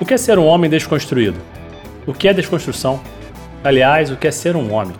O 0.00 0.04
que 0.06 0.14
é 0.14 0.16
ser 0.16 0.38
um 0.38 0.46
homem 0.46 0.70
desconstruído? 0.70 1.36
O 2.06 2.14
que 2.14 2.26
é 2.26 2.32
desconstrução? 2.32 2.98
Aliás, 3.62 4.10
o 4.10 4.16
que 4.16 4.26
é 4.26 4.30
ser 4.30 4.56
um 4.56 4.72
homem? 4.72 4.96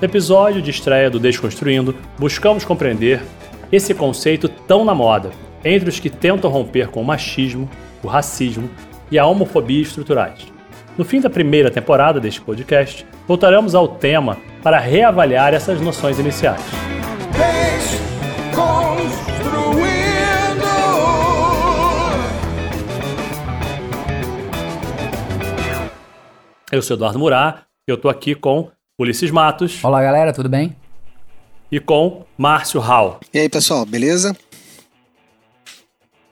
No 0.00 0.06
episódio 0.06 0.62
de 0.62 0.70
estreia 0.70 1.10
do 1.10 1.20
Desconstruindo, 1.20 1.94
buscamos 2.18 2.64
compreender 2.64 3.22
esse 3.70 3.92
conceito 3.92 4.48
tão 4.48 4.82
na 4.82 4.94
moda 4.94 5.30
entre 5.62 5.90
os 5.90 6.00
que 6.00 6.08
tentam 6.08 6.50
romper 6.50 6.88
com 6.88 7.02
o 7.02 7.04
machismo, 7.04 7.68
o 8.02 8.06
racismo 8.06 8.70
e 9.10 9.18
a 9.18 9.26
homofobia 9.26 9.82
estruturais. 9.82 10.50
No 10.96 11.04
fim 11.04 11.20
da 11.20 11.28
primeira 11.28 11.70
temporada 11.70 12.18
deste 12.18 12.40
podcast, 12.40 13.06
voltaremos 13.28 13.74
ao 13.74 13.86
tema 13.86 14.38
para 14.62 14.78
reavaliar 14.78 15.52
essas 15.52 15.78
noções 15.78 16.18
iniciais. 16.18 16.95
Eu 26.76 26.82
sou 26.82 26.94
Eduardo 26.94 27.18
Murá, 27.18 27.62
eu 27.86 27.94
estou 27.94 28.10
aqui 28.10 28.34
com 28.34 28.70
Ulisses 28.98 29.30
Matos. 29.30 29.82
Olá, 29.82 30.02
galera, 30.02 30.30
tudo 30.30 30.46
bem? 30.46 30.76
E 31.72 31.80
com 31.80 32.26
Márcio 32.36 32.80
Hall. 32.80 33.18
E 33.32 33.38
aí, 33.38 33.48
pessoal, 33.48 33.86
beleza? 33.86 34.36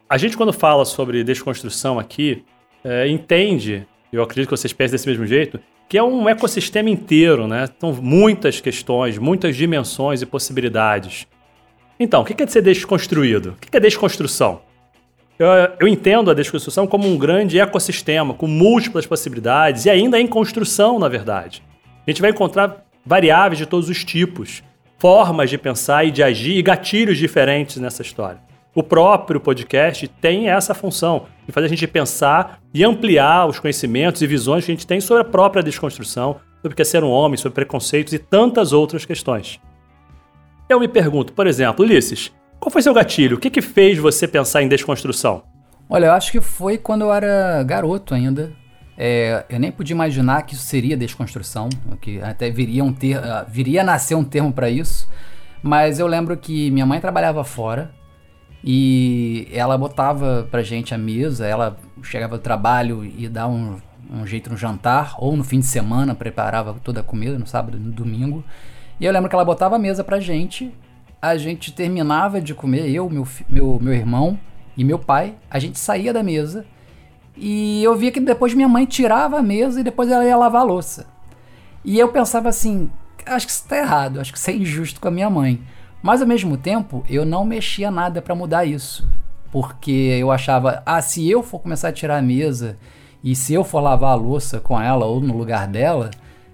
A 0.06 0.18
gente, 0.18 0.36
quando 0.36 0.52
fala 0.52 0.84
sobre 0.84 1.24
desconstrução 1.24 1.98
aqui, 1.98 2.44
é, 2.84 3.08
entende, 3.08 3.86
eu 4.14 4.22
acredito 4.22 4.48
que 4.48 4.56
vocês 4.56 4.72
pensem 4.72 4.92
desse 4.92 5.08
mesmo 5.08 5.26
jeito, 5.26 5.58
que 5.88 5.98
é 5.98 6.02
um 6.02 6.28
ecossistema 6.28 6.90
inteiro, 6.90 7.46
né? 7.46 7.68
São 7.78 7.92
muitas 7.92 8.60
questões, 8.60 9.18
muitas 9.18 9.56
dimensões 9.56 10.22
e 10.22 10.26
possibilidades. 10.26 11.26
Então, 11.98 12.22
o 12.22 12.24
que 12.24 12.42
é 12.42 12.46
ser 12.46 12.62
desconstruído? 12.62 13.50
O 13.50 13.56
que 13.56 13.76
é 13.76 13.80
desconstrução? 13.80 14.62
Eu, 15.38 15.48
eu, 15.80 15.88
entendo 15.88 16.30
a 16.30 16.34
desconstrução 16.34 16.86
como 16.86 17.08
um 17.08 17.18
grande 17.18 17.58
ecossistema 17.58 18.34
com 18.34 18.46
múltiplas 18.46 19.04
possibilidades 19.04 19.84
e 19.84 19.90
ainda 19.90 20.20
em 20.20 20.26
construção, 20.26 20.98
na 20.98 21.08
verdade. 21.08 21.62
A 22.06 22.10
gente 22.10 22.20
vai 22.20 22.30
encontrar 22.30 22.84
variáveis 23.04 23.58
de 23.58 23.66
todos 23.66 23.88
os 23.88 24.04
tipos, 24.04 24.62
formas 24.96 25.50
de 25.50 25.58
pensar 25.58 26.04
e 26.04 26.12
de 26.12 26.22
agir 26.22 26.56
e 26.56 26.62
gatilhos 26.62 27.18
diferentes 27.18 27.78
nessa 27.78 28.02
história. 28.02 28.38
O 28.74 28.82
próprio 28.82 29.38
podcast 29.38 30.08
tem 30.08 30.48
essa 30.48 30.74
função 30.74 31.26
de 31.46 31.52
fazer 31.52 31.66
a 31.66 31.68
gente 31.68 31.86
pensar 31.86 32.58
e 32.74 32.82
ampliar 32.82 33.46
os 33.46 33.60
conhecimentos 33.60 34.20
e 34.20 34.26
visões 34.26 34.64
que 34.64 34.72
a 34.72 34.74
gente 34.74 34.86
tem 34.86 35.00
sobre 35.00 35.22
a 35.22 35.24
própria 35.24 35.62
desconstrução, 35.62 36.40
sobre 36.56 36.72
o 36.72 36.74
que 36.74 36.82
é 36.82 36.84
ser 36.84 37.04
um 37.04 37.10
homem, 37.10 37.36
sobre 37.36 37.54
preconceitos 37.54 38.12
e 38.12 38.18
tantas 38.18 38.72
outras 38.72 39.04
questões. 39.04 39.60
Eu 40.68 40.80
me 40.80 40.88
pergunto, 40.88 41.32
por 41.34 41.46
exemplo, 41.46 41.84
Ulisses, 41.84 42.32
qual 42.58 42.68
foi 42.68 42.82
seu 42.82 42.92
gatilho? 42.92 43.36
O 43.36 43.40
que, 43.40 43.48
que 43.48 43.62
fez 43.62 43.96
você 43.96 44.26
pensar 44.26 44.60
em 44.60 44.66
desconstrução? 44.66 45.44
Olha, 45.88 46.06
eu 46.06 46.12
acho 46.12 46.32
que 46.32 46.40
foi 46.40 46.76
quando 46.76 47.02
eu 47.02 47.12
era 47.12 47.62
garoto 47.62 48.12
ainda. 48.12 48.52
É, 48.98 49.44
eu 49.48 49.60
nem 49.60 49.70
podia 49.70 49.94
imaginar 49.94 50.42
que 50.42 50.54
isso 50.54 50.64
seria 50.64 50.96
desconstrução, 50.96 51.68
que 52.00 52.20
até 52.20 52.50
viria, 52.50 52.82
um 52.82 52.92
ter, 52.92 53.18
uh, 53.18 53.44
viria 53.46 53.82
a 53.82 53.84
nascer 53.84 54.16
um 54.16 54.24
termo 54.24 54.52
para 54.52 54.68
isso. 54.68 55.08
Mas 55.62 56.00
eu 56.00 56.08
lembro 56.08 56.36
que 56.36 56.72
minha 56.72 56.86
mãe 56.86 56.98
trabalhava 56.98 57.44
fora 57.44 57.94
e 58.66 59.46
ela 59.52 59.76
botava 59.76 60.48
pra 60.50 60.62
gente 60.62 60.94
a 60.94 60.98
mesa, 60.98 61.46
ela 61.46 61.76
chegava 62.02 62.38
do 62.38 62.42
trabalho 62.42 63.04
e 63.04 63.28
dava 63.28 63.52
um, 63.52 63.76
um 64.10 64.26
jeito 64.26 64.48
no 64.48 64.56
jantar, 64.56 65.14
ou 65.18 65.36
no 65.36 65.44
fim 65.44 65.60
de 65.60 65.66
semana 65.66 66.14
preparava 66.14 66.74
toda 66.82 67.00
a 67.00 67.02
comida, 67.02 67.38
no 67.38 67.46
sábado 67.46 67.78
no 67.78 67.92
domingo. 67.92 68.42
E 68.98 69.04
eu 69.04 69.12
lembro 69.12 69.28
que 69.28 69.34
ela 69.34 69.44
botava 69.44 69.76
a 69.76 69.78
mesa 69.78 70.02
pra 70.02 70.18
gente 70.18 70.72
a 71.24 71.38
gente 71.38 71.72
terminava 71.72 72.38
de 72.38 72.54
comer, 72.54 72.90
eu, 72.90 73.08
meu, 73.08 73.26
meu, 73.48 73.78
meu 73.80 73.94
irmão 73.94 74.38
e 74.76 74.84
meu 74.84 74.98
pai, 74.98 75.34
a 75.50 75.58
gente 75.58 75.78
saía 75.78 76.12
da 76.12 76.22
mesa 76.22 76.66
e 77.34 77.82
eu 77.82 77.96
via 77.96 78.12
que 78.12 78.20
depois 78.20 78.52
minha 78.52 78.68
mãe 78.68 78.84
tirava 78.84 79.38
a 79.38 79.42
mesa 79.42 79.80
e 79.80 79.82
depois 79.82 80.10
ela 80.10 80.22
ia 80.22 80.36
lavar 80.36 80.60
a 80.60 80.64
louça. 80.64 81.06
E 81.82 81.98
eu 81.98 82.08
pensava 82.08 82.50
assim, 82.50 82.90
acho 83.24 83.46
que 83.46 83.52
isso 83.52 83.66
tá 83.66 83.78
errado, 83.78 84.20
acho 84.20 84.32
que 84.32 84.38
isso 84.38 84.50
é 84.50 84.54
injusto 84.54 85.00
com 85.00 85.08
a 85.08 85.10
minha 85.10 85.30
mãe. 85.30 85.62
Mas 86.04 86.20
ao 86.20 86.28
mesmo 86.28 86.58
tempo, 86.58 87.02
eu 87.08 87.24
não 87.24 87.46
mexia 87.46 87.90
nada 87.90 88.20
para 88.20 88.34
mudar 88.34 88.66
isso. 88.66 89.08
Porque 89.50 89.90
eu 89.90 90.30
achava, 90.30 90.82
ah, 90.84 91.00
se 91.00 91.30
eu 91.30 91.42
for 91.42 91.60
começar 91.60 91.88
a 91.88 91.92
tirar 91.92 92.18
a 92.18 92.22
mesa 92.22 92.76
e 93.22 93.34
se 93.34 93.54
eu 93.54 93.64
for 93.64 93.80
lavar 93.80 94.10
a 94.10 94.14
louça 94.14 94.60
com 94.60 94.78
ela 94.78 95.06
ou 95.06 95.18
no 95.18 95.34
lugar 95.34 95.66
dela, 95.66 96.10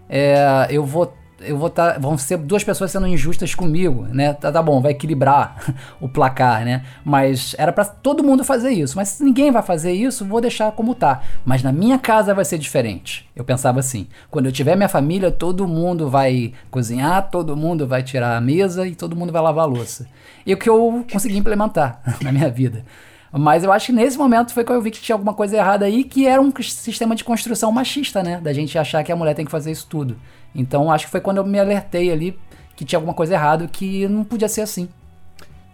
é, 0.09 0.69
eu 0.71 0.85
vou 0.85 1.13
eu 1.41 1.57
vou 1.57 1.71
tá, 1.71 1.99
vão 1.99 2.17
ser 2.19 2.37
duas 2.39 2.63
pessoas 2.63 2.91
sendo 2.91 3.07
injustas 3.07 3.55
comigo, 3.55 4.07
né? 4.11 4.33
Tá, 4.35 4.53
tá 4.53 4.63
bom, 4.63 4.81
vai 4.81 4.93
equilibrar 4.93 5.75
o 6.01 6.09
placar, 6.09 6.65
né? 6.65 6.85
Mas 7.05 7.55
era 7.59 7.73
para 7.73 7.85
todo 7.85 8.23
mundo 8.23 8.45
fazer 8.45 8.71
isso. 8.71 8.97
Mas 8.97 9.09
se 9.09 9.25
ninguém 9.25 9.51
vai 9.51 9.63
fazer 9.63 9.93
isso, 9.93 10.25
vou 10.25 10.41
deixar 10.41 10.73
como 10.73 10.95
tá. 10.95 11.23
Mas 11.45 11.63
na 11.63 11.73
minha 11.73 11.99
casa 11.99 12.35
vai 12.35 12.45
ser 12.45 12.59
diferente. 12.59 13.29
Eu 13.35 13.45
pensava 13.45 13.81
assim: 13.81 14.07
quando 14.31 14.47
eu 14.47 14.53
tiver 14.53 14.77
minha 14.77 14.89
família, 14.89 15.31
todo 15.31 15.67
mundo 15.67 16.09
vai 16.09 16.53
cozinhar, 16.71 17.31
todo 17.31 17.57
mundo 17.57 17.87
vai 17.87 18.03
tirar 18.03 18.37
a 18.37 18.41
mesa 18.41 18.87
e 18.87 18.95
todo 18.95 19.17
mundo 19.17 19.33
vai 19.33 19.43
lavar 19.43 19.65
a 19.65 19.69
louça. 19.69 20.07
E 20.45 20.53
o 20.53 20.57
que 20.57 20.69
eu 20.69 21.05
consegui 21.11 21.37
implementar 21.37 22.01
na 22.23 22.33
minha 22.33 22.51
vida. 22.51 22.85
Mas 23.33 23.63
eu 23.63 23.71
acho 23.71 23.87
que 23.87 23.93
nesse 23.93 24.19
momento 24.19 24.53
foi 24.53 24.65
que 24.65 24.73
eu 24.73 24.83
vi 24.83 24.91
que 24.91 25.01
tinha 25.01 25.15
alguma 25.15 25.33
coisa 25.33 25.57
errada 25.57 25.85
aí, 25.85 26.03
que 26.03 26.27
era 26.27 26.43
um 26.43 26.53
sistema 26.61 27.15
de 27.15 27.23
construção 27.23 27.71
machista, 27.71 28.23
né? 28.23 28.41
Da 28.43 28.53
gente 28.53 28.77
achar 28.77 29.05
que 29.05 29.13
a 29.13 29.17
mulher 29.17 29.35
tem 29.35 29.45
que 29.45 29.51
fazer 29.51 29.71
isso 29.71 29.87
tudo. 29.89 30.17
Então 30.55 30.91
acho 30.91 31.07
que 31.07 31.11
foi 31.11 31.21
quando 31.21 31.39
eu 31.39 31.47
me 31.47 31.59
alertei 31.59 32.11
ali 32.11 32.39
que 32.77 32.85
tinha 32.85 32.97
alguma 32.97 33.13
coisa 33.13 33.35
errada, 33.35 33.69
que 33.69 34.09
não 34.09 34.25
podia 34.25 34.49
ser 34.49 34.63
assim. 34.63 34.89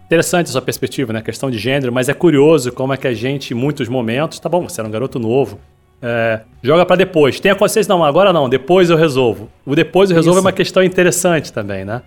Interessante 0.06 0.48
a 0.48 0.52
sua 0.52 0.62
perspectiva, 0.62 1.12
né? 1.12 1.22
questão 1.22 1.50
de 1.50 1.58
gênero, 1.58 1.92
mas 1.92 2.08
é 2.08 2.14
curioso 2.14 2.72
como 2.72 2.92
é 2.92 2.96
que 2.96 3.06
a 3.06 3.14
gente, 3.14 3.52
em 3.52 3.56
muitos 3.56 3.88
momentos, 3.88 4.40
tá 4.40 4.48
bom, 4.48 4.68
você 4.68 4.80
era 4.80 4.88
um 4.88 4.90
garoto 4.90 5.18
novo, 5.18 5.58
é, 6.02 6.40
joga 6.62 6.84
para 6.84 6.96
depois. 6.96 7.38
Tem 7.38 7.50
a 7.50 7.54
consciência, 7.54 7.92
não, 7.92 8.04
agora 8.04 8.32
não, 8.32 8.48
depois 8.48 8.90
eu 8.90 8.96
resolvo. 8.96 9.48
O 9.64 9.74
depois 9.74 10.10
eu 10.10 10.16
resolvo 10.16 10.38
Isso. 10.38 10.46
é 10.46 10.50
uma 10.50 10.52
questão 10.52 10.82
interessante 10.82 11.52
também, 11.52 11.84
né? 11.84 12.02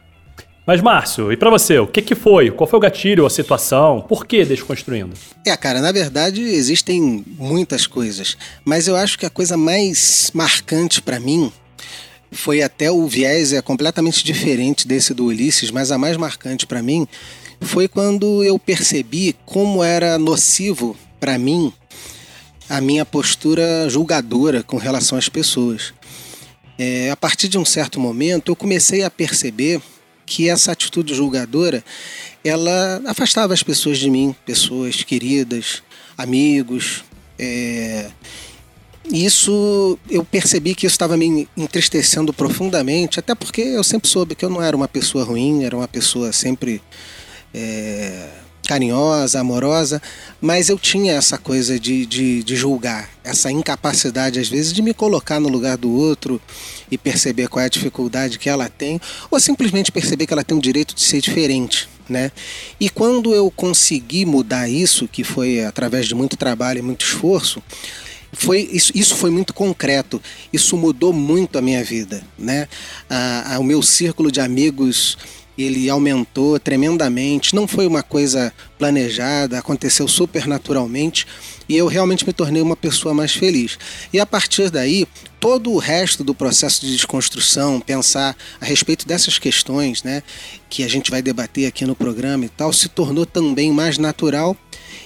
Mas, 0.65 0.81
Márcio, 0.81 1.31
e 1.31 1.37
para 1.37 1.49
você, 1.49 1.79
o 1.79 1.87
que, 1.87 2.01
que 2.01 2.13
foi? 2.13 2.51
Qual 2.51 2.67
foi 2.67 2.77
o 2.77 2.81
gatilho, 2.81 3.25
a 3.25 3.29
situação? 3.29 4.01
Por 4.01 4.25
que 4.27 4.45
Desconstruindo? 4.45 5.15
É, 5.45 5.57
cara, 5.57 5.81
na 5.81 5.91
verdade 5.91 6.41
existem 6.41 7.25
muitas 7.39 7.87
coisas, 7.87 8.37
mas 8.63 8.87
eu 8.87 8.95
acho 8.95 9.17
que 9.17 9.25
a 9.25 9.29
coisa 9.31 9.57
mais 9.57 10.29
marcante 10.33 11.01
para 11.01 11.19
mim 11.19 11.51
foi 12.31 12.61
até 12.61 12.91
o 12.91 13.07
viés 13.07 13.53
é 13.53 13.61
completamente 13.61 14.23
diferente 14.23 14.87
desse 14.87 15.13
do 15.13 15.25
Ulisses, 15.25 15.71
mas 15.71 15.91
a 15.91 15.97
mais 15.97 16.17
marcante 16.17 16.65
para 16.65 16.81
mim 16.81 17.07
foi 17.61 17.87
quando 17.87 18.43
eu 18.43 18.57
percebi 18.57 19.35
como 19.45 19.83
era 19.83 20.17
nocivo 20.17 20.95
para 21.19 21.37
mim 21.37 21.73
a 22.69 22.79
minha 22.79 23.03
postura 23.03 23.89
julgadora 23.89 24.61
com 24.63 24.77
relação 24.77 25.17
às 25.17 25.27
pessoas. 25.27 25.93
É, 26.77 27.09
a 27.09 27.17
partir 27.17 27.47
de 27.47 27.57
um 27.57 27.65
certo 27.65 27.99
momento, 27.99 28.51
eu 28.51 28.55
comecei 28.55 29.03
a 29.03 29.09
perceber 29.09 29.81
que 30.25 30.47
essa 30.47 30.71
atitude 30.71 31.13
julgadora 31.15 31.83
ela 32.45 33.01
afastava 33.05 33.53
as 33.53 33.63
pessoas 33.63 33.97
de 33.97 34.09
mim, 34.09 34.35
pessoas 34.45 35.03
queridas, 35.03 35.81
amigos. 36.15 37.03
É, 37.37 38.09
isso 39.11 39.97
eu 40.09 40.23
percebi 40.23 40.75
que 40.75 40.85
isso 40.85 40.93
estava 40.93 41.17
me 41.17 41.47
entristecendo 41.57 42.31
profundamente, 42.31 43.19
até 43.19 43.33
porque 43.33 43.61
eu 43.61 43.83
sempre 43.83 44.07
soube 44.07 44.35
que 44.35 44.45
eu 44.45 44.49
não 44.49 44.61
era 44.61 44.75
uma 44.75 44.87
pessoa 44.87 45.23
ruim, 45.23 45.63
era 45.63 45.75
uma 45.75 45.87
pessoa 45.87 46.31
sempre 46.31 46.81
é, 47.53 48.29
carinhosa, 48.67 49.39
amorosa, 49.39 49.99
mas 50.39 50.69
eu 50.69 50.77
tinha 50.77 51.13
essa 51.13 51.39
coisa 51.39 51.79
de, 51.79 52.05
de, 52.05 52.43
de, 52.43 52.55
julgar, 52.55 53.09
essa 53.23 53.51
incapacidade 53.51 54.39
às 54.39 54.47
vezes 54.47 54.71
de 54.71 54.83
me 54.83 54.93
colocar 54.93 55.39
no 55.39 55.49
lugar 55.49 55.75
do 55.75 55.91
outro 55.91 56.39
e 56.91 56.95
perceber 56.95 57.47
qual 57.47 57.63
é 57.63 57.65
a 57.65 57.69
dificuldade 57.69 58.37
que 58.37 58.47
ela 58.47 58.69
tem, 58.69 59.01
ou 59.31 59.39
simplesmente 59.39 59.91
perceber 59.91 60.27
que 60.27 60.33
ela 60.33 60.43
tem 60.43 60.55
o 60.55 60.61
direito 60.61 60.93
de 60.93 61.01
ser 61.01 61.19
diferente. 61.19 61.89
Né? 62.07 62.31
E 62.79 62.89
quando 62.89 63.35
eu 63.35 63.51
consegui 63.51 64.25
mudar 64.25 64.67
isso, 64.67 65.07
que 65.07 65.23
foi 65.23 65.63
através 65.63 66.07
de 66.07 66.15
muito 66.15 66.35
trabalho 66.35 66.79
e 66.79 66.81
muito 66.81 67.05
esforço, 67.05 67.61
foi 68.31 68.69
isso, 68.71 68.91
isso 68.95 69.15
foi 69.15 69.29
muito 69.29 69.53
concreto. 69.53 70.21
Isso 70.51 70.77
mudou 70.77 71.11
muito 71.11 71.57
a 71.57 71.61
minha 71.61 71.83
vida, 71.83 72.23
né? 72.37 72.67
Ah, 73.09 73.57
o 73.59 73.63
meu 73.63 73.81
círculo 73.81 74.31
de 74.31 74.39
amigos 74.39 75.17
ele 75.57 75.89
aumentou 75.89 76.59
tremendamente. 76.59 77.53
Não 77.53 77.67
foi 77.67 77.85
uma 77.85 78.01
coisa 78.01 78.53
planejada, 78.77 79.59
aconteceu 79.59 80.07
super 80.07 80.47
naturalmente 80.47 81.27
e 81.67 81.75
eu 81.75 81.87
realmente 81.87 82.25
me 82.25 82.31
tornei 82.31 82.61
uma 82.61 82.75
pessoa 82.75 83.13
mais 83.13 83.33
feliz. 83.33 83.77
E 84.13 84.19
a 84.19 84.25
partir 84.25 84.69
daí, 84.69 85.05
todo 85.39 85.71
o 85.71 85.77
resto 85.77 86.23
do 86.23 86.33
processo 86.33 86.81
de 86.81 86.91
desconstrução, 86.93 87.81
pensar 87.81 88.35
a 88.59 88.65
respeito 88.65 89.07
dessas 89.07 89.37
questões, 89.37 90.01
né, 90.01 90.23
que 90.69 90.83
a 90.83 90.87
gente 90.87 91.11
vai 91.11 91.21
debater 91.21 91.67
aqui 91.67 91.85
no 91.85 91.95
programa 91.95 92.45
e 92.45 92.49
tal, 92.49 92.71
se 92.71 92.87
tornou 92.87 93.25
também 93.25 93.71
mais 93.71 93.97
natural 93.97 94.55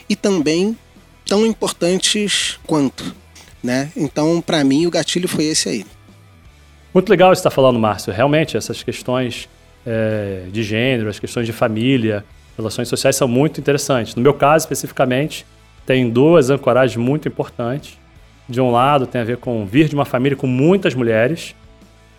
e 0.08 0.16
também 0.16 0.78
tão 1.26 1.46
importantes 1.46 2.60
quanto, 2.66 3.16
né? 3.64 3.92
Então, 3.96 4.42
para 4.42 4.64
mim, 4.64 4.86
o 4.86 4.92
gatilho 4.92 5.28
foi 5.28 5.46
esse 5.46 5.70
aí. 5.70 5.86
Muito 6.94 7.10
legal 7.10 7.34
você 7.34 7.40
estar 7.40 7.50
falando, 7.50 7.80
Márcio. 7.80 8.14
Realmente, 8.14 8.56
essas 8.56 8.84
questões 8.84 9.50
é, 9.86 10.44
de 10.52 10.62
gênero, 10.64 11.10
as 11.10 11.20
questões 11.20 11.46
de 11.46 11.54
família, 11.54 12.24
relações 12.58 12.88
sociais 12.88 13.16
são 13.16 13.28
muito 13.28 13.60
interessantes. 13.60 14.16
No 14.16 14.22
meu 14.22 14.34
caso, 14.34 14.66
especificamente, 14.66 15.46
tem 15.86 16.10
duas 16.10 16.50
ancoragens 16.50 16.98
muito 16.98 17.28
importantes. 17.28 17.98
De 18.48 18.62
um 18.62 18.72
lado, 18.72 19.08
tem 19.08 19.22
a 19.22 19.24
ver 19.24 19.38
com 19.38 19.66
vir 19.66 19.88
de 19.88 19.96
uma 19.96 20.06
família 20.06 20.36
com 20.36 20.48
muitas 20.48 20.94
mulheres, 20.94 21.56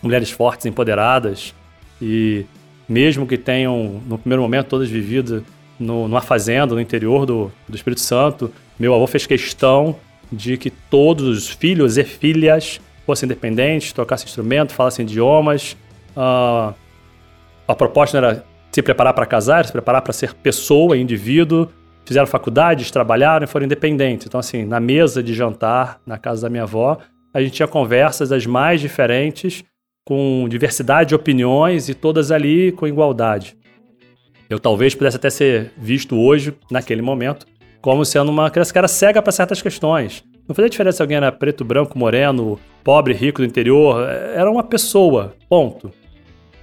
mulheres 0.02 0.30
fortes, 0.30 0.66
empoderadas, 0.66 1.54
e 2.00 2.44
mesmo 2.88 3.26
que 3.26 3.38
tenham, 3.38 4.02
no 4.06 4.18
primeiro 4.18 4.42
momento, 4.42 4.66
todas 4.66 4.88
vividas 4.88 5.42
no, 5.78 6.08
numa 6.08 6.20
fazenda 6.20 6.74
no 6.74 6.80
interior 6.80 7.26
do, 7.26 7.52
do 7.68 7.76
Espírito 7.76 8.00
Santo, 8.00 8.50
meu 8.78 8.94
avô 8.94 9.06
fez 9.06 9.26
questão 9.26 9.96
de 10.32 10.56
que 10.56 10.70
todos 10.70 11.26
os 11.26 11.48
filhos 11.48 11.96
e 11.96 12.04
filhas 12.04 12.80
fossem 13.06 13.26
independentes, 13.26 13.92
tocassem 13.92 14.26
instrumento, 14.26 14.72
falassem 14.72 15.04
idiomas. 15.04 15.76
Uh, 16.16 16.74
a 17.66 17.74
proposta 17.74 18.18
era 18.18 18.44
se 18.72 18.82
preparar 18.82 19.14
para 19.14 19.26
casar, 19.26 19.64
se 19.64 19.72
preparar 19.72 20.02
para 20.02 20.12
ser 20.12 20.34
pessoa, 20.34 20.96
indivíduo. 20.96 21.68
Fizeram 22.04 22.26
faculdades, 22.26 22.90
trabalharam 22.90 23.44
e 23.44 23.46
foram 23.46 23.66
independentes. 23.66 24.26
Então, 24.26 24.40
assim, 24.40 24.64
na 24.64 24.80
mesa 24.80 25.22
de 25.22 25.32
jantar, 25.32 26.00
na 26.04 26.18
casa 26.18 26.42
da 26.42 26.50
minha 26.50 26.64
avó, 26.64 26.98
a 27.32 27.40
gente 27.40 27.52
tinha 27.52 27.68
conversas 27.68 28.28
das 28.28 28.44
mais 28.46 28.80
diferentes, 28.80 29.64
com 30.04 30.46
diversidade 30.48 31.10
de 31.10 31.14
opiniões 31.14 31.88
e 31.88 31.94
todas 31.94 32.30
ali 32.30 32.72
com 32.72 32.86
igualdade. 32.86 33.56
Eu 34.50 34.60
talvez 34.60 34.94
pudesse 34.94 35.16
até 35.16 35.30
ser 35.30 35.72
visto 35.78 36.16
hoje, 36.16 36.54
naquele 36.70 37.00
momento, 37.00 37.46
como 37.84 38.02
sendo 38.02 38.30
uma 38.30 38.48
criança 38.48 38.72
que 38.72 38.78
era 38.78 38.88
cega 38.88 39.20
para 39.20 39.30
certas 39.30 39.60
questões. 39.60 40.24
Não 40.48 40.54
fazia 40.54 40.70
diferença 40.70 40.96
se 40.96 41.02
alguém 41.02 41.18
era 41.18 41.30
preto, 41.30 41.66
branco, 41.66 41.98
moreno, 41.98 42.58
pobre, 42.82 43.12
rico 43.12 43.42
do 43.42 43.44
interior. 43.44 44.08
Era 44.08 44.50
uma 44.50 44.62
pessoa, 44.62 45.34
ponto. 45.50 45.92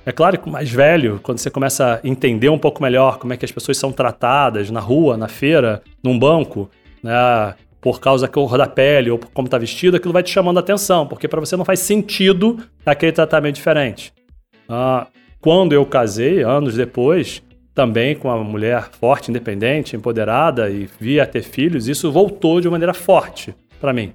É 0.03 0.11
claro 0.11 0.39
que 0.39 0.49
mais 0.49 0.71
velho, 0.71 1.19
quando 1.21 1.37
você 1.37 1.51
começa 1.51 2.01
a 2.03 2.07
entender 2.07 2.49
um 2.49 2.57
pouco 2.57 2.81
melhor 2.81 3.19
como 3.19 3.33
é 3.33 3.37
que 3.37 3.45
as 3.45 3.51
pessoas 3.51 3.77
são 3.77 3.91
tratadas 3.91 4.71
na 4.71 4.79
rua, 4.79 5.15
na 5.15 5.27
feira, 5.27 5.83
num 6.03 6.17
banco, 6.17 6.71
né, 7.03 7.13
por 7.79 7.99
causa 7.99 8.25
da 8.25 8.33
cor 8.33 8.57
da 8.57 8.65
pele 8.65 9.11
ou 9.11 9.19
como 9.31 9.45
está 9.45 9.59
vestido, 9.59 9.97
aquilo 9.97 10.13
vai 10.13 10.23
te 10.23 10.31
chamando 10.31 10.57
a 10.57 10.61
atenção, 10.61 11.05
porque 11.05 11.27
para 11.27 11.39
você 11.39 11.55
não 11.55 11.63
faz 11.63 11.81
sentido 11.81 12.57
aquele 12.83 13.11
tratamento 13.11 13.57
diferente. 13.57 14.11
Ah, 14.67 15.05
quando 15.39 15.73
eu 15.73 15.85
casei, 15.85 16.41
anos 16.41 16.73
depois, 16.73 17.43
também 17.81 18.15
com 18.15 18.27
uma 18.27 18.43
mulher 18.43 18.91
forte, 18.91 19.31
independente, 19.31 19.95
empoderada 19.95 20.69
e 20.69 20.87
via 20.99 21.25
ter 21.25 21.41
filhos, 21.41 21.87
isso 21.87 22.11
voltou 22.11 22.61
de 22.61 22.67
uma 22.67 22.73
maneira 22.73 22.93
forte 22.93 23.55
para 23.79 23.91
mim. 23.91 24.13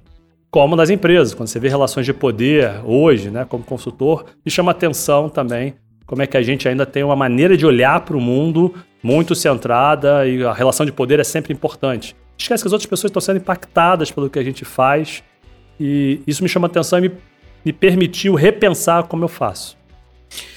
Como 0.49 0.73
nas 0.73 0.89
empresas, 0.89 1.33
quando 1.33 1.49
você 1.49 1.59
vê 1.59 1.67
relações 1.67 2.05
de 2.05 2.13
poder 2.13 2.79
hoje, 2.85 3.29
né, 3.29 3.43
como 3.43 3.65
consultor, 3.65 4.23
me 4.45 4.49
chama 4.49 4.71
atenção 4.71 5.27
também 5.27 5.73
como 6.05 6.21
é 6.21 6.27
que 6.27 6.37
a 6.37 6.41
gente 6.41 6.65
ainda 6.65 6.85
tem 6.85 7.03
uma 7.03 7.15
maneira 7.17 7.57
de 7.57 7.65
olhar 7.65 7.99
para 8.05 8.15
o 8.15 8.21
mundo 8.21 8.73
muito 9.03 9.35
centrada 9.35 10.25
e 10.25 10.41
a 10.45 10.53
relação 10.53 10.85
de 10.85 10.93
poder 10.93 11.19
é 11.19 11.25
sempre 11.25 11.51
importante. 11.51 12.15
Esquece 12.37 12.63
que 12.63 12.67
as 12.69 12.71
outras 12.71 12.89
pessoas 12.89 13.09
estão 13.09 13.19
sendo 13.19 13.35
impactadas 13.35 14.09
pelo 14.09 14.29
que 14.29 14.39
a 14.39 14.43
gente 14.43 14.63
faz 14.63 15.21
e 15.77 16.21
isso 16.25 16.41
me 16.41 16.47
chama 16.47 16.67
atenção 16.67 16.99
e 16.99 17.01
me, 17.01 17.11
me 17.65 17.73
permitiu 17.73 18.33
repensar 18.33 19.03
como 19.03 19.25
eu 19.25 19.27
faço. 19.27 19.77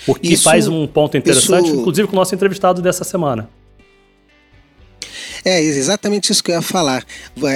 O 0.06 0.14
que 0.14 0.34
isso, 0.34 0.44
faz 0.44 0.66
um 0.66 0.86
ponto 0.86 1.16
interessante, 1.16 1.66
isso... 1.66 1.76
inclusive 1.76 2.08
com 2.08 2.14
o 2.14 2.16
nosso 2.16 2.34
entrevistado 2.34 2.82
dessa 2.82 3.04
semana. 3.04 3.48
É 5.44 5.60
exatamente 5.60 6.30
isso 6.30 6.44
que 6.44 6.50
eu 6.50 6.56
ia 6.56 6.62
falar. 6.62 7.04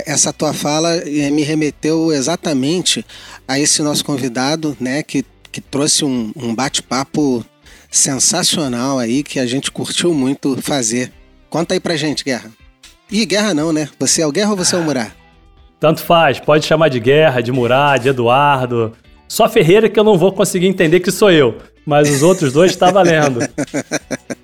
Essa 0.06 0.32
tua 0.32 0.55
fala 0.55 0.96
eh, 0.96 1.31
me 1.31 1.43
remeteu 1.43 2.12
exatamente 2.12 3.05
a 3.46 3.58
esse 3.58 3.82
nosso 3.82 4.05
convidado, 4.05 4.76
né, 4.81 5.02
que, 5.02 5.25
que 5.52 5.61
trouxe 5.61 6.05
um, 6.05 6.32
um 6.34 6.55
bate-papo 6.55 7.44
sensacional 7.90 8.99
aí 8.99 9.22
que 9.22 9.38
a 9.38 9.46
gente 9.46 9.70
curtiu 9.70 10.14
muito 10.14 10.61
fazer. 10.62 11.12
Conta 11.50 11.75
aí 11.75 11.81
pra 11.81 11.96
gente, 11.96 12.25
Guerra. 12.25 12.50
Ih, 13.11 13.26
Guerra 13.26 13.52
não, 13.52 13.72
né? 13.72 13.88
Você 13.99 14.22
é 14.22 14.26
o 14.26 14.32
Guerra 14.32 14.52
ou 14.52 14.56
você 14.56 14.75
é 14.75 14.78
o 14.78 14.82
Murá? 14.82 15.12
Tanto 15.78 16.00
faz, 16.00 16.40
pode 16.40 16.64
chamar 16.64 16.88
de 16.88 16.99
Guerra, 16.99 17.43
de 17.43 17.52
Murá, 17.52 17.99
de 17.99 18.08
Eduardo. 18.08 18.93
Só 19.28 19.49
Ferreira 19.49 19.90
que 19.90 20.00
eu 20.00 20.05
não 20.05 20.16
vou 20.16 20.32
conseguir 20.32 20.66
entender 20.66 21.00
que 21.00 21.11
sou 21.11 21.31
eu 21.31 21.58
mas 21.84 22.10
os 22.10 22.22
outros 22.22 22.52
dois 22.52 22.70
está 22.70 22.90
valendo. 22.90 23.40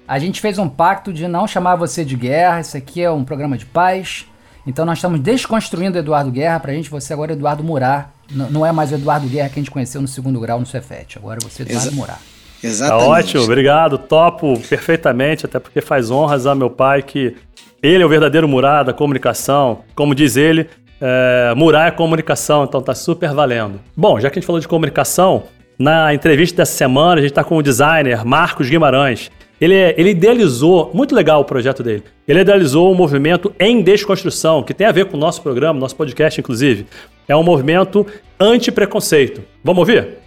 A 0.06 0.18
gente 0.18 0.40
fez 0.40 0.58
um 0.58 0.68
pacto 0.68 1.12
de 1.12 1.26
não 1.28 1.46
chamar 1.46 1.76
você 1.76 2.04
de 2.04 2.16
guerra, 2.16 2.60
isso 2.60 2.76
aqui 2.76 3.02
é 3.02 3.10
um 3.10 3.24
programa 3.24 3.56
de 3.56 3.66
paz. 3.66 4.26
Então 4.66 4.84
nós 4.84 4.98
estamos 4.98 5.20
desconstruindo 5.20 5.98
Eduardo 5.98 6.30
Guerra, 6.30 6.60
pra 6.60 6.72
gente 6.72 6.90
você 6.90 7.12
agora 7.12 7.32
é 7.32 7.34
Eduardo 7.34 7.64
Murar. 7.64 8.12
não 8.30 8.64
é 8.64 8.72
mais 8.72 8.92
o 8.92 8.94
Eduardo 8.94 9.26
Guerra 9.26 9.48
que 9.48 9.58
a 9.58 9.62
gente 9.62 9.70
conheceu 9.70 10.00
no 10.00 10.08
segundo 10.08 10.38
grau 10.38 10.60
no 10.60 10.66
Cefete, 10.66 11.18
agora 11.18 11.38
você 11.42 11.62
é 11.62 11.66
Eduardo 11.66 11.88
Exa 11.88 11.96
Murar. 11.96 12.20
Exatamente. 12.62 13.04
Tá 13.04 13.10
ótimo, 13.10 13.44
obrigado, 13.44 13.98
topo 13.98 14.58
perfeitamente, 14.68 15.46
até 15.46 15.58
porque 15.58 15.80
faz 15.80 16.10
honras 16.10 16.46
a 16.46 16.54
meu 16.54 16.68
pai 16.68 17.02
que 17.02 17.34
ele 17.82 18.02
é 18.02 18.06
o 18.06 18.08
verdadeiro 18.08 18.46
Murar 18.46 18.84
da 18.84 18.92
comunicação, 18.92 19.80
como 19.94 20.14
diz 20.14 20.36
ele, 20.36 20.68
é, 21.00 21.54
Murar 21.56 21.88
é 21.88 21.90
comunicação, 21.90 22.64
então 22.64 22.82
tá 22.82 22.94
super 22.94 23.32
valendo. 23.32 23.80
Bom, 23.96 24.20
já 24.20 24.28
que 24.28 24.38
a 24.38 24.40
gente 24.40 24.46
falou 24.46 24.60
de 24.60 24.68
comunicação, 24.68 25.44
na 25.80 26.12
entrevista 26.12 26.58
dessa 26.58 26.76
semana, 26.76 27.14
a 27.14 27.22
gente 27.22 27.30
está 27.30 27.42
com 27.42 27.56
o 27.56 27.62
designer 27.62 28.22
Marcos 28.22 28.68
Guimarães. 28.68 29.30
Ele, 29.58 29.74
é, 29.74 29.94
ele 29.96 30.10
idealizou, 30.10 30.90
muito 30.92 31.14
legal 31.14 31.40
o 31.40 31.44
projeto 31.44 31.82
dele, 31.82 32.04
ele 32.28 32.40
idealizou 32.40 32.92
um 32.92 32.94
movimento 32.94 33.54
em 33.58 33.80
desconstrução, 33.80 34.62
que 34.62 34.74
tem 34.74 34.86
a 34.86 34.92
ver 34.92 35.06
com 35.06 35.16
o 35.16 35.20
nosso 35.20 35.40
programa, 35.40 35.80
nosso 35.80 35.96
podcast, 35.96 36.38
inclusive. 36.38 36.86
É 37.26 37.34
um 37.34 37.42
movimento 37.42 38.06
anti-preconceito. 38.38 39.42
Vamos 39.64 39.78
ouvir? 39.78 40.18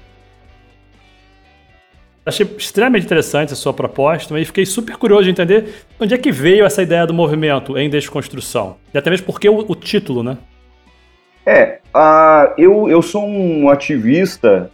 Achei 2.26 2.48
extremamente 2.58 3.06
interessante 3.06 3.54
a 3.54 3.56
sua 3.56 3.74
proposta 3.74 4.40
e 4.40 4.46
fiquei 4.46 4.66
super 4.66 4.98
curioso 4.98 5.26
de 5.26 5.30
entender 5.30 5.86
onde 6.00 6.16
é 6.16 6.18
que 6.18 6.32
veio 6.32 6.66
essa 6.66 6.82
ideia 6.82 7.06
do 7.06 7.14
movimento 7.14 7.78
em 7.78 7.92
desconstrução. 7.92 8.78
E 8.92 8.98
até 8.98 9.12
mesmo 9.12 9.28
porque 9.28 9.48
o, 9.48 9.60
o 9.60 9.76
título, 9.76 10.24
né? 10.24 10.36
É, 11.46 11.80
uh, 11.94 12.54
eu, 12.58 12.90
eu 12.90 13.04
sou 13.04 13.24
um 13.24 13.70
ativista 13.70 14.72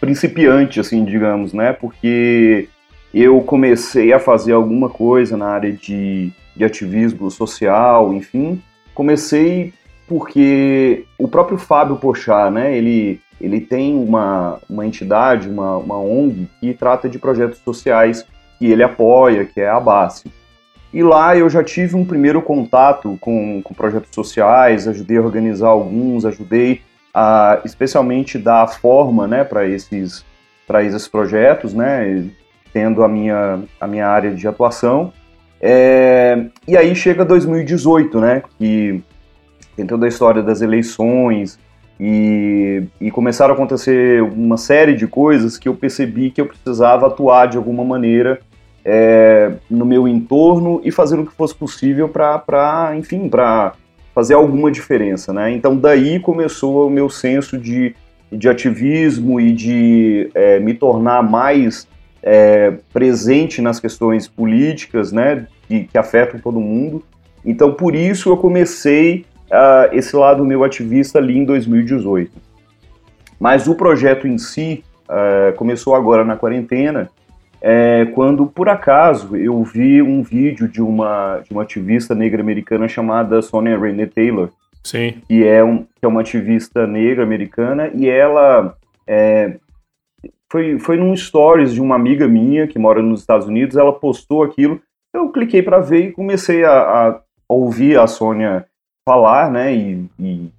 principiante, 0.00 0.80
assim, 0.80 1.04
digamos, 1.04 1.52
né? 1.52 1.72
Porque 1.72 2.68
eu 3.12 3.40
comecei 3.40 4.12
a 4.12 4.18
fazer 4.18 4.52
alguma 4.52 4.88
coisa 4.88 5.36
na 5.36 5.46
área 5.46 5.72
de, 5.72 6.32
de 6.56 6.64
ativismo 6.64 7.30
social, 7.30 8.12
enfim. 8.12 8.60
Comecei 8.94 9.72
porque 10.06 11.04
o 11.18 11.28
próprio 11.28 11.56
Fábio 11.56 11.96
Pochá, 11.96 12.50
né? 12.50 12.76
Ele, 12.76 13.20
ele 13.40 13.60
tem 13.60 13.94
uma, 13.94 14.60
uma 14.68 14.86
entidade, 14.86 15.48
uma, 15.48 15.76
uma 15.78 15.98
ONG 15.98 16.48
que 16.60 16.74
trata 16.74 17.08
de 17.08 17.18
projetos 17.18 17.58
sociais 17.58 18.26
que 18.58 18.66
ele 18.66 18.82
apoia, 18.82 19.44
que 19.44 19.60
é 19.60 19.68
a 19.68 19.80
BASE. 19.80 20.24
E 20.92 21.02
lá 21.02 21.36
eu 21.36 21.50
já 21.50 21.62
tive 21.64 21.96
um 21.96 22.04
primeiro 22.04 22.40
contato 22.40 23.18
com, 23.20 23.60
com 23.62 23.74
projetos 23.74 24.10
sociais, 24.14 24.86
ajudei 24.86 25.16
a 25.16 25.22
organizar 25.22 25.68
alguns, 25.68 26.24
ajudei 26.24 26.82
a, 27.14 27.60
especialmente 27.64 28.38
dar 28.38 28.66
forma 28.66 29.26
né, 29.28 29.44
para 29.44 29.66
esses, 29.68 30.24
esses 30.82 31.08
projetos, 31.08 31.72
né, 31.72 32.26
tendo 32.72 33.04
a 33.04 33.08
minha, 33.08 33.60
a 33.80 33.86
minha 33.86 34.08
área 34.08 34.34
de 34.34 34.48
atuação. 34.48 35.12
É, 35.60 36.46
e 36.66 36.76
aí 36.76 36.94
chega 36.96 37.24
2018, 37.24 38.20
né, 38.20 38.42
que 38.58 39.02
tem 39.76 39.86
toda 39.86 40.06
a 40.06 40.08
história 40.08 40.42
das 40.42 40.60
eleições 40.60 41.58
e, 41.98 42.82
e 43.00 43.10
começaram 43.10 43.52
a 43.52 43.56
acontecer 43.56 44.22
uma 44.22 44.56
série 44.56 44.94
de 44.94 45.06
coisas 45.06 45.56
que 45.56 45.68
eu 45.68 45.74
percebi 45.74 46.30
que 46.30 46.40
eu 46.40 46.46
precisava 46.46 47.06
atuar 47.06 47.46
de 47.46 47.56
alguma 47.56 47.84
maneira 47.84 48.40
é, 48.84 49.52
no 49.70 49.86
meu 49.86 50.06
entorno 50.06 50.80
e 50.84 50.90
fazer 50.90 51.18
o 51.18 51.24
que 51.24 51.32
fosse 51.32 51.54
possível 51.54 52.08
para, 52.08 52.94
enfim, 52.96 53.28
para 53.28 53.72
fazer 54.14 54.34
alguma 54.34 54.70
diferença, 54.70 55.32
né? 55.32 55.50
Então 55.50 55.76
daí 55.76 56.20
começou 56.20 56.86
o 56.86 56.90
meu 56.90 57.10
senso 57.10 57.58
de, 57.58 57.94
de 58.30 58.48
ativismo 58.48 59.40
e 59.40 59.52
de 59.52 60.30
é, 60.34 60.60
me 60.60 60.72
tornar 60.72 61.22
mais 61.22 61.88
é, 62.22 62.74
presente 62.92 63.60
nas 63.60 63.80
questões 63.80 64.28
políticas, 64.28 65.10
né? 65.10 65.46
Que, 65.66 65.84
que, 65.84 65.98
afetam 65.98 66.38
todo 66.38 66.60
mundo. 66.60 67.02
Então 67.44 67.74
por 67.74 67.94
isso 67.94 68.28
eu 68.30 68.36
comecei 68.36 69.24
uh, 69.50 69.92
esse 69.92 70.14
lado 70.14 70.44
meu 70.44 70.62
ativista 70.62 71.18
ali 71.18 71.36
em 71.36 71.44
2018. 71.44 72.30
Mas 73.40 73.66
o 73.66 73.74
projeto 73.74 74.28
em 74.28 74.38
si 74.38 74.84
uh, 75.08 75.54
começou 75.56 75.94
agora 75.94 76.24
na 76.24 76.36
quarentena 76.36 77.10
é, 77.66 78.04
quando 78.12 78.44
por 78.44 78.68
acaso 78.68 79.34
eu 79.34 79.64
vi 79.64 80.02
um 80.02 80.22
vídeo 80.22 80.68
de 80.68 80.82
uma, 80.82 81.38
de 81.38 81.50
uma 81.50 81.62
ativista 81.62 82.14
negra 82.14 82.42
americana 82.42 82.86
chamada 82.86 83.40
Sonia 83.40 83.78
Renee 83.78 84.06
Taylor, 84.06 84.50
Sim. 84.82 85.22
que 85.26 85.42
é, 85.42 85.64
um, 85.64 85.78
que 85.78 86.04
é 86.04 86.06
uma 86.06 86.20
ativista 86.20 86.86
negra 86.86 87.22
americana, 87.22 87.90
e 87.94 88.06
ela 88.06 88.76
é, 89.06 89.56
foi, 90.52 90.78
foi 90.78 90.98
num 90.98 91.16
stories 91.16 91.72
de 91.72 91.80
uma 91.80 91.94
amiga 91.94 92.28
minha 92.28 92.66
que 92.66 92.78
mora 92.78 93.00
nos 93.00 93.20
Estados 93.20 93.46
Unidos, 93.46 93.78
ela 93.78 93.94
postou 93.94 94.42
aquilo, 94.42 94.78
eu 95.14 95.30
cliquei 95.30 95.62
para 95.62 95.80
ver 95.80 96.08
e 96.08 96.12
comecei 96.12 96.66
a, 96.66 96.70
a, 96.70 97.20
ouvir 97.48 97.98
a 97.98 98.06
Sônia 98.06 98.66
falar, 99.08 99.50
né, 99.50 99.74
e, 99.74 100.04
e 100.20 100.50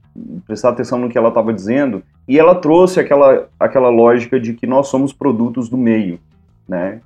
prestar 0.48 0.70
atenção 0.70 0.98
no 0.98 1.10
que 1.10 1.20
ela 1.20 1.30
estava 1.30 1.54
dizendo, 1.54 2.02
e 2.28 2.40
ela 2.40 2.56
trouxe 2.56 3.00
aquela, 3.00 3.48
aquela 3.60 3.90
lógica 3.90 4.40
de 4.40 4.54
que 4.54 4.66
nós 4.66 4.88
somos 4.88 5.14
produtos 5.14 5.70
do 5.70 5.78
meio 5.78 6.20
né? 6.68 7.00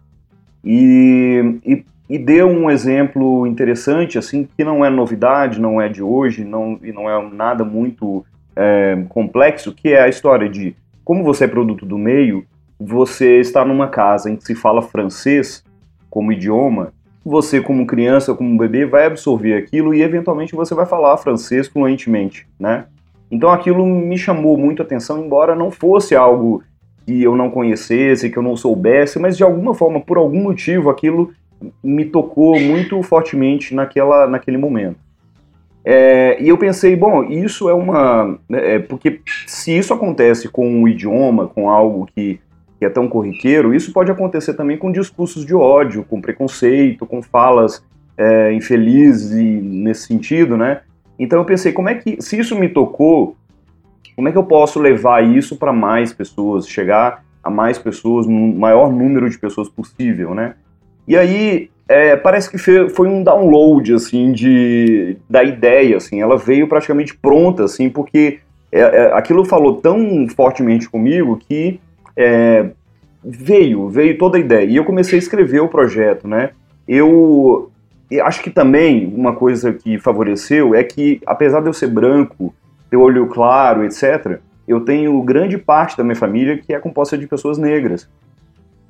E, 0.64 1.60
e, 1.66 1.86
e 2.10 2.18
deu 2.18 2.48
um 2.48 2.70
exemplo 2.70 3.46
interessante, 3.48 4.18
assim, 4.18 4.48
que 4.58 4.64
não 4.64 4.84
é 4.84 4.90
novidade, 4.90 5.62
não 5.62 5.80
é 5.80 5.88
de 5.88 6.02
hoje, 6.02 6.44
não, 6.44 6.80
e 6.84 6.92
não 6.92 7.10
é 7.10 7.30
nada 7.30 7.64
muito 7.64 8.26
é, 8.56 9.04
complexo, 9.10 9.74
que 9.74 9.90
é 9.90 10.02
a 10.02 10.10
história 10.10 10.50
de 10.50 10.76
como 11.04 11.24
você 11.24 11.46
é 11.46 11.48
produto 11.48 11.86
do 11.86 11.98
meio, 11.98 12.46
você 12.80 13.40
está 13.40 13.66
numa 13.66 13.88
casa 13.88 14.30
em 14.30 14.36
que 14.36 14.46
se 14.46 14.56
fala 14.56 14.82
francês 14.82 15.64
como 16.10 16.32
idioma, 16.32 16.94
você 17.26 17.62
como 17.62 17.86
criança, 17.86 18.34
como 18.34 18.58
bebê, 18.58 18.86
vai 18.86 19.06
absorver 19.06 19.56
aquilo 19.56 19.94
e 19.94 20.02
eventualmente 20.02 20.56
você 20.56 20.74
vai 20.74 20.86
falar 20.86 21.18
francês 21.18 21.68
fluentemente, 21.68 22.48
né? 22.60 22.86
Então 23.32 23.50
aquilo 23.50 23.86
me 23.86 24.18
chamou 24.18 24.58
muito 24.58 24.82
atenção, 24.82 25.24
embora 25.24 25.56
não 25.56 25.70
fosse 25.70 26.16
algo 26.16 26.64
que 27.10 27.24
eu 27.24 27.36
não 27.36 27.50
conhecesse, 27.50 28.30
que 28.30 28.38
eu 28.38 28.44
não 28.44 28.56
soubesse, 28.56 29.18
mas 29.18 29.36
de 29.36 29.44
alguma 29.44 29.74
forma, 29.74 30.00
por 30.00 30.18
algum 30.18 30.44
motivo, 30.44 30.92
aquilo 30.92 31.32
me 31.84 32.06
tocou 32.06 32.60
muito 32.60 33.02
fortemente 33.02 33.74
naquela, 33.74 34.28
naquele 34.28 34.60
momento. 34.60 34.98
É, 35.84 36.40
e 36.40 36.48
eu 36.48 36.56
pensei, 36.56 36.96
bom, 36.96 37.24
isso 37.24 37.68
é 37.68 37.74
uma. 37.74 38.38
É, 38.52 38.78
porque 38.78 39.22
se 39.48 39.76
isso 39.76 39.92
acontece 39.92 40.48
com 40.50 40.70
um 40.70 40.88
idioma, 40.88 41.48
com 41.48 41.68
algo 41.68 42.08
que, 42.14 42.40
que 42.78 42.86
é 42.86 42.90
tão 42.90 43.08
corriqueiro, 43.08 43.74
isso 43.74 43.92
pode 43.92 44.12
acontecer 44.12 44.54
também 44.54 44.78
com 44.78 44.92
discursos 44.92 45.44
de 45.44 45.56
ódio, 45.56 46.06
com 46.08 46.22
preconceito, 46.22 47.08
com 47.08 47.24
falas 47.24 47.84
é, 48.16 48.54
infelizes 48.54 49.32
nesse 49.64 50.06
sentido, 50.06 50.56
né? 50.56 50.82
Então 51.18 51.40
eu 51.40 51.46
pensei, 51.46 51.72
como 51.72 51.90
é 51.90 51.96
que, 51.96 52.22
se 52.22 52.38
isso 52.38 52.56
me 52.56 52.70
tocou, 52.70 53.36
como 54.20 54.28
é 54.28 54.34
que 54.34 54.38
eu 54.38 54.44
posso 54.44 54.82
levar 54.82 55.24
isso 55.24 55.56
para 55.56 55.72
mais 55.72 56.12
pessoas, 56.12 56.68
chegar 56.68 57.24
a 57.42 57.50
mais 57.50 57.80
pessoas, 57.80 58.28
no 58.28 58.54
maior 58.54 58.92
número 58.92 59.30
de 59.30 59.40
pessoas 59.40 59.70
possível, 59.70 60.36
né? 60.36 60.56
E 61.08 61.16
aí 61.16 61.70
é, 61.88 62.18
parece 62.18 62.52
que 62.52 62.58
foi 62.58 63.08
um 63.08 63.24
download 63.24 63.94
assim 63.94 64.34
de 64.34 65.16
da 65.30 65.42
ideia, 65.42 65.96
assim, 65.96 66.20
ela 66.20 66.38
veio 66.38 66.68
praticamente 66.68 67.16
pronta, 67.16 67.64
assim, 67.64 67.90
porque 67.90 68.40
é, 68.70 68.82
é, 68.82 69.14
aquilo 69.14 69.46
falou 69.46 69.76
tão 69.76 70.28
fortemente 70.36 70.90
comigo 70.90 71.40
que 71.48 71.80
é, 72.14 72.72
veio, 73.24 73.88
veio 73.88 74.18
toda 74.18 74.36
a 74.36 74.42
ideia. 74.42 74.66
E 74.66 74.76
eu 74.76 74.84
comecei 74.84 75.18
a 75.18 75.22
escrever 75.22 75.62
o 75.62 75.70
projeto, 75.70 76.28
né? 76.28 76.50
Eu 76.86 77.72
e 78.12 78.20
acho 78.20 78.44
que 78.44 78.50
também 78.50 79.14
uma 79.16 79.34
coisa 79.34 79.72
que 79.72 79.98
favoreceu 79.98 80.76
é 80.76 80.84
que, 80.84 81.22
apesar 81.26 81.62
de 81.62 81.68
eu 81.68 81.74
ser 81.74 81.88
branco, 81.88 82.54
ter 82.90 82.98
olho 82.98 83.28
claro, 83.28 83.84
etc., 83.86 84.40
eu 84.68 84.82
tenho 84.82 85.20
grande 85.24 85.58
parte 85.58 85.98
da 85.98 86.04
minha 86.04 86.16
família 86.16 86.58
que 86.58 86.74
é 86.74 86.80
composta 86.80 87.18
de 87.18 87.26
pessoas 87.26 87.58
negras. 87.58 88.08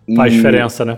E 0.05 0.13
faz 0.13 0.33
diferença, 0.33 0.83
né? 0.83 0.97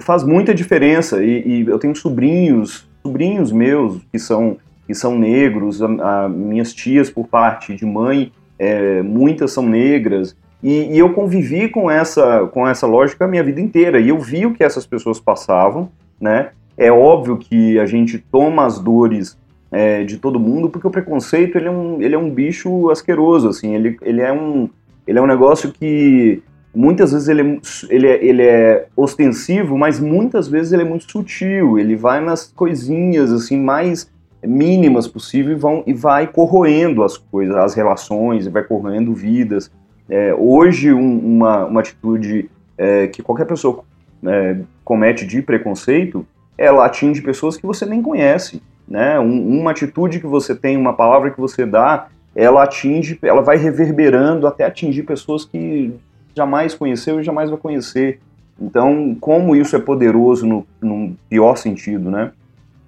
Faz 0.00 0.24
muita 0.24 0.54
diferença. 0.54 1.22
E, 1.22 1.42
e, 1.46 1.66
eu 1.66 1.78
tenho 1.78 1.94
sobrinhos, 1.94 2.88
sobrinhos 3.02 3.52
meus 3.52 4.00
que 4.10 4.18
são, 4.18 4.56
que 4.86 4.94
são 4.94 5.18
negros, 5.18 5.82
a, 5.82 6.24
a 6.24 6.28
minhas 6.30 6.72
tias 6.72 7.10
por 7.10 7.26
parte 7.26 7.76
de 7.76 7.84
mãe, 7.84 8.32
é, 8.58 9.02
muitas 9.02 9.52
são 9.52 9.66
negras. 9.66 10.34
E, 10.62 10.94
e, 10.94 10.98
eu 10.98 11.12
convivi 11.12 11.68
com 11.68 11.90
essa, 11.90 12.46
com 12.46 12.66
essa 12.66 12.86
lógica 12.86 13.26
a 13.26 13.28
minha 13.28 13.44
vida 13.44 13.60
inteira. 13.60 14.00
E 14.00 14.08
eu 14.08 14.18
vi 14.18 14.46
o 14.46 14.54
que 14.54 14.64
essas 14.64 14.86
pessoas 14.86 15.20
passavam, 15.20 15.90
né? 16.18 16.50
É 16.74 16.90
óbvio 16.90 17.36
que 17.36 17.78
a 17.78 17.84
gente 17.84 18.16
toma 18.16 18.64
as 18.64 18.78
dores 18.78 19.36
é, 19.70 20.04
de 20.04 20.18
todo 20.18 20.40
mundo, 20.40 20.68
porque 20.68 20.86
o 20.86 20.90
preconceito 20.90 21.56
ele 21.56 21.68
é 21.68 21.70
um, 21.70 22.02
ele 22.02 22.14
é 22.14 22.18
um 22.18 22.30
bicho 22.30 22.90
asqueroso, 22.90 23.48
assim, 23.48 23.74
ele, 23.74 23.96
ele, 24.02 24.20
é 24.20 24.32
um, 24.32 24.68
ele 25.06 25.18
é 25.18 25.22
um 25.22 25.26
negócio 25.26 25.72
que 25.72 26.42
muitas 26.74 27.12
vezes 27.12 27.28
ele 27.28 27.42
é, 27.42 27.58
ele, 27.88 28.06
é, 28.06 28.24
ele 28.24 28.42
é 28.42 28.86
ostensivo, 28.96 29.76
mas 29.78 30.00
muitas 30.00 30.48
vezes 30.48 30.72
ele 30.72 30.82
é 30.82 30.84
muito 30.84 31.10
sutil, 31.10 31.78
ele 31.78 31.96
vai 31.96 32.20
nas 32.20 32.52
coisinhas 32.52 33.32
assim 33.32 33.60
mais 33.60 34.10
mínimas 34.42 35.06
possível 35.06 35.52
e, 35.52 35.56
vão, 35.56 35.82
e 35.86 35.92
vai 35.92 36.26
corroendo 36.26 37.02
as 37.02 37.16
coisas, 37.16 37.54
as 37.56 37.74
relações, 37.74 38.46
vai 38.46 38.62
corroendo 38.62 39.12
vidas. 39.12 39.70
É, 40.08 40.34
hoje, 40.34 40.92
um, 40.92 41.18
uma, 41.18 41.66
uma 41.66 41.80
atitude 41.80 42.50
é, 42.76 43.06
que 43.08 43.22
qualquer 43.22 43.44
pessoa 43.44 43.84
é, 44.26 44.56
comete 44.82 45.26
de 45.26 45.42
preconceito 45.42 46.26
ela 46.60 46.84
atinge 46.84 47.22
pessoas 47.22 47.56
que 47.56 47.66
você 47.66 47.86
nem 47.86 48.02
conhece, 48.02 48.62
né? 48.90 49.20
Um, 49.20 49.60
uma 49.60 49.70
atitude 49.70 50.18
que 50.18 50.26
você 50.26 50.54
tem, 50.54 50.76
uma 50.76 50.92
palavra 50.92 51.30
que 51.30 51.40
você 51.40 51.64
dá, 51.64 52.08
ela 52.34 52.64
atinge, 52.64 53.16
ela 53.22 53.40
vai 53.40 53.56
reverberando 53.56 54.46
até 54.46 54.64
atingir 54.64 55.04
pessoas 55.04 55.44
que 55.44 55.94
jamais 56.34 56.74
conheceu 56.74 57.20
e 57.20 57.22
jamais 57.22 57.48
vai 57.48 57.58
conhecer. 57.58 58.18
Então, 58.60 59.16
como 59.20 59.54
isso 59.54 59.76
é 59.76 59.78
poderoso 59.78 60.46
no, 60.46 60.66
no 60.82 61.16
pior 61.28 61.56
sentido, 61.56 62.10
né? 62.10 62.32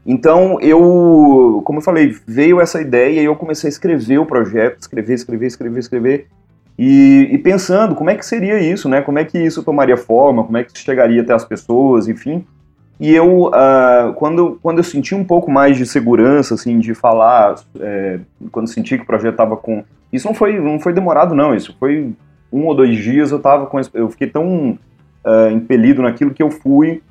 Então, 0.04 0.60
eu, 0.60 1.62
como 1.64 1.78
eu 1.78 1.82
falei, 1.82 2.14
veio 2.26 2.60
essa 2.60 2.80
ideia 2.80 3.20
e 3.20 3.24
eu 3.24 3.36
comecei 3.36 3.68
a 3.68 3.70
escrever 3.70 4.18
o 4.18 4.26
projeto, 4.26 4.80
escrever, 4.80 5.14
escrever, 5.14 5.46
escrever, 5.46 5.78
escrever, 5.78 6.26
e, 6.76 7.28
e, 7.30 7.38
pensando 7.38 7.94
como 7.94 8.10
é 8.10 8.16
que 8.16 8.26
seria 8.26 8.58
isso, 8.58 8.88
né? 8.88 9.00
Como 9.02 9.18
é 9.18 9.24
que 9.24 9.38
isso 9.38 9.62
tomaria 9.62 9.96
forma, 9.96 10.42
como 10.42 10.56
é 10.56 10.64
que 10.64 10.76
chegaria 10.76 11.22
até 11.22 11.32
as 11.32 11.44
pessoas, 11.44 12.08
enfim. 12.08 12.44
E 13.00 13.12
eu, 13.12 13.46
uh, 13.46 14.12
quando, 14.14 14.58
quando 14.62 14.78
eu 14.78 14.84
senti 14.84 15.14
um 15.14 15.24
pouco 15.24 15.50
mais 15.50 15.76
de 15.76 15.84
segurança, 15.86 16.54
assim, 16.54 16.78
de 16.78 16.94
falar, 16.94 17.56
é, 17.80 18.20
quando 18.50 18.68
senti 18.68 18.96
que 18.96 19.02
o 19.02 19.06
projeto 19.06 19.32
estava 19.32 19.56
com... 19.56 19.82
Isso 20.12 20.26
não 20.26 20.34
foi, 20.34 20.60
não 20.60 20.78
foi 20.78 20.92
demorado, 20.92 21.34
não. 21.34 21.54
Isso 21.54 21.74
foi 21.80 22.12
um 22.52 22.66
ou 22.66 22.74
dois 22.74 22.96
dias, 22.96 23.32
eu 23.32 23.40
tava 23.40 23.66
com... 23.66 23.80
Eu 23.92 24.08
fiquei 24.08 24.28
tão 24.28 24.78
uh, 25.24 25.50
impelido 25.52 26.02
naquilo 26.02 26.32
que 26.32 26.42
eu 26.42 26.50
fui 26.50 27.02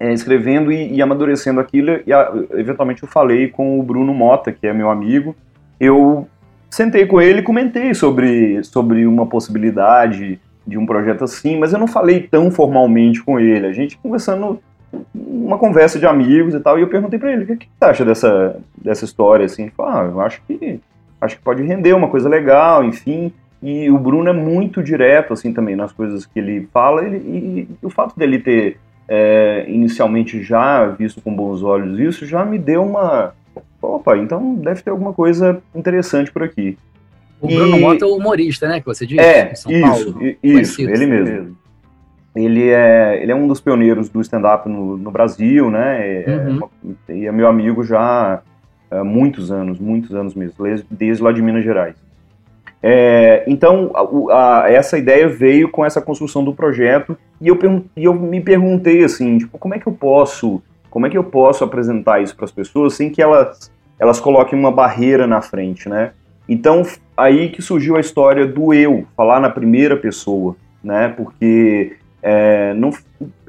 é, 0.00 0.12
escrevendo 0.12 0.72
e, 0.72 0.94
e, 0.94 1.00
amadurecendo 1.00 1.60
aquilo. 1.60 2.00
E 2.04 2.12
a, 2.12 2.32
eventualmente 2.54 3.04
eu 3.04 3.08
falei 3.08 3.48
com 3.48 3.78
o 3.78 3.82
Bruno 3.82 4.12
Mota, 4.12 4.50
que 4.50 4.66
é 4.66 4.72
meu 4.72 4.90
amigo. 4.90 5.36
Eu 5.78 6.26
sentei 6.68 7.06
com 7.06 7.20
ele 7.20 7.38
e 7.38 7.44
comentei 7.44 7.94
sobre, 7.94 8.64
sobre 8.64 9.06
uma 9.06 9.26
possibilidade 9.26 10.40
de 10.66 10.78
um 10.78 10.86
projeto 10.86 11.22
assim, 11.22 11.58
mas 11.58 11.72
eu 11.72 11.78
não 11.78 11.86
falei 11.86 12.20
tão 12.20 12.50
formalmente 12.50 13.22
com 13.22 13.38
ele. 13.38 13.66
A 13.66 13.72
gente 13.72 13.96
conversando 13.98 14.60
uma 15.14 15.58
conversa 15.58 15.98
de 15.98 16.06
amigos 16.06 16.54
e 16.54 16.60
tal, 16.60 16.78
e 16.78 16.82
eu 16.82 16.88
perguntei 16.88 17.18
para 17.18 17.32
ele, 17.32 17.44
o 17.44 17.46
que, 17.46 17.56
que 17.56 17.68
você 17.78 17.84
acha 17.84 18.04
dessa, 18.04 18.60
dessa 18.76 19.04
história, 19.04 19.46
assim? 19.46 19.62
Ele 19.62 19.72
falou, 19.76 19.92
ah, 19.92 20.04
eu 20.04 20.20
acho 20.20 20.42
que, 20.46 20.80
acho 21.20 21.36
que 21.36 21.42
pode 21.42 21.62
render 21.62 21.92
uma 21.94 22.08
coisa 22.08 22.28
legal, 22.28 22.84
enfim, 22.84 23.32
e 23.62 23.90
o 23.90 23.98
Bruno 23.98 24.28
é 24.28 24.32
muito 24.32 24.82
direto, 24.82 25.32
assim, 25.32 25.52
também, 25.52 25.76
nas 25.76 25.92
coisas 25.92 26.26
que 26.26 26.38
ele 26.38 26.68
fala, 26.72 27.04
ele, 27.04 27.16
e, 27.18 27.68
e 27.82 27.86
o 27.86 27.90
fato 27.90 28.18
dele 28.18 28.38
ter 28.38 28.78
é, 29.08 29.64
inicialmente 29.68 30.42
já 30.42 30.86
visto 30.86 31.20
com 31.20 31.34
bons 31.34 31.62
olhos 31.62 31.98
isso, 31.98 32.26
já 32.26 32.44
me 32.44 32.58
deu 32.58 32.82
uma... 32.82 33.34
Opa, 33.80 34.16
então 34.16 34.54
deve 34.54 34.82
ter 34.82 34.90
alguma 34.90 35.12
coisa 35.12 35.60
interessante 35.74 36.30
por 36.30 36.42
aqui. 36.44 36.78
O 37.40 37.48
Bruno 37.48 37.76
e... 37.76 37.80
Mota 37.80 38.04
é 38.04 38.08
o 38.08 38.16
humorista, 38.16 38.68
né, 38.68 38.78
que 38.78 38.86
você 38.86 39.04
disse? 39.04 39.20
É, 39.20 39.52
isso, 39.52 39.68
Paulo, 39.80 40.36
isso, 40.42 40.82
ele 40.82 41.06
mesmo. 41.06 41.28
Ele 41.28 41.61
é, 42.34 43.18
ele 43.22 43.30
é 43.30 43.34
um 43.34 43.46
dos 43.46 43.60
pioneiros 43.60 44.08
do 44.08 44.20
stand-up 44.20 44.68
no, 44.68 44.96
no, 44.96 45.10
Brasil, 45.10 45.70
né? 45.70 46.22
É, 46.22 46.48
uhum. 46.48 46.68
E 47.08 47.26
é 47.26 47.32
meu 47.32 47.46
amigo 47.46 47.84
já 47.84 48.40
há 48.90 49.04
muitos 49.04 49.50
anos, 49.50 49.78
muitos 49.78 50.14
anos 50.14 50.34
mesmo, 50.34 50.54
desde 50.90 51.22
lá 51.22 51.30
de 51.30 51.42
Minas 51.42 51.64
Gerais. 51.64 51.94
É, 52.82 53.44
então, 53.46 53.92
a, 54.30 54.64
a, 54.64 54.70
essa 54.70 54.98
ideia 54.98 55.28
veio 55.28 55.70
com 55.70 55.84
essa 55.84 56.00
construção 56.00 56.42
do 56.42 56.52
projeto 56.52 57.16
e 57.40 57.46
eu, 57.46 57.58
e 57.96 58.04
eu 58.04 58.14
me 58.14 58.40
perguntei 58.40 59.04
assim, 59.04 59.38
tipo, 59.38 59.56
como 59.56 59.74
é 59.74 59.78
que 59.78 59.86
eu 59.86 59.92
posso, 59.92 60.60
como 60.90 61.06
é 61.06 61.10
que 61.10 61.16
eu 61.16 61.22
posso 61.22 61.62
apresentar 61.62 62.20
isso 62.20 62.34
para 62.34 62.44
as 62.44 62.50
pessoas 62.50 62.94
sem 62.94 63.08
que 63.08 63.22
elas, 63.22 63.70
elas 64.00 64.18
coloquem 64.18 64.58
uma 64.58 64.72
barreira 64.72 65.28
na 65.28 65.40
frente, 65.40 65.88
né? 65.88 66.10
Então, 66.48 66.82
aí 67.16 67.50
que 67.50 67.62
surgiu 67.62 67.96
a 67.96 68.00
história 68.00 68.46
do 68.46 68.74
eu, 68.74 69.06
falar 69.16 69.38
na 69.38 69.48
primeira 69.48 69.96
pessoa, 69.96 70.56
né? 70.82 71.08
Porque 71.08 71.96
é, 72.22 72.72
não, 72.74 72.90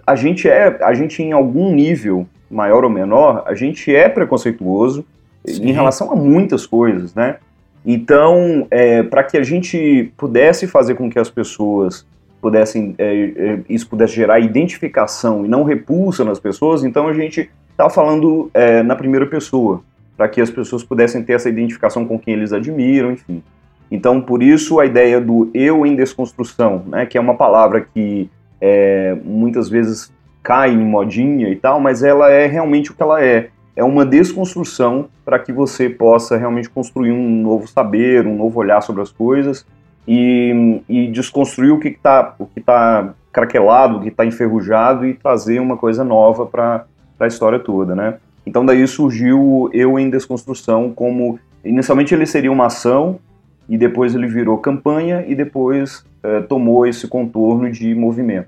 a 0.05 0.15
gente 0.15 0.49
é, 0.49 0.77
a 0.83 0.93
gente 0.93 1.21
em 1.21 1.31
algum 1.31 1.73
nível 1.73 2.27
maior 2.49 2.83
ou 2.83 2.89
menor, 2.89 3.43
a 3.45 3.55
gente 3.55 3.93
é 3.93 4.07
preconceituoso 4.07 5.05
Sim. 5.45 5.69
em 5.69 5.71
relação 5.71 6.11
a 6.11 6.15
muitas 6.15 6.65
coisas, 6.65 7.13
né? 7.13 7.37
Então, 7.85 8.65
é, 8.71 9.03
para 9.03 9.23
que 9.23 9.37
a 9.37 9.43
gente 9.43 10.11
pudesse 10.15 10.67
fazer 10.67 10.95
com 10.95 11.09
que 11.09 11.19
as 11.19 11.29
pessoas 11.29 12.05
pudessem, 12.41 12.95
é, 12.97 13.33
é, 13.35 13.59
isso 13.69 13.87
pudesse 13.87 14.13
gerar 14.13 14.39
identificação 14.39 15.45
e 15.45 15.49
não 15.49 15.63
repulsa 15.63 16.23
nas 16.23 16.39
pessoas, 16.39 16.83
então 16.83 17.07
a 17.07 17.13
gente 17.13 17.49
está 17.71 17.89
falando 17.89 18.49
é, 18.53 18.83
na 18.83 18.95
primeira 18.95 19.25
pessoa, 19.25 19.81
para 20.15 20.29
que 20.29 20.39
as 20.39 20.49
pessoas 20.49 20.83
pudessem 20.83 21.23
ter 21.23 21.33
essa 21.33 21.49
identificação 21.49 22.05
com 22.05 22.17
quem 22.17 22.35
eles 22.35 22.53
admiram, 22.53 23.11
enfim. 23.11 23.43
Então, 23.91 24.21
por 24.21 24.41
isso 24.41 24.79
a 24.79 24.85
ideia 24.85 25.19
do 25.19 25.49
eu 25.53 25.85
em 25.85 25.95
desconstrução, 25.95 26.83
né, 26.87 27.05
que 27.05 27.17
é 27.17 27.21
uma 27.21 27.35
palavra 27.35 27.81
que 27.81 28.29
é, 28.65 29.17
muitas 29.25 29.67
vezes 29.67 30.09
cai 30.41 30.71
em 30.71 30.85
modinha 30.85 31.49
e 31.49 31.55
tal, 31.57 31.81
mas 31.81 32.01
ela 32.01 32.29
é 32.29 32.47
realmente 32.47 32.91
o 32.91 32.95
que 32.95 33.03
ela 33.03 33.21
é. 33.21 33.49
É 33.75 33.83
uma 33.83 34.05
desconstrução 34.05 35.09
para 35.25 35.37
que 35.37 35.51
você 35.51 35.89
possa 35.89 36.37
realmente 36.37 36.69
construir 36.69 37.11
um 37.11 37.41
novo 37.41 37.67
saber, 37.67 38.25
um 38.25 38.37
novo 38.37 38.57
olhar 38.57 38.79
sobre 38.79 39.01
as 39.01 39.11
coisas 39.11 39.65
e, 40.07 40.81
e 40.87 41.07
desconstruir 41.07 41.71
o 41.71 41.79
que 41.79 41.89
está 41.89 42.35
o 42.39 42.45
que 42.45 42.61
tá 42.61 43.13
craquelado, 43.33 43.99
que 43.99 44.07
está 44.07 44.25
enferrujado 44.25 45.05
e 45.05 45.13
trazer 45.13 45.59
uma 45.59 45.75
coisa 45.75 46.05
nova 46.05 46.45
para 46.45 46.85
a 47.19 47.27
história 47.27 47.59
toda, 47.59 47.93
né? 47.93 48.15
Então 48.45 48.65
daí 48.65 48.87
surgiu 48.87 49.69
Eu 49.73 49.99
em 49.99 50.09
Desconstrução 50.09 50.93
como 50.93 51.37
inicialmente 51.65 52.13
ele 52.13 52.25
seria 52.25 52.51
uma 52.51 52.67
ação 52.67 53.19
e 53.67 53.77
depois 53.77 54.15
ele 54.15 54.27
virou 54.27 54.57
campanha 54.57 55.25
e 55.27 55.35
depois 55.35 56.05
é, 56.23 56.41
tomou 56.41 56.87
esse 56.87 57.07
contorno 57.07 57.69
de 57.71 57.93
movimento. 57.93 58.47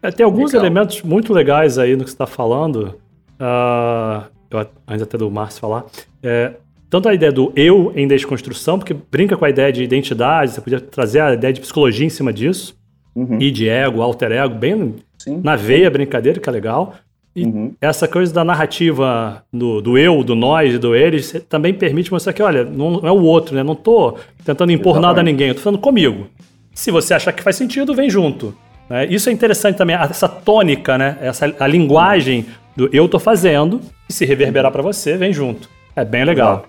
É, 0.00 0.10
tem 0.10 0.24
alguns 0.24 0.52
Legal. 0.52 0.66
elementos 0.66 1.02
muito 1.02 1.32
legais 1.32 1.76
aí 1.76 1.96
no 1.96 2.04
que 2.04 2.10
você 2.10 2.14
está 2.14 2.26
falando. 2.26 2.94
Uh, 3.40 4.24
eu, 4.50 4.66
antes 4.86 5.02
até 5.02 5.18
do 5.18 5.30
Márcio 5.30 5.60
falar. 5.60 5.84
É, 6.22 6.52
tanto 6.88 7.08
a 7.08 7.14
ideia 7.14 7.32
do 7.32 7.52
eu 7.54 7.92
em 7.94 8.06
desconstrução, 8.06 8.78
porque 8.78 8.94
brinca 8.94 9.36
com 9.36 9.44
a 9.44 9.50
ideia 9.50 9.72
de 9.72 9.82
identidade, 9.82 10.52
você 10.52 10.60
podia 10.60 10.80
trazer 10.80 11.20
a 11.20 11.34
ideia 11.34 11.52
de 11.52 11.60
psicologia 11.60 12.06
em 12.06 12.10
cima 12.10 12.32
disso, 12.32 12.76
uhum. 13.14 13.38
e 13.40 13.50
de 13.50 13.68
ego, 13.68 14.00
alter 14.00 14.32
ego, 14.32 14.54
bem 14.54 14.94
Sim. 15.18 15.40
na 15.42 15.56
veia, 15.56 15.90
brincadeira, 15.90 16.40
que 16.40 16.48
é 16.48 16.52
legal. 16.52 16.94
E 17.36 17.44
uhum. 17.44 17.72
essa 17.80 18.08
coisa 18.08 18.32
da 18.32 18.42
narrativa 18.42 19.44
do, 19.52 19.80
do 19.80 19.98
eu, 19.98 20.24
do 20.24 20.34
nós, 20.34 20.78
do 20.78 20.94
eles, 20.94 21.44
também 21.48 21.74
permite 21.74 22.10
mostrar 22.10 22.32
que, 22.32 22.42
olha, 22.42 22.64
não 22.64 23.00
é 23.06 23.12
o 23.12 23.22
outro, 23.22 23.54
né? 23.54 23.62
Não 23.62 23.74
tô 23.74 24.16
tentando 24.44 24.72
impor 24.72 24.92
Exatamente. 24.92 25.08
nada 25.08 25.20
a 25.20 25.22
ninguém, 25.22 25.48
eu 25.48 25.54
tô 25.54 25.60
falando 25.60 25.80
comigo. 25.80 26.26
Se 26.78 26.92
você 26.92 27.12
achar 27.12 27.32
que 27.32 27.42
faz 27.42 27.56
sentido, 27.56 27.92
vem 27.92 28.08
junto. 28.08 28.54
Né? 28.88 29.06
Isso 29.06 29.28
é 29.28 29.32
interessante 29.32 29.76
também, 29.76 29.96
essa 29.96 30.28
tônica, 30.28 30.96
né? 30.96 31.18
Essa, 31.20 31.52
a 31.58 31.66
linguagem 31.66 32.46
do 32.76 32.88
eu 32.92 33.08
tô 33.08 33.18
fazendo, 33.18 33.80
e 34.08 34.12
se 34.12 34.24
reverberar 34.24 34.70
para 34.70 34.80
você, 34.80 35.16
vem 35.16 35.32
junto. 35.32 35.68
É 35.96 36.04
bem 36.04 36.24
legal. 36.24 36.66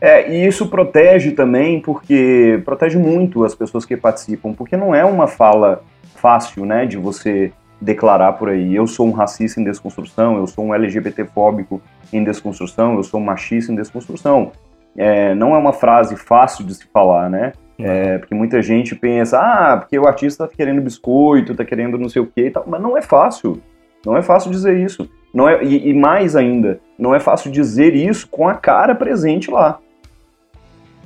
É, 0.00 0.32
e 0.32 0.46
isso 0.46 0.68
protege 0.68 1.32
também, 1.32 1.80
porque 1.80 2.62
protege 2.64 2.96
muito 2.96 3.44
as 3.44 3.52
pessoas 3.52 3.84
que 3.84 3.96
participam, 3.96 4.52
porque 4.52 4.76
não 4.76 4.94
é 4.94 5.04
uma 5.04 5.26
fala 5.26 5.82
fácil, 6.14 6.64
né, 6.64 6.86
de 6.86 6.96
você 6.96 7.52
declarar 7.80 8.34
por 8.34 8.48
aí, 8.48 8.76
eu 8.76 8.86
sou 8.86 9.08
um 9.08 9.12
racista 9.12 9.60
em 9.60 9.64
desconstrução, 9.64 10.36
eu 10.36 10.46
sou 10.46 10.66
um 10.66 10.72
LGBT-fóbico 10.72 11.82
em 12.12 12.22
desconstrução, 12.22 12.94
eu 12.94 13.02
sou 13.02 13.18
um 13.18 13.24
machista 13.24 13.72
em 13.72 13.74
desconstrução. 13.74 14.52
É, 14.96 15.34
não 15.34 15.52
é 15.52 15.58
uma 15.58 15.72
frase 15.72 16.14
fácil 16.14 16.64
de 16.64 16.76
se 16.76 16.86
falar, 16.92 17.28
né? 17.28 17.54
É, 17.78 18.18
porque 18.18 18.34
muita 18.34 18.62
gente 18.62 18.94
pensa, 18.94 19.38
ah, 19.38 19.76
porque 19.76 19.98
o 19.98 20.06
artista 20.06 20.46
tá 20.46 20.54
querendo 20.54 20.80
biscoito, 20.80 21.54
tá 21.54 21.64
querendo 21.64 21.98
não 21.98 22.08
sei 22.08 22.22
o 22.22 22.26
que 22.26 22.42
e 22.42 22.50
tal, 22.50 22.64
mas 22.66 22.80
não 22.80 22.96
é 22.96 23.02
fácil. 23.02 23.60
Não 24.04 24.16
é 24.16 24.22
fácil 24.22 24.50
dizer 24.50 24.78
isso. 24.78 25.08
Não 25.32 25.48
é, 25.48 25.64
e, 25.64 25.88
e 25.88 25.94
mais 25.94 26.36
ainda, 26.36 26.80
não 26.98 27.14
é 27.14 27.20
fácil 27.20 27.50
dizer 27.50 27.94
isso 27.94 28.28
com 28.28 28.48
a 28.48 28.54
cara 28.54 28.94
presente 28.94 29.50
lá. 29.50 29.78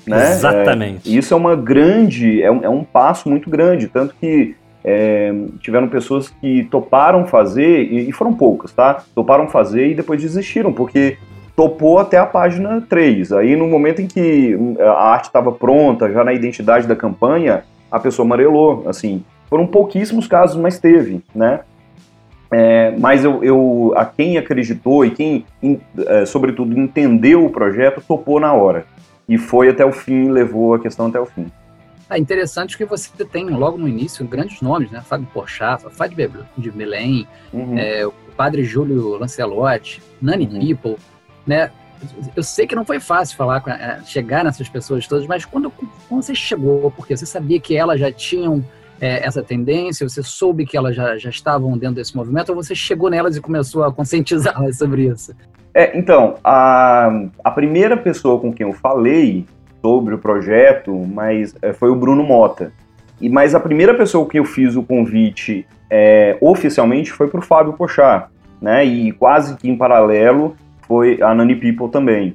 Né? 0.06 0.32
Exatamente. 0.32 1.12
É, 1.12 1.18
isso 1.18 1.34
é 1.34 1.36
uma 1.36 1.56
grande, 1.56 2.42
é 2.42 2.50
um, 2.50 2.64
é 2.64 2.68
um 2.68 2.84
passo 2.84 3.28
muito 3.28 3.48
grande, 3.50 3.88
tanto 3.88 4.14
que 4.20 4.54
é, 4.84 5.32
tiveram 5.60 5.88
pessoas 5.88 6.28
que 6.28 6.64
toparam 6.64 7.26
fazer, 7.26 7.82
e, 7.84 8.08
e, 8.08 8.12
foram 8.12 8.32
poucas, 8.32 8.72
tá? 8.72 9.02
Toparam 9.14 9.48
fazer 9.48 9.88
e 9.88 9.94
depois 9.94 10.20
desistiram, 10.20 10.72
porque 10.72 11.16
topou 11.56 11.98
até 11.98 12.18
a 12.18 12.26
página 12.26 12.82
3. 12.82 13.32
Aí 13.32 13.56
no 13.56 13.66
momento 13.66 14.02
em 14.02 14.06
que 14.06 14.56
a 14.78 15.10
arte 15.12 15.24
estava 15.24 15.50
pronta, 15.50 16.12
já 16.12 16.22
na 16.22 16.34
identidade 16.34 16.86
da 16.86 16.94
campanha, 16.94 17.64
a 17.90 17.98
pessoa 17.98 18.26
amarelou, 18.26 18.84
assim. 18.86 19.24
Foram 19.48 19.66
pouquíssimos 19.66 20.26
casos, 20.26 20.56
mas 20.60 20.78
teve, 20.78 21.22
né? 21.34 21.60
É, 22.52 22.94
mas 22.98 23.24
eu, 23.24 23.42
eu, 23.42 23.92
a 23.96 24.04
quem 24.04 24.36
acreditou 24.38 25.04
e 25.04 25.10
quem, 25.10 25.46
é, 26.06 26.26
sobretudo, 26.26 26.78
entendeu 26.78 27.44
o 27.44 27.50
projeto, 27.50 28.02
topou 28.06 28.38
na 28.38 28.52
hora. 28.52 28.84
E 29.28 29.38
foi 29.38 29.68
até 29.68 29.84
o 29.84 29.92
fim, 29.92 30.30
levou 30.30 30.74
a 30.74 30.78
questão 30.78 31.06
até 31.06 31.18
o 31.18 31.26
fim. 31.26 31.50
É 32.08 32.16
interessante 32.16 32.78
que 32.78 32.84
você 32.84 33.10
tem 33.24 33.46
logo 33.50 33.76
no 33.76 33.88
início 33.88 34.24
grandes 34.24 34.60
nomes, 34.60 34.90
né? 34.92 35.02
Fábio 35.04 35.26
Porchat, 35.34 35.82
Fábio 35.90 36.46
de 36.56 36.70
Belém, 36.70 37.26
uhum. 37.52 37.76
é, 37.76 38.06
o 38.06 38.12
padre 38.36 38.62
Júlio 38.62 39.18
Lancelotti, 39.18 40.00
Nani 40.22 40.46
uhum. 40.46 40.60
People, 40.60 40.96
né? 41.46 41.70
Eu 42.34 42.42
sei 42.42 42.66
que 42.66 42.76
não 42.76 42.84
foi 42.84 43.00
fácil 43.00 43.36
falar, 43.36 43.62
chegar 44.04 44.44
nessas 44.44 44.68
pessoas 44.68 45.06
todas, 45.06 45.26
mas 45.26 45.44
quando, 45.44 45.70
quando 45.70 46.22
você 46.22 46.34
chegou, 46.34 46.90
porque 46.90 47.16
você 47.16 47.24
sabia 47.24 47.58
que 47.58 47.74
elas 47.74 47.98
já 47.98 48.12
tinham 48.12 48.62
é, 49.00 49.26
essa 49.26 49.42
tendência, 49.42 50.08
você 50.08 50.22
soube 50.22 50.66
que 50.66 50.76
elas 50.76 50.94
já, 50.94 51.16
já 51.16 51.30
estavam 51.30 51.76
dentro 51.76 51.96
desse 51.96 52.14
movimento, 52.14 52.50
ou 52.50 52.56
você 52.56 52.74
chegou 52.74 53.10
nelas 53.10 53.36
e 53.36 53.40
começou 53.40 53.84
a 53.84 53.92
conscientizá-las 53.92 54.76
sobre 54.78 55.06
isso? 55.06 55.34
É, 55.74 55.96
então, 55.98 56.36
a, 56.42 57.10
a 57.44 57.50
primeira 57.50 57.96
pessoa 57.96 58.40
com 58.40 58.52
quem 58.52 58.66
eu 58.66 58.72
falei 58.72 59.46
sobre 59.82 60.14
o 60.14 60.18
projeto, 60.18 60.94
mas 61.06 61.54
é, 61.60 61.72
foi 61.72 61.90
o 61.90 61.96
Bruno 61.96 62.22
Mota. 62.22 62.72
E 63.20 63.28
mas 63.28 63.54
a 63.54 63.60
primeira 63.60 63.94
pessoa 63.94 64.28
que 64.28 64.38
eu 64.38 64.44
fiz 64.44 64.74
o 64.74 64.82
convite 64.82 65.66
é, 65.90 66.36
oficialmente 66.40 67.12
foi 67.12 67.28
para 67.28 67.40
o 67.40 67.42
Fábio 67.42 67.72
Pochá, 67.72 68.28
né? 68.60 68.84
E 68.84 69.12
quase 69.12 69.56
que 69.56 69.68
em 69.68 69.76
paralelo 69.76 70.56
foi 70.86 71.20
a 71.22 71.34
Nani 71.34 71.56
People 71.56 71.88
também. 71.90 72.34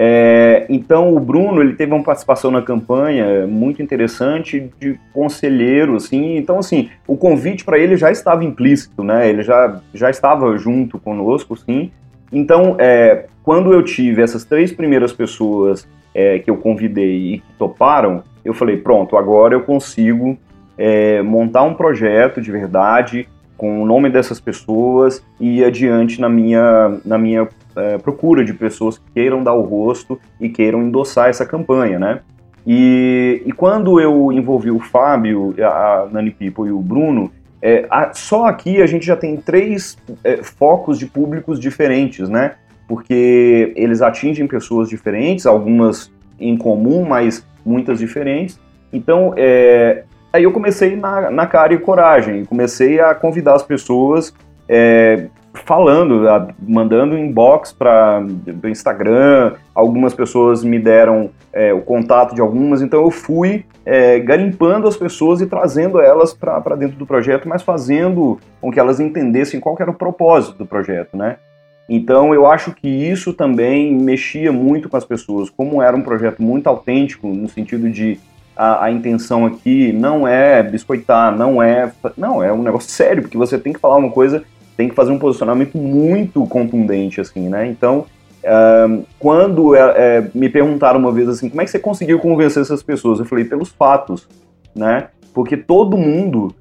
É, 0.00 0.64
então 0.68 1.12
o 1.12 1.18
Bruno 1.18 1.60
ele 1.60 1.72
teve 1.72 1.92
uma 1.92 2.04
participação 2.04 2.52
na 2.52 2.62
campanha 2.62 3.48
muito 3.48 3.82
interessante 3.82 4.70
de 4.78 4.96
conselheiro, 5.12 5.96
assim. 5.96 6.36
Então 6.36 6.58
assim, 6.58 6.88
o 7.06 7.16
convite 7.16 7.64
para 7.64 7.78
ele 7.78 7.96
já 7.96 8.10
estava 8.10 8.44
implícito, 8.44 9.02
né? 9.02 9.28
Ele 9.28 9.42
já 9.42 9.80
já 9.92 10.08
estava 10.08 10.56
junto 10.56 11.00
conosco, 11.00 11.56
sim. 11.56 11.90
Então 12.32 12.76
é, 12.78 13.26
quando 13.42 13.72
eu 13.72 13.82
tive 13.82 14.22
essas 14.22 14.44
três 14.44 14.72
primeiras 14.72 15.12
pessoas 15.12 15.88
é, 16.14 16.38
que 16.38 16.48
eu 16.48 16.56
convidei 16.56 17.34
e 17.34 17.38
que 17.38 17.52
toparam, 17.58 18.22
eu 18.44 18.54
falei, 18.54 18.76
pronto, 18.76 19.16
agora 19.16 19.54
eu 19.54 19.62
consigo 19.62 20.38
é, 20.76 21.22
montar 21.22 21.62
um 21.64 21.74
projeto 21.74 22.40
de 22.40 22.52
verdade 22.52 23.28
com 23.56 23.82
o 23.82 23.84
nome 23.84 24.08
dessas 24.08 24.40
pessoas 24.40 25.22
e 25.40 25.58
ir 25.58 25.64
adiante 25.64 26.20
na 26.20 26.28
minha, 26.28 27.00
na 27.04 27.18
minha 27.18 27.48
é, 27.78 27.98
procura 27.98 28.44
de 28.44 28.52
pessoas 28.52 28.98
que 28.98 29.04
queiram 29.14 29.42
dar 29.42 29.54
o 29.54 29.62
rosto 29.62 30.18
e 30.40 30.48
queiram 30.48 30.82
endossar 30.82 31.28
essa 31.28 31.46
campanha, 31.46 31.98
né? 31.98 32.20
E, 32.66 33.42
e 33.46 33.52
quando 33.52 34.00
eu 34.00 34.30
envolvi 34.32 34.70
o 34.70 34.78
Fábio, 34.78 35.54
a 35.62 36.06
Nani 36.10 36.30
People 36.30 36.68
e 36.68 36.72
o 36.72 36.80
Bruno, 36.80 37.30
é, 37.62 37.86
a, 37.88 38.12
só 38.12 38.46
aqui 38.46 38.82
a 38.82 38.86
gente 38.86 39.06
já 39.06 39.16
tem 39.16 39.36
três 39.36 39.96
é, 40.22 40.42
focos 40.42 40.98
de 40.98 41.06
públicos 41.06 41.58
diferentes, 41.58 42.28
né? 42.28 42.56
porque 42.88 43.74
eles 43.76 44.00
atingem 44.00 44.46
pessoas 44.46 44.88
diferentes, 44.88 45.44
algumas 45.44 46.10
em 46.40 46.56
comum, 46.56 47.04
mas 47.06 47.46
muitas 47.64 47.98
diferentes. 47.98 48.58
Então, 48.90 49.34
é, 49.36 50.04
aí 50.32 50.42
eu 50.42 50.50
comecei 50.50 50.96
na, 50.96 51.30
na 51.30 51.46
cara 51.46 51.74
e 51.74 51.78
coragem, 51.78 52.46
comecei 52.46 52.98
a 52.98 53.14
convidar 53.14 53.54
as 53.54 53.62
pessoas, 53.62 54.34
é, 54.66 55.26
falando, 55.54 56.22
mandando 56.60 57.16
inbox 57.16 57.72
para 57.72 58.24
o 58.62 58.68
Instagram, 58.68 59.54
algumas 59.74 60.14
pessoas 60.14 60.62
me 60.62 60.78
deram 60.78 61.30
é, 61.52 61.72
o 61.72 61.80
contato 61.80 62.34
de 62.34 62.40
algumas, 62.40 62.82
então 62.82 63.02
eu 63.02 63.10
fui 63.10 63.64
é, 63.84 64.18
garimpando 64.18 64.86
as 64.86 64.96
pessoas 64.96 65.40
e 65.40 65.46
trazendo 65.46 66.00
elas 66.00 66.32
para 66.34 66.76
dentro 66.76 66.98
do 66.98 67.06
projeto, 67.06 67.48
mas 67.48 67.62
fazendo 67.62 68.38
com 68.60 68.70
que 68.70 68.78
elas 68.78 69.00
entendessem 69.00 69.60
qual 69.60 69.76
era 69.78 69.90
o 69.90 69.94
propósito 69.94 70.58
do 70.58 70.66
projeto, 70.66 71.16
né? 71.16 71.36
Então 71.88 72.34
eu 72.34 72.46
acho 72.46 72.74
que 72.74 72.86
isso 72.86 73.32
também 73.32 73.94
mexia 73.94 74.52
muito 74.52 74.90
com 74.90 74.96
as 74.96 75.06
pessoas. 75.06 75.48
Como 75.48 75.80
era 75.80 75.96
um 75.96 76.02
projeto 76.02 76.42
muito 76.42 76.66
autêntico, 76.66 77.28
no 77.28 77.48
sentido 77.48 77.88
de 77.88 78.20
a, 78.54 78.84
a, 78.84 78.90
intenção 78.90 79.46
aqui 79.46 79.92
não 79.92 80.28
é 80.28 80.62
biscoitar, 80.62 81.34
não 81.34 81.62
é. 81.62 81.90
Não, 82.16 82.42
é 82.42 82.52
um 82.52 82.62
negócio 82.62 82.90
sério, 82.92 83.22
porque 83.22 83.38
você 83.38 83.56
tem 83.56 83.72
que 83.72 83.80
falar 83.80 83.96
uma 83.96 84.10
coisa, 84.10 84.44
tem 84.78 84.88
que 84.88 84.94
fazer 84.94 85.10
um 85.10 85.18
posicionamento 85.18 85.76
muito 85.76 86.46
contundente, 86.46 87.20
assim, 87.20 87.48
né? 87.48 87.66
Então, 87.66 88.06
uh, 88.44 89.04
quando 89.18 89.74
é, 89.74 90.30
me 90.32 90.48
perguntaram 90.48 91.00
uma 91.00 91.10
vez 91.10 91.28
assim, 91.28 91.48
como 91.48 91.60
é 91.60 91.64
que 91.64 91.70
você 91.72 91.80
conseguiu 91.80 92.20
convencer 92.20 92.62
essas 92.62 92.80
pessoas? 92.80 93.18
Eu 93.18 93.24
falei, 93.24 93.44
pelos 93.44 93.70
fatos, 93.70 94.28
né? 94.72 95.08
Porque 95.34 95.56
todo 95.56 95.96
mundo 95.98 96.54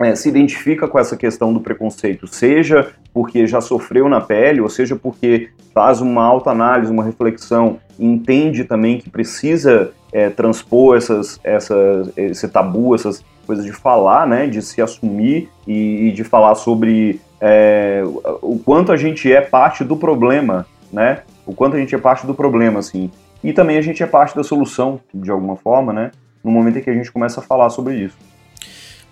é, 0.00 0.16
se 0.16 0.28
identifica 0.28 0.88
com 0.88 0.98
essa 0.98 1.16
questão 1.16 1.52
do 1.54 1.60
preconceito, 1.60 2.26
seja 2.26 2.88
porque 3.14 3.46
já 3.46 3.60
sofreu 3.60 4.08
na 4.08 4.20
pele, 4.20 4.60
ou 4.60 4.68
seja 4.68 4.96
porque 4.96 5.50
faz 5.72 6.00
uma 6.00 6.24
autoanálise, 6.24 6.90
uma 6.90 7.04
reflexão, 7.04 7.78
entende 7.96 8.64
também 8.64 8.98
que 8.98 9.08
precisa 9.08 9.92
transpor 10.34 10.96
essas, 10.96 11.38
essas, 11.44 12.10
esse 12.16 12.48
tabu, 12.48 12.96
essas 12.96 13.24
coisas 13.50 13.64
de 13.64 13.72
falar, 13.72 14.28
né, 14.28 14.46
de 14.46 14.62
se 14.62 14.80
assumir 14.80 15.48
e, 15.66 16.06
e 16.06 16.12
de 16.12 16.22
falar 16.22 16.54
sobre 16.54 17.20
é, 17.40 18.00
o 18.40 18.60
quanto 18.64 18.92
a 18.92 18.96
gente 18.96 19.32
é 19.32 19.40
parte 19.40 19.82
do 19.82 19.96
problema, 19.96 20.64
né, 20.92 21.24
o 21.44 21.52
quanto 21.52 21.74
a 21.74 21.80
gente 21.80 21.92
é 21.92 21.98
parte 21.98 22.28
do 22.28 22.32
problema, 22.32 22.78
assim, 22.78 23.10
e 23.42 23.52
também 23.52 23.76
a 23.76 23.82
gente 23.82 24.04
é 24.04 24.06
parte 24.06 24.36
da 24.36 24.44
solução, 24.44 25.00
de 25.12 25.32
alguma 25.32 25.56
forma, 25.56 25.92
né, 25.92 26.12
no 26.44 26.52
momento 26.52 26.78
em 26.78 26.80
que 26.80 26.90
a 26.90 26.94
gente 26.94 27.10
começa 27.10 27.40
a 27.40 27.42
falar 27.42 27.70
sobre 27.70 27.96
isso. 27.96 28.16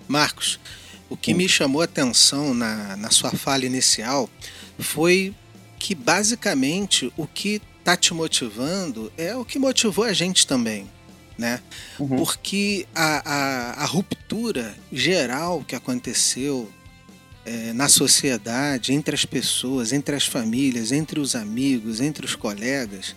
Marcos, 0.06 0.60
o 1.10 1.16
que 1.16 1.34
me 1.34 1.48
chamou 1.48 1.80
a 1.80 1.86
atenção 1.86 2.54
na, 2.54 2.96
na 2.96 3.10
sua 3.10 3.32
fala 3.32 3.64
inicial 3.64 4.30
foi 4.78 5.34
que 5.80 5.96
basicamente 5.96 7.12
o 7.16 7.26
que 7.26 7.60
está 7.80 7.96
te 7.96 8.14
motivando 8.14 9.10
é 9.18 9.34
o 9.34 9.44
que 9.44 9.58
motivou 9.58 10.04
a 10.04 10.12
gente 10.12 10.46
também. 10.46 10.86
Né? 11.38 11.60
Uhum. 11.98 12.16
Porque 12.16 12.84
a, 12.94 13.22
a, 13.24 13.82
a, 13.84 13.84
ruptura 13.86 14.74
geral 14.92 15.62
que 15.66 15.76
aconteceu 15.76 16.68
é, 17.46 17.72
na 17.72 17.88
sociedade, 17.88 18.92
entre 18.92 19.14
as 19.14 19.24
pessoas, 19.24 19.92
entre 19.92 20.16
as 20.16 20.26
famílias, 20.26 20.90
entre 20.90 21.20
os 21.20 21.36
amigos, 21.36 22.00
entre 22.00 22.26
os 22.26 22.34
colegas, 22.34 23.14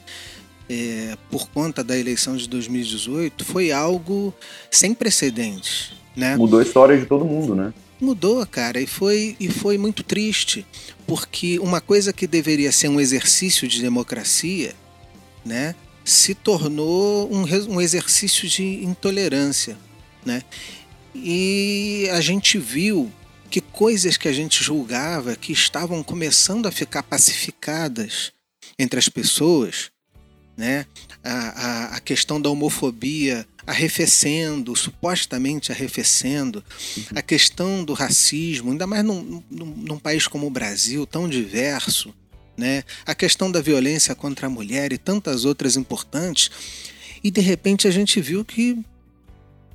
é, 0.70 1.18
por 1.30 1.50
conta 1.50 1.84
da 1.84 1.98
eleição 1.98 2.38
de 2.38 2.48
2018, 2.48 3.44
foi 3.44 3.72
algo 3.72 4.34
sem 4.70 4.94
precedentes. 4.94 5.94
Né? 6.16 6.38
Mudou 6.38 6.60
a 6.60 6.64
história 6.64 6.98
de 6.98 7.06
todo 7.06 7.26
mundo, 7.26 7.56
né? 7.56 7.74
Mudou, 8.00 8.46
cara, 8.48 8.80
e 8.80 8.88
foi, 8.88 9.36
e 9.40 9.48
foi 9.48 9.78
muito 9.78 10.02
triste, 10.02 10.66
porque 11.06 11.60
uma 11.60 11.80
coisa 11.80 12.12
que 12.12 12.26
deveria 12.26 12.72
ser 12.72 12.88
um 12.88 13.00
exercício 13.00 13.68
de 13.68 13.80
democracia, 13.80 14.74
né, 15.46 15.76
se 16.04 16.34
tornou 16.34 17.32
um, 17.32 17.44
um 17.70 17.82
exercício 17.82 18.48
de 18.48 18.84
intolerância, 18.84 19.78
né? 20.26 20.44
E 21.14 22.08
a 22.12 22.22
gente 22.22 22.58
viu 22.58 23.12
que 23.50 23.60
coisas 23.60 24.16
que 24.16 24.28
a 24.28 24.34
gente 24.34 24.64
julgava 24.64 25.36
que 25.36 25.52
estavam 25.52 26.02
começando 26.02 26.68
a 26.68 26.72
ficar 26.72 27.04
pacificadas 27.04 28.32
entre 28.80 28.98
as 28.98 29.10
pessoas, 29.10 29.92
né? 30.56 30.86
A, 31.24 31.32
a, 31.34 31.86
a 31.98 32.00
questão 32.00 32.42
da 32.42 32.50
homofobia 32.50 33.46
arrefecendo, 33.66 34.76
supostamente 34.76 35.72
arrefecendo, 35.72 36.64
a 37.14 37.22
questão 37.22 37.84
do 37.84 37.94
racismo, 37.94 38.72
ainda 38.72 38.88
mais 38.88 39.04
num, 39.04 39.44
num, 39.50 39.66
num, 39.66 40.00
país 40.00 40.28
como 40.28 40.48
o 40.48 40.52
Brasil, 40.52 41.06
tão 41.06 41.30
diverso, 41.30 42.14
né? 42.58 42.84
a 43.06 43.16
questão 43.16 43.52
da 43.52 43.62
violência 43.62 44.16
contra 44.16 44.48
a 44.48 44.50
mulher 44.50 44.94
e 44.94 44.98
tantas 44.98 45.46
outras 45.46 45.76
importantes, 45.76 46.50
e 47.24 47.30
de 47.30 47.42
repente 47.42 47.88
a 47.88 47.92
gente 47.92 48.20
viu 48.20 48.44
que 48.44 48.78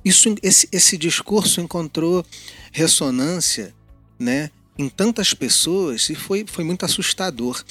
isso, 0.03 0.35
esse, 0.41 0.67
esse 0.71 0.97
discurso 0.97 1.59
encontrou 1.59 2.25
ressonância 2.71 3.73
né, 4.17 4.49
em 4.77 4.89
tantas 4.89 5.33
pessoas 5.33 6.09
e 6.09 6.15
foi, 6.15 6.45
foi 6.47 6.63
muito 6.63 6.85
assustador. 6.85 7.63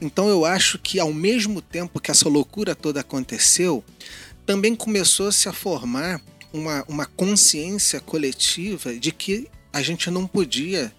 Então 0.00 0.28
eu 0.28 0.44
acho 0.44 0.78
que 0.78 0.98
ao 0.98 1.12
mesmo 1.12 1.60
tempo 1.60 2.00
que 2.00 2.10
essa 2.10 2.28
loucura 2.28 2.74
toda 2.74 3.00
aconteceu, 3.00 3.84
também 4.46 4.74
começou-se 4.74 5.48
a 5.48 5.52
formar 5.52 6.20
uma, 6.52 6.84
uma 6.88 7.06
consciência 7.06 8.00
coletiva 8.00 8.94
de 8.94 9.12
que 9.12 9.48
a 9.72 9.82
gente 9.82 10.10
não 10.10 10.26
podia 10.26 10.92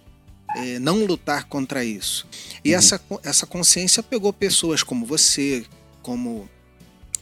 é, 0.56 0.80
não 0.80 1.06
lutar 1.06 1.46
contra 1.46 1.84
isso. 1.84 2.28
E 2.64 2.72
uhum. 2.72 2.78
essa, 2.78 3.02
essa 3.24 3.46
consciência 3.46 4.04
pegou 4.04 4.32
pessoas 4.32 4.84
como 4.84 5.06
você, 5.06 5.66
como, 6.02 6.50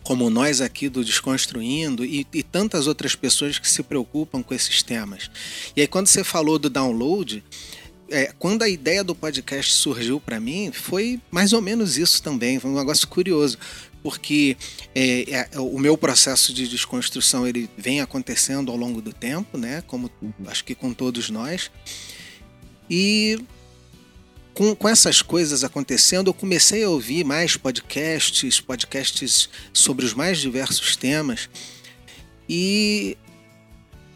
como 0.03 0.29
nós 0.29 0.61
aqui 0.61 0.89
do 0.89 1.03
Desconstruindo 1.03 2.05
e, 2.05 2.25
e 2.33 2.43
tantas 2.43 2.87
outras 2.87 3.15
pessoas 3.15 3.59
que 3.59 3.69
se 3.69 3.83
preocupam 3.83 4.41
com 4.41 4.53
esses 4.53 4.81
temas. 4.81 5.29
E 5.75 5.81
aí, 5.81 5.87
quando 5.87 6.07
você 6.07 6.23
falou 6.23 6.57
do 6.57 6.69
download, 6.69 7.43
é, 8.11 8.33
quando 8.39 8.63
a 8.63 8.69
ideia 8.69 9.03
do 9.03 9.13
podcast 9.13 9.73
surgiu 9.73 10.19
para 10.19 10.39
mim, 10.39 10.71
foi 10.71 11.21
mais 11.29 11.53
ou 11.53 11.61
menos 11.61 11.97
isso 11.97 12.23
também. 12.23 12.59
Foi 12.59 12.71
um 12.71 12.75
negócio 12.75 13.07
curioso 13.07 13.57
porque 14.01 14.55
é, 14.95 15.47
é, 15.51 15.59
o 15.59 15.77
meu 15.77 15.97
processo 15.97 16.53
de 16.53 16.67
desconstrução 16.67 17.47
ele 17.47 17.69
vem 17.77 18.01
acontecendo 18.01 18.71
ao 18.71 18.77
longo 18.77 19.01
do 19.01 19.13
tempo, 19.13 19.57
né? 19.57 19.83
Como 19.87 20.09
uhum. 20.21 20.33
acho 20.47 20.63
que 20.63 20.73
com 20.73 20.93
todos 20.93 21.29
nós. 21.29 21.69
E 22.89 23.39
com, 24.54 24.75
com 24.75 24.89
essas 24.89 25.21
coisas 25.21 25.63
acontecendo, 25.63 26.28
eu 26.28 26.34
comecei 26.34 26.84
a 26.84 26.89
ouvir 26.89 27.23
mais 27.23 27.56
podcasts, 27.56 28.60
podcasts 28.60 29.49
sobre 29.71 30.06
os 30.06 30.13
mais 30.13 30.39
diversos 30.39 30.95
temas. 30.95 31.49
E 32.47 33.17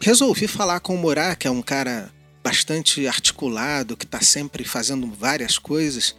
resolvi 0.00 0.46
falar 0.46 0.80
com 0.80 0.94
o 0.94 0.98
Morá, 0.98 1.34
que 1.34 1.46
é 1.46 1.50
um 1.50 1.62
cara 1.62 2.12
bastante 2.42 3.06
articulado, 3.06 3.96
que 3.96 4.04
está 4.04 4.20
sempre 4.20 4.64
fazendo 4.64 5.10
várias 5.10 5.56
coisas. 5.56 6.14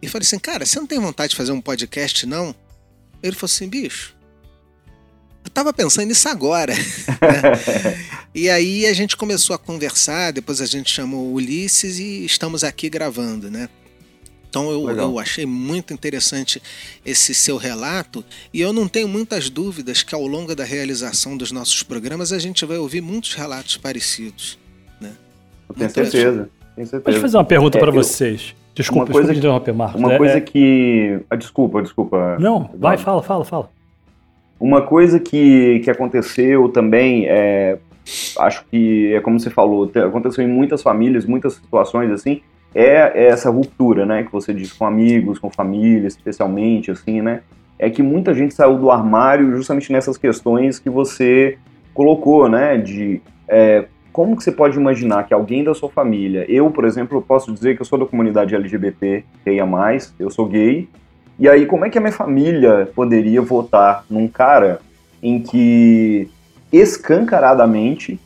E 0.00 0.08
falei 0.08 0.24
assim, 0.24 0.38
cara, 0.38 0.64
você 0.64 0.80
não 0.80 0.86
tem 0.86 0.98
vontade 0.98 1.30
de 1.30 1.36
fazer 1.36 1.52
um 1.52 1.60
podcast, 1.60 2.24
não? 2.24 2.54
Ele 3.22 3.36
falou 3.36 3.52
assim, 3.52 3.68
bicho, 3.68 4.16
eu 5.44 5.50
tava 5.50 5.74
pensando 5.74 6.06
nisso 6.06 6.26
agora. 6.26 6.72
e 8.36 8.50
aí 8.50 8.84
a 8.84 8.92
gente 8.92 9.16
começou 9.16 9.56
a 9.56 9.58
conversar, 9.58 10.30
depois 10.30 10.60
a 10.60 10.66
gente 10.66 10.90
chamou 10.90 11.24
o 11.24 11.32
Ulisses 11.32 11.98
e 11.98 12.22
estamos 12.26 12.62
aqui 12.62 12.90
gravando, 12.90 13.50
né? 13.50 13.66
Então 14.46 14.70
eu, 14.70 14.90
eu, 14.90 15.18
achei 15.18 15.46
muito 15.46 15.94
interessante 15.94 16.62
esse 17.04 17.34
seu 17.34 17.56
relato 17.56 18.22
e 18.52 18.60
eu 18.60 18.74
não 18.74 18.88
tenho 18.88 19.08
muitas 19.08 19.48
dúvidas 19.48 20.02
que 20.02 20.14
ao 20.14 20.26
longo 20.26 20.54
da 20.54 20.64
realização 20.64 21.34
dos 21.34 21.50
nossos 21.50 21.82
programas 21.82 22.30
a 22.30 22.38
gente 22.38 22.62
vai 22.66 22.76
ouvir 22.76 23.00
muitos 23.00 23.32
relatos 23.32 23.78
parecidos. 23.78 24.58
Né? 25.00 25.12
tenho 25.74 25.90
certeza, 25.90 26.50
tenho 26.74 26.86
certeza. 26.86 27.02
Deixa 27.04 27.18
eu 27.18 27.22
fazer 27.22 27.36
uma 27.38 27.44
pergunta 27.44 27.78
é, 27.78 27.80
para 27.80 27.90
vocês. 27.90 28.54
Desculpa, 28.74 29.04
uma 29.04 29.12
coisa 29.12 29.32
desculpa 29.32 29.38
interromper, 29.38 29.72
Marcos. 29.72 29.98
Uma 29.98 30.12
é, 30.12 30.18
coisa 30.18 30.36
é... 30.36 30.40
que. 30.42 31.20
Ah, 31.30 31.36
desculpa, 31.36 31.82
desculpa. 31.82 32.36
Não, 32.38 32.68
vai, 32.74 32.98
fala, 32.98 33.22
fala, 33.22 33.46
fala. 33.46 33.70
Uma 34.60 34.82
coisa 34.82 35.18
que, 35.18 35.80
que 35.80 35.90
aconteceu 35.90 36.68
também, 36.68 37.26
é, 37.26 37.78
acho 38.38 38.64
que 38.70 39.12
é 39.12 39.20
como 39.20 39.38
você 39.38 39.50
falou, 39.50 39.90
aconteceu 40.06 40.44
em 40.44 40.48
muitas 40.48 40.82
famílias, 40.82 41.26
muitas 41.26 41.54
situações 41.54 42.10
assim, 42.10 42.40
é, 42.74 43.12
é 43.14 43.26
essa 43.28 43.50
ruptura, 43.50 44.04
né, 44.04 44.22
que 44.22 44.32
você 44.32 44.52
diz 44.52 44.72
com 44.72 44.86
amigos, 44.86 45.38
com 45.38 45.50
família, 45.50 46.06
especialmente, 46.06 46.90
assim, 46.90 47.22
né, 47.22 47.40
é 47.78 47.90
que 47.90 48.02
muita 48.02 48.34
gente 48.34 48.54
saiu 48.54 48.78
do 48.78 48.90
armário 48.90 49.54
justamente 49.56 49.92
nessas 49.92 50.16
questões 50.16 50.78
que 50.78 50.90
você 50.90 51.58
colocou, 51.92 52.48
né, 52.48 52.76
de 52.76 53.20
é, 53.48 53.86
como 54.12 54.36
que 54.36 54.42
você 54.42 54.52
pode 54.52 54.78
imaginar 54.78 55.26
que 55.26 55.34
alguém 55.34 55.64
da 55.64 55.74
sua 55.74 55.90
família, 55.90 56.44
eu, 56.48 56.70
por 56.70 56.84
exemplo, 56.84 57.20
posso 57.20 57.52
dizer 57.52 57.76
que 57.76 57.82
eu 57.82 57.86
sou 57.86 57.98
da 57.98 58.06
comunidade 58.06 58.54
LGBT, 58.54 59.24
mais, 59.66 60.14
eu 60.18 60.30
sou 60.30 60.46
gay, 60.46 60.88
e 61.38 61.48
aí 61.48 61.66
como 61.66 61.84
é 61.84 61.90
que 61.90 61.98
a 61.98 62.00
minha 62.00 62.12
família 62.12 62.90
poderia 62.94 63.42
votar 63.42 64.04
num 64.08 64.26
cara 64.26 64.80
em 65.22 65.40
que 65.40 66.30
escancaradamente 66.72 68.20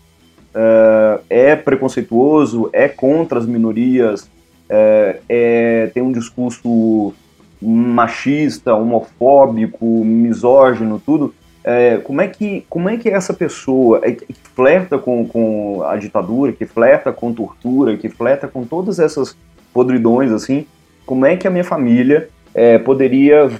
uh, 0.54 1.22
é 1.28 1.56
preconceituoso, 1.56 2.70
é 2.72 2.88
contra 2.88 3.38
as 3.38 3.46
minorias, 3.46 4.22
uh, 4.22 5.20
é, 5.28 5.90
tem 5.92 6.02
um 6.02 6.12
discurso 6.12 7.12
machista, 7.60 8.74
homofóbico, 8.74 9.84
misógino, 10.04 11.00
tudo, 11.04 11.34
é, 11.62 11.98
como, 11.98 12.22
é 12.22 12.28
que, 12.28 12.64
como 12.70 12.88
é 12.88 12.96
que 12.96 13.08
essa 13.08 13.34
pessoa 13.34 14.00
é, 14.02 14.12
que 14.12 14.34
flerta 14.54 14.98
com, 14.98 15.26
com 15.26 15.82
a 15.82 15.96
ditadura, 15.96 16.52
que 16.52 16.64
flerta 16.64 17.12
com 17.12 17.32
tortura, 17.32 17.96
que 17.96 18.08
flerta 18.08 18.48
com 18.48 18.64
todas 18.64 18.98
essas 18.98 19.36
podridões, 19.72 20.32
assim, 20.32 20.66
como 21.04 21.26
é 21.26 21.36
que 21.36 21.46
a 21.46 21.50
minha 21.50 21.64
família 21.64 22.28
é, 22.54 22.78
poderia 22.78 23.50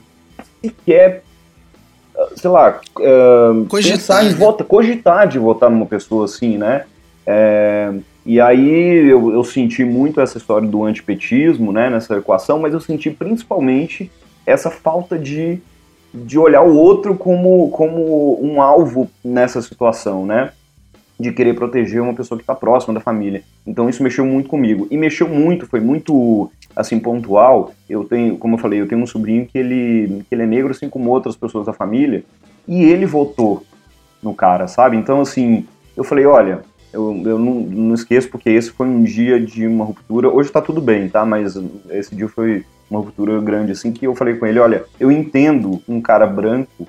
sequer, 0.62 1.22
sei 2.36 2.50
lá, 2.50 2.80
uh, 2.98 3.64
cogitar, 3.66 3.98
pensar 3.98 4.24
em 4.24 4.34
votar, 4.34 4.66
cogitar 4.66 5.28
de 5.28 5.38
votar 5.38 5.70
numa 5.70 5.86
pessoa 5.86 6.24
assim, 6.24 6.56
né? 6.56 6.84
É, 7.26 7.92
e 8.24 8.40
aí 8.40 9.08
eu, 9.08 9.32
eu, 9.32 9.44
senti 9.44 9.84
muito 9.84 10.20
essa 10.20 10.38
história 10.38 10.66
do 10.66 10.84
antipetismo, 10.84 11.72
né, 11.72 11.88
nessa 11.88 12.16
equação, 12.16 12.58
mas 12.58 12.72
eu 12.72 12.80
senti 12.80 13.10
principalmente 13.10 14.10
essa 14.46 14.70
falta 14.70 15.18
de 15.18 15.60
de 16.12 16.38
olhar 16.38 16.62
o 16.62 16.76
outro 16.76 17.14
como, 17.16 17.70
como 17.70 18.38
um 18.42 18.60
alvo 18.60 19.08
nessa 19.24 19.62
situação, 19.62 20.26
né? 20.26 20.52
De 21.18 21.32
querer 21.32 21.54
proteger 21.54 22.02
uma 22.02 22.14
pessoa 22.14 22.36
que 22.36 22.42
está 22.42 22.54
próxima 22.54 22.94
da 22.94 23.00
família. 23.00 23.42
Então 23.66 23.88
isso 23.88 24.02
mexeu 24.02 24.24
muito 24.24 24.48
comigo. 24.48 24.88
E 24.90 24.96
mexeu 24.96 25.28
muito, 25.28 25.66
foi 25.66 25.80
muito, 25.80 26.50
assim, 26.74 26.98
pontual. 26.98 27.72
Eu 27.88 28.04
tenho, 28.04 28.36
como 28.38 28.54
eu 28.54 28.58
falei, 28.58 28.80
eu 28.80 28.88
tenho 28.88 29.02
um 29.02 29.06
sobrinho 29.06 29.46
que 29.46 29.58
ele, 29.58 30.24
que 30.28 30.34
ele 30.34 30.42
é 30.42 30.46
negro, 30.46 30.70
assim 30.70 30.88
como 30.88 31.10
outras 31.10 31.36
pessoas 31.36 31.66
da 31.66 31.72
família, 31.72 32.24
e 32.66 32.82
ele 32.84 33.06
votou 33.06 33.64
no 34.22 34.34
cara, 34.34 34.68
sabe? 34.68 34.96
Então, 34.96 35.20
assim, 35.20 35.66
eu 35.96 36.04
falei, 36.04 36.26
olha, 36.26 36.60
eu, 36.92 37.22
eu 37.24 37.38
não, 37.38 37.54
não 37.54 37.94
esqueço 37.94 38.28
porque 38.28 38.50
esse 38.50 38.70
foi 38.70 38.86
um 38.86 39.02
dia 39.02 39.40
de 39.40 39.66
uma 39.66 39.84
ruptura. 39.84 40.28
Hoje 40.28 40.50
tá 40.50 40.60
tudo 40.60 40.80
bem, 40.80 41.08
tá? 41.08 41.24
Mas 41.24 41.56
esse 41.90 42.14
dia 42.14 42.28
foi 42.28 42.64
uma 42.90 43.00
ruptura 43.00 43.40
grande, 43.40 43.72
assim, 43.72 43.92
que 43.92 44.06
eu 44.06 44.14
falei 44.14 44.34
com 44.34 44.46
ele, 44.46 44.58
olha, 44.58 44.84
eu 44.98 45.12
entendo 45.12 45.80
um 45.88 46.00
cara 46.00 46.26
branco, 46.26 46.88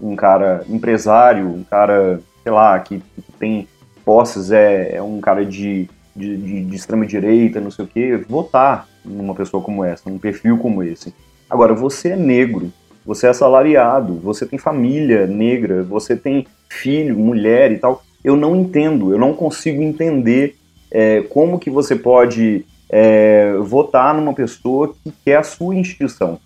um 0.00 0.16
cara 0.16 0.64
empresário, 0.68 1.46
um 1.46 1.62
cara, 1.62 2.20
sei 2.42 2.50
lá, 2.50 2.78
que, 2.80 2.98
que 2.98 3.32
tem 3.38 3.68
posses, 4.02 4.50
é, 4.50 4.96
é 4.96 5.02
um 5.02 5.20
cara 5.20 5.44
de, 5.44 5.88
de, 6.16 6.36
de, 6.38 6.64
de 6.64 6.74
extrema 6.74 7.04
direita, 7.04 7.60
não 7.60 7.70
sei 7.70 7.84
o 7.84 7.88
quê, 7.88 8.16
votar 8.26 8.88
numa 9.04 9.34
pessoa 9.34 9.62
como 9.62 9.84
essa, 9.84 10.08
num 10.08 10.18
perfil 10.18 10.58
como 10.58 10.82
esse. 10.82 11.14
Agora, 11.48 11.74
você 11.74 12.10
é 12.10 12.16
negro, 12.16 12.72
você 13.04 13.26
é 13.26 13.30
assalariado, 13.30 14.14
você 14.14 14.46
tem 14.46 14.58
família 14.58 15.26
negra, 15.26 15.82
você 15.82 16.16
tem 16.16 16.46
filho, 16.68 17.18
mulher 17.18 17.72
e 17.72 17.78
tal. 17.78 18.02
Eu 18.22 18.36
não 18.36 18.54
entendo, 18.54 19.12
eu 19.12 19.18
não 19.18 19.34
consigo 19.34 19.82
entender 19.82 20.56
é, 20.90 21.22
como 21.22 21.58
que 21.58 21.70
você 21.70 21.96
pode 21.96 22.64
é, 22.88 23.54
votar 23.58 24.14
numa 24.14 24.34
pessoa 24.34 24.94
que 25.02 25.12
quer 25.24 25.36
a 25.36 25.42
sua 25.42 25.74
instituição. 25.74 26.38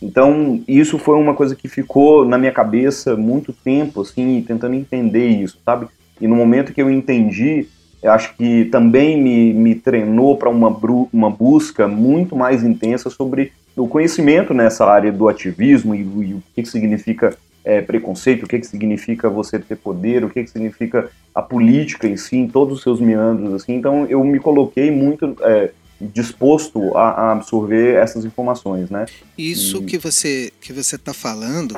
Então, 0.00 0.62
isso 0.68 0.98
foi 0.98 1.16
uma 1.16 1.34
coisa 1.34 1.56
que 1.56 1.68
ficou 1.68 2.24
na 2.24 2.36
minha 2.36 2.52
cabeça 2.52 3.16
muito 3.16 3.52
tempo, 3.52 4.02
assim, 4.02 4.44
tentando 4.46 4.74
entender 4.74 5.26
isso, 5.26 5.58
sabe? 5.64 5.86
E 6.20 6.26
no 6.26 6.36
momento 6.36 6.72
que 6.72 6.82
eu 6.82 6.90
entendi, 6.90 7.66
eu 8.04 8.12
acho 8.12 8.36
que 8.36 8.66
também 8.66 9.20
me, 9.20 9.54
me 9.54 9.74
treinou 9.74 10.36
para 10.36 10.50
uma, 10.50 10.68
uma 11.10 11.30
busca 11.30 11.88
muito 11.88 12.36
mais 12.36 12.62
intensa 12.62 13.08
sobre 13.08 13.50
o 13.74 13.88
conhecimento 13.88 14.52
nessa 14.52 14.84
área 14.84 15.10
do 15.10 15.26
ativismo 15.26 15.94
e, 15.94 16.00
e 16.00 16.34
o 16.34 16.42
que, 16.54 16.62
que 16.62 16.68
significa 16.68 17.34
é, 17.64 17.80
preconceito, 17.80 18.42
o 18.42 18.46
que, 18.46 18.58
que 18.58 18.66
significa 18.66 19.30
você 19.30 19.58
ter 19.58 19.76
poder, 19.76 20.22
o 20.22 20.28
que, 20.28 20.44
que 20.44 20.50
significa 20.50 21.10
a 21.34 21.40
política 21.40 22.06
em 22.06 22.18
si, 22.18 22.36
em 22.36 22.46
todos 22.46 22.76
os 22.76 22.82
seus 22.82 23.00
meandros, 23.00 23.54
assim. 23.54 23.74
Então, 23.74 24.04
eu 24.04 24.22
me 24.22 24.38
coloquei 24.38 24.90
muito 24.90 25.34
é, 25.40 25.70
disposto 25.98 26.94
a, 26.94 27.08
a, 27.08 27.32
absorver 27.32 27.94
essas 27.94 28.26
informações, 28.26 28.90
né? 28.90 29.06
Isso 29.38 29.78
e... 29.78 29.86
que 29.86 29.96
você 29.96 30.52
que 30.60 30.74
você 30.74 30.96
está 30.96 31.14
falando 31.14 31.74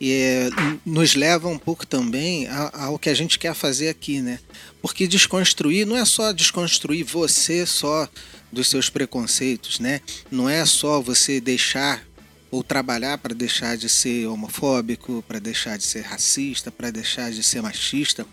é, 0.00 0.50
nos 0.84 1.14
leva 1.14 1.48
um 1.48 1.58
pouco 1.58 1.86
também 1.86 2.46
ao 2.72 2.98
que 2.98 3.08
a 3.08 3.14
gente 3.14 3.38
quer 3.38 3.54
fazer 3.54 3.88
aqui, 3.88 4.20
né? 4.20 4.38
Porque 4.82 5.06
desconstruir 5.06 5.86
não 5.86 5.96
é 5.96 6.04
só 6.04 6.32
desconstruir 6.32 7.04
você 7.04 7.64
só 7.64 8.08
dos 8.52 8.68
seus 8.68 8.88
preconceitos, 8.90 9.78
né? 9.78 10.00
Não 10.30 10.48
é 10.48 10.64
só 10.64 11.00
você 11.00 11.40
deixar 11.40 12.04
ou 12.50 12.62
trabalhar 12.62 13.18
para 13.18 13.34
deixar 13.34 13.76
de 13.76 13.88
ser 13.88 14.26
homofóbico, 14.26 15.24
para 15.26 15.40
deixar 15.40 15.76
de 15.76 15.84
ser 15.84 16.02
racista, 16.02 16.70
para 16.70 16.90
deixar 16.90 17.32
de 17.32 17.42
ser 17.42 17.60
machista. 17.60 18.26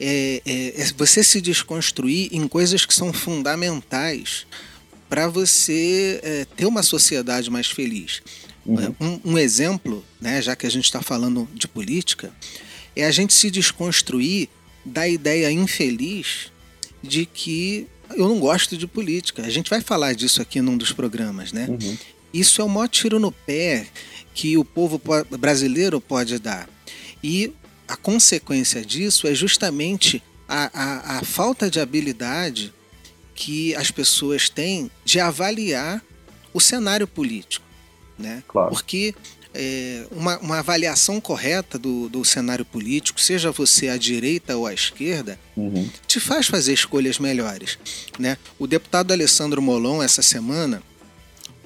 É, 0.00 0.42
é, 0.44 0.80
é, 0.80 0.84
você 0.96 1.22
se 1.22 1.40
desconstruir 1.40 2.30
em 2.32 2.48
coisas 2.48 2.84
que 2.84 2.94
são 2.94 3.12
fundamentais 3.12 4.46
para 5.08 5.28
você 5.28 6.20
é, 6.22 6.44
ter 6.56 6.66
uma 6.66 6.82
sociedade 6.82 7.50
mais 7.50 7.68
feliz. 7.68 8.22
Uhum. 8.66 8.94
Um, 9.00 9.32
um, 9.32 9.38
exemplo, 9.38 10.04
né, 10.20 10.40
já 10.40 10.56
que 10.56 10.66
a 10.66 10.70
gente 10.70 10.84
está 10.84 11.02
falando 11.02 11.48
de 11.52 11.68
política, 11.68 12.32
é 12.96 13.04
a 13.04 13.10
gente 13.10 13.34
se 13.34 13.50
desconstruir 13.50 14.48
da 14.84 15.06
ideia 15.06 15.50
infeliz 15.50 16.52
de 17.02 17.26
que 17.26 17.86
eu 18.10 18.28
não 18.28 18.38
gosto 18.38 18.76
de 18.76 18.86
política. 18.86 19.42
A 19.42 19.50
gente 19.50 19.70
vai 19.70 19.80
falar 19.80 20.14
disso 20.14 20.40
aqui 20.40 20.60
num 20.60 20.76
dos 20.76 20.92
programas, 20.92 21.52
né? 21.52 21.66
Uhum. 21.68 21.96
Isso 22.32 22.60
é 22.60 22.64
o 22.64 22.68
maior 22.68 22.88
tiro 22.88 23.18
no 23.18 23.30
pé 23.30 23.86
que 24.34 24.56
o 24.56 24.64
povo 24.64 25.00
brasileiro 25.38 26.00
pode 26.00 26.38
dar. 26.38 26.68
E 27.22 27.52
a 27.86 27.96
consequência 27.96 28.84
disso 28.84 29.26
é 29.26 29.34
justamente 29.34 30.22
a, 30.48 30.70
a, 30.72 31.18
a 31.18 31.24
falta 31.24 31.70
de 31.70 31.80
habilidade 31.80 32.72
que 33.34 33.74
as 33.76 33.90
pessoas 33.90 34.48
têm 34.48 34.90
de 35.04 35.20
avaliar 35.20 36.02
o 36.52 36.60
cenário 36.60 37.06
político. 37.06 37.63
Né? 38.18 38.42
Claro. 38.46 38.70
Porque 38.70 39.14
é, 39.54 40.06
uma, 40.10 40.38
uma, 40.38 40.58
avaliação 40.58 41.20
correta 41.20 41.78
do, 41.78 42.08
do, 42.08 42.24
cenário 42.24 42.64
político, 42.64 43.20
seja 43.20 43.52
você 43.52 43.88
à 43.88 43.96
direita 43.96 44.56
ou 44.56 44.66
à 44.66 44.74
esquerda, 44.74 45.38
uhum. 45.56 45.88
te 46.06 46.18
faz 46.18 46.48
fazer 46.48 46.72
escolhas 46.72 47.18
melhores. 47.18 47.78
Né? 48.18 48.36
O 48.58 48.66
deputado 48.66 49.12
Alessandro 49.12 49.62
Molon, 49.62 50.02
essa 50.02 50.22
semana, 50.22 50.82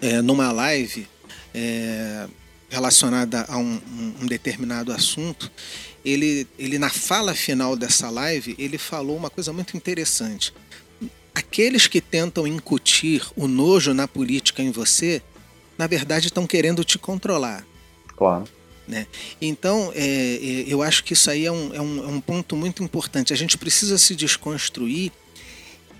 é, 0.02 0.20
numa 0.20 0.52
live 0.52 1.08
é, 1.54 2.26
relacionada 2.68 3.46
a 3.48 3.56
um, 3.56 3.80
um, 4.20 4.26
determinado 4.26 4.92
assunto, 4.92 5.50
ele, 6.04 6.46
ele 6.58 6.78
na 6.78 6.90
fala 6.90 7.34
final 7.34 7.74
dessa 7.74 8.11
live, 8.11 8.54
ele 8.58 8.76
falou 8.76 9.16
uma 9.16 9.30
coisa 9.30 9.52
muito 9.52 9.76
interessante. 9.76 10.52
Aqueles 11.34 11.87
que 11.87 12.00
tentam 12.00 12.46
incutir 12.46 13.22
o 13.34 13.48
nojo 13.48 13.94
na 13.94 14.06
política 14.06 14.62
em 14.62 14.70
você, 14.70 15.22
na 15.78 15.86
verdade 15.86 16.26
estão 16.26 16.46
querendo 16.46 16.84
te 16.84 16.98
controlar. 16.98 17.64
Claro. 18.16 18.44
Né? 18.86 19.06
Então, 19.40 19.92
é, 19.94 20.02
é, 20.02 20.64
eu 20.66 20.82
acho 20.82 21.04
que 21.04 21.12
isso 21.12 21.30
aí 21.30 21.46
é 21.46 21.52
um, 21.52 21.74
é, 21.74 21.80
um, 21.80 22.04
é 22.04 22.06
um 22.08 22.20
ponto 22.20 22.56
muito 22.56 22.82
importante. 22.82 23.32
A 23.32 23.36
gente 23.36 23.56
precisa 23.56 23.96
se 23.96 24.16
desconstruir 24.16 25.12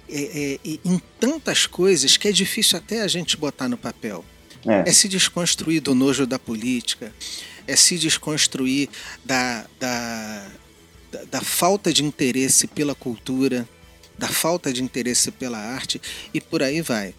é, 0.09 0.59
é, 0.65 0.79
em 0.85 1.01
tantas 1.21 1.67
coisas 1.67 2.17
que 2.17 2.27
é 2.27 2.33
difícil 2.33 2.79
até 2.79 3.03
a 3.03 3.07
gente 3.07 3.37
botar 3.37 3.69
no 3.69 3.77
papel. 3.77 4.25
É. 4.67 4.89
é. 4.89 4.93
se 4.93 5.07
desconstruir 5.07 5.81
do 5.81 5.95
nojo 5.95 6.27
da 6.27 6.39
política, 6.39 7.13
é 7.67 7.77
se 7.77 7.99
desconstruir 7.99 8.89
da, 9.25 9.67
da, 9.79 10.47
da, 11.13 11.25
da 11.25 11.41
falta 11.41 11.93
de 11.93 12.03
interesse 12.03 12.67
pela 12.67 12.95
cultura, 12.95 13.69
da 14.19 14.29
falta 14.29 14.73
de 14.73 14.83
interesse 14.83 15.31
pela 15.31 15.59
arte 15.59 16.01
e 16.35 16.41
por 16.41 16.63
aí 16.63 16.81
vai. 16.81 17.15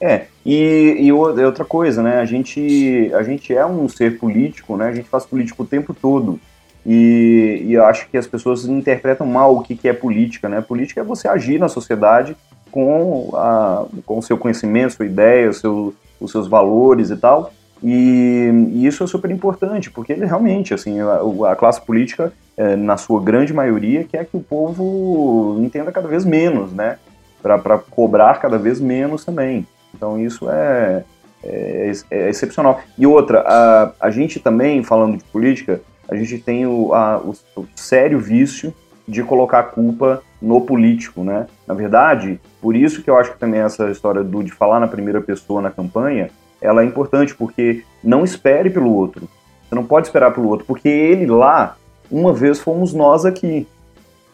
É, 0.00 0.26
e, 0.44 0.96
e, 1.00 1.12
outra 1.12 1.64
coisa, 1.64 2.02
né? 2.02 2.18
A 2.18 2.24
gente, 2.24 3.10
a 3.14 3.22
gente 3.22 3.54
é 3.54 3.64
um 3.64 3.88
ser 3.88 4.18
político, 4.18 4.76
né? 4.76 4.88
A 4.88 4.92
gente 4.92 5.08
faz 5.08 5.24
político 5.24 5.62
o 5.62 5.66
tempo 5.66 5.94
todo. 5.94 6.38
E, 6.84 7.62
e 7.64 7.72
eu 7.72 7.84
acho 7.84 8.08
que 8.08 8.16
as 8.16 8.26
pessoas 8.26 8.66
interpretam 8.66 9.26
mal 9.26 9.56
o 9.56 9.62
que, 9.62 9.74
que 9.74 9.88
é 9.88 9.92
política, 9.92 10.48
né? 10.48 10.60
Política 10.60 11.00
é 11.00 11.04
você 11.04 11.26
agir 11.26 11.58
na 11.58 11.68
sociedade 11.68 12.36
com, 12.70 13.30
a, 13.34 13.86
com 14.04 14.18
o 14.18 14.22
seu 14.22 14.36
conhecimento, 14.36 14.92
sua 14.92 15.06
ideia, 15.06 15.52
seu, 15.52 15.94
os 16.20 16.30
seus 16.30 16.46
valores 16.46 17.10
e 17.10 17.16
tal. 17.16 17.52
E, 17.82 18.50
e, 18.72 18.86
isso 18.86 19.02
é 19.02 19.06
super 19.06 19.30
importante, 19.30 19.90
porque 19.90 20.12
ele 20.12 20.26
realmente, 20.26 20.74
assim, 20.74 21.00
a, 21.00 21.20
a 21.50 21.56
classe 21.56 21.80
política, 21.80 22.32
é, 22.56 22.76
na 22.76 22.96
sua 22.96 23.22
grande 23.22 23.52
maioria, 23.52 24.04
quer 24.04 24.26
que 24.26 24.36
o 24.36 24.40
povo 24.40 25.56
entenda 25.60 25.90
cada 25.90 26.06
vez 26.06 26.24
menos, 26.24 26.72
né? 26.72 26.98
Para 27.42 27.78
cobrar 27.78 28.40
cada 28.40 28.58
vez 28.58 28.78
menos 28.78 29.24
também. 29.24 29.66
Então 29.96 30.20
isso 30.20 30.50
é, 30.50 31.04
é, 31.42 31.92
é 32.10 32.28
excepcional. 32.28 32.80
E 32.98 33.06
outra, 33.06 33.40
a, 33.46 33.92
a 34.00 34.10
gente 34.10 34.38
também, 34.38 34.82
falando 34.82 35.16
de 35.16 35.24
política, 35.24 35.80
a 36.08 36.14
gente 36.14 36.38
tem 36.38 36.66
o, 36.66 36.92
a, 36.94 37.18
o, 37.18 37.34
o 37.56 37.66
sério 37.74 38.18
vício 38.18 38.72
de 39.08 39.22
colocar 39.22 39.60
a 39.60 39.64
culpa 39.64 40.22
no 40.42 40.60
político, 40.60 41.22
né? 41.22 41.46
Na 41.66 41.74
verdade, 41.74 42.40
por 42.60 42.74
isso 42.74 43.02
que 43.02 43.10
eu 43.10 43.16
acho 43.16 43.32
que 43.32 43.38
também 43.38 43.60
essa 43.60 43.90
história 43.90 44.22
do 44.22 44.42
de 44.42 44.52
falar 44.52 44.80
na 44.80 44.88
primeira 44.88 45.20
pessoa 45.20 45.62
na 45.62 45.70
campanha, 45.70 46.30
ela 46.60 46.82
é 46.82 46.84
importante 46.84 47.34
porque 47.34 47.84
não 48.02 48.24
espere 48.24 48.68
pelo 48.68 48.92
outro. 48.92 49.28
Você 49.68 49.74
não 49.74 49.84
pode 49.84 50.06
esperar 50.06 50.32
pelo 50.32 50.48
outro, 50.48 50.66
porque 50.66 50.88
ele 50.88 51.26
lá, 51.26 51.76
uma 52.10 52.32
vez 52.32 52.60
fomos 52.60 52.92
nós 52.92 53.24
aqui, 53.24 53.66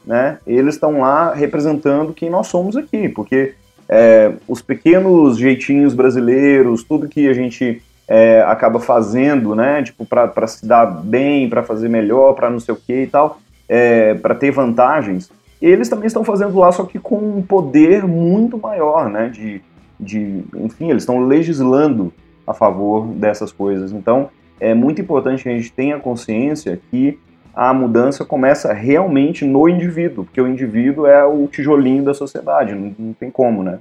né? 0.04 0.38
Eles 0.46 0.74
estão 0.74 1.00
lá 1.00 1.32
representando 1.34 2.14
quem 2.14 2.30
nós 2.30 2.46
somos 2.46 2.76
aqui, 2.76 3.08
porque 3.08 3.54
é, 3.94 4.32
os 4.48 4.62
pequenos 4.62 5.36
jeitinhos 5.36 5.92
brasileiros, 5.92 6.82
tudo 6.82 7.06
que 7.06 7.28
a 7.28 7.34
gente 7.34 7.82
é, 8.08 8.40
acaba 8.40 8.80
fazendo, 8.80 9.54
né? 9.54 9.82
Tipo, 9.82 10.06
para 10.06 10.46
se 10.46 10.66
dar 10.66 10.86
bem, 10.86 11.46
para 11.46 11.62
fazer 11.62 11.90
melhor, 11.90 12.32
para 12.32 12.48
não 12.48 12.58
sei 12.58 12.72
o 12.72 12.78
que 12.78 13.02
e 13.02 13.06
tal, 13.06 13.38
é, 13.68 14.14
para 14.14 14.34
ter 14.34 14.50
vantagens. 14.50 15.30
Eles 15.60 15.90
também 15.90 16.06
estão 16.06 16.24
fazendo 16.24 16.58
lá, 16.58 16.72
só 16.72 16.84
que 16.84 16.98
com 16.98 17.16
um 17.16 17.42
poder 17.42 18.06
muito 18.06 18.56
maior, 18.56 19.10
né? 19.10 19.28
De, 19.28 19.60
de, 20.00 20.42
enfim, 20.56 20.88
eles 20.88 21.02
estão 21.02 21.26
legislando 21.26 22.10
a 22.46 22.54
favor 22.54 23.06
dessas 23.08 23.52
coisas. 23.52 23.92
Então, 23.92 24.30
é 24.58 24.72
muito 24.72 25.02
importante 25.02 25.42
que 25.42 25.50
a 25.50 25.52
gente 25.52 25.70
tenha 25.70 25.98
consciência 25.98 26.80
que 26.90 27.18
a 27.54 27.72
mudança 27.72 28.24
começa 28.24 28.72
realmente 28.72 29.44
no 29.44 29.68
indivíduo, 29.68 30.24
porque 30.24 30.40
o 30.40 30.46
indivíduo 30.46 31.06
é 31.06 31.24
o 31.24 31.46
tijolinho 31.46 32.04
da 32.04 32.14
sociedade, 32.14 32.74
não, 32.74 32.94
não 32.98 33.12
tem 33.12 33.30
como, 33.30 33.62
né? 33.62 33.78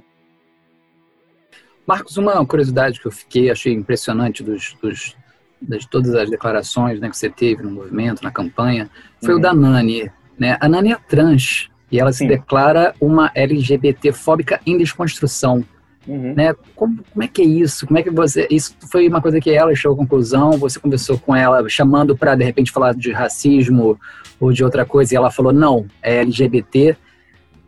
Marcos, 1.86 2.16
uma 2.16 2.44
curiosidade 2.46 3.00
que 3.00 3.06
eu 3.06 3.12
fiquei, 3.12 3.50
achei 3.50 3.72
impressionante 3.72 4.42
dos, 4.42 4.76
dos 4.80 5.16
de 5.60 5.88
todas 5.88 6.14
as 6.14 6.28
declarações 6.28 7.00
né, 7.00 7.08
que 7.08 7.16
você 7.16 7.30
teve 7.30 7.62
no 7.62 7.70
movimento, 7.70 8.22
na 8.22 8.30
campanha, 8.30 8.90
foi 9.20 9.34
uhum. 9.34 9.38
o 9.38 9.42
da 9.42 9.54
Nani. 9.54 10.10
Né? 10.38 10.56
A 10.60 10.68
Nani 10.68 10.92
é 10.92 10.96
trans 11.08 11.68
e 11.90 12.00
ela 12.00 12.12
Sim. 12.12 12.24
se 12.24 12.28
declara 12.28 12.94
uma 13.00 13.30
LGBT 13.34 14.12
fóbica 14.12 14.60
em 14.66 14.76
desconstrução. 14.76 15.64
Uhum. 16.06 16.34
Né? 16.34 16.54
Como, 16.74 16.98
como 17.12 17.22
é 17.22 17.28
que 17.28 17.42
é 17.42 17.44
isso? 17.44 17.86
Como 17.86 17.98
é 17.98 18.02
que 18.02 18.10
você. 18.10 18.46
Isso 18.50 18.74
foi 18.90 19.08
uma 19.08 19.22
coisa 19.22 19.40
que 19.40 19.50
ela 19.50 19.74
chegou 19.74 19.94
à 19.94 19.98
conclusão, 19.98 20.52
você 20.52 20.80
conversou 20.80 21.18
com 21.18 21.34
ela, 21.34 21.68
chamando 21.68 22.16
para 22.16 22.34
de 22.34 22.44
repente 22.44 22.72
falar 22.72 22.94
de 22.94 23.12
racismo 23.12 23.98
ou 24.40 24.52
de 24.52 24.64
outra 24.64 24.84
coisa, 24.84 25.14
e 25.14 25.16
ela 25.16 25.30
falou: 25.30 25.52
não, 25.52 25.86
é 26.02 26.20
LGBT 26.20 26.96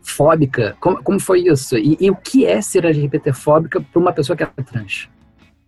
fóbica. 0.01 0.75
Como, 0.79 1.01
como 1.01 1.19
foi 1.19 1.41
isso? 1.41 1.77
E, 1.77 1.97
e 1.99 2.11
o 2.11 2.15
que 2.15 2.45
é 2.45 2.61
ser 2.61 2.85
LGBT 2.85 3.33
fóbica 3.33 3.81
para 3.81 3.99
uma 3.99 4.13
pessoa 4.13 4.35
que 4.35 4.43
é 4.43 4.47
trans? 4.63 5.09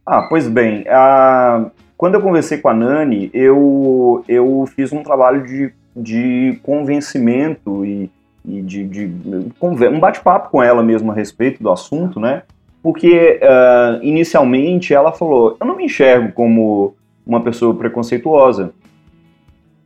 Ah, 0.06 0.28
pois 0.30 0.48
bem, 0.48 0.86
a, 0.88 1.70
quando 1.98 2.16
eu 2.16 2.22
conversei 2.22 2.60
com 2.60 2.70
a 2.70 2.74
Nani, 2.74 3.30
eu, 3.34 4.24
eu 4.28 4.66
fiz 4.76 4.94
um 4.94 5.04
trabalho 5.04 5.46
de, 5.46 5.74
de 5.96 6.60
convencimento 6.64 7.84
e, 7.84 8.10
e 8.46 8.62
de, 8.62 8.86
de, 8.86 9.12
um 9.62 10.00
bate-papo 10.00 10.50
com 10.50 10.62
ela 10.62 10.84
mesmo 10.84 11.12
a 11.12 11.16
respeito 11.16 11.62
do 11.62 11.72
assunto, 11.72 12.20
né? 12.20 12.44
Porque 12.88 13.38
uh, 13.44 14.02
inicialmente 14.02 14.94
ela 14.94 15.12
falou: 15.12 15.58
Eu 15.60 15.68
não 15.68 15.76
me 15.76 15.84
enxergo 15.84 16.32
como 16.32 16.96
uma 17.26 17.44
pessoa 17.44 17.76
preconceituosa. 17.76 18.72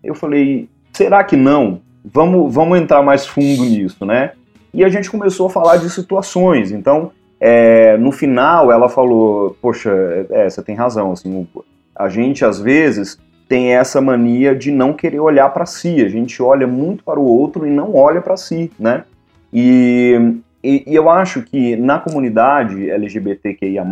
Eu 0.03 0.13
falei: 0.13 0.69
Será 0.93 1.23
que 1.23 1.35
não? 1.35 1.81
Vamos, 2.05 2.53
vamos 2.53 2.79
entrar 2.79 3.01
mais 3.01 3.25
fundo 3.25 3.63
nisso, 3.65 4.05
né? 4.05 4.33
E 4.71 4.83
a 4.83 4.89
gente 4.89 5.09
começou 5.09 5.47
a 5.47 5.49
falar 5.49 5.77
de 5.77 5.89
situações. 5.89 6.71
Então, 6.71 7.11
é, 7.39 7.97
no 7.97 8.11
final 8.11 8.71
ela 8.71 8.87
falou, 8.87 9.57
poxa, 9.59 9.91
é, 10.29 10.47
você 10.47 10.61
tem 10.61 10.75
razão, 10.75 11.11
assim, 11.11 11.47
a 11.95 12.07
gente 12.07 12.45
às 12.45 12.59
vezes 12.59 13.17
tem 13.49 13.73
essa 13.73 13.99
mania 13.99 14.55
de 14.55 14.69
não 14.69 14.93
querer 14.93 15.19
olhar 15.19 15.49
para 15.49 15.65
si, 15.65 16.05
a 16.05 16.07
gente 16.07 16.39
olha 16.43 16.67
muito 16.67 17.03
para 17.03 17.19
o 17.19 17.25
outro 17.25 17.65
e 17.65 17.71
não 17.71 17.95
olha 17.95 18.21
para 18.21 18.37
si, 18.37 18.71
né? 18.77 19.05
E, 19.51 20.39
e, 20.63 20.83
e, 20.87 20.95
eu 20.95 21.09
acho 21.09 21.41
que 21.41 21.75
na 21.75 21.99
comunidade 21.99 22.89
LGBTQIA+, 22.89 23.85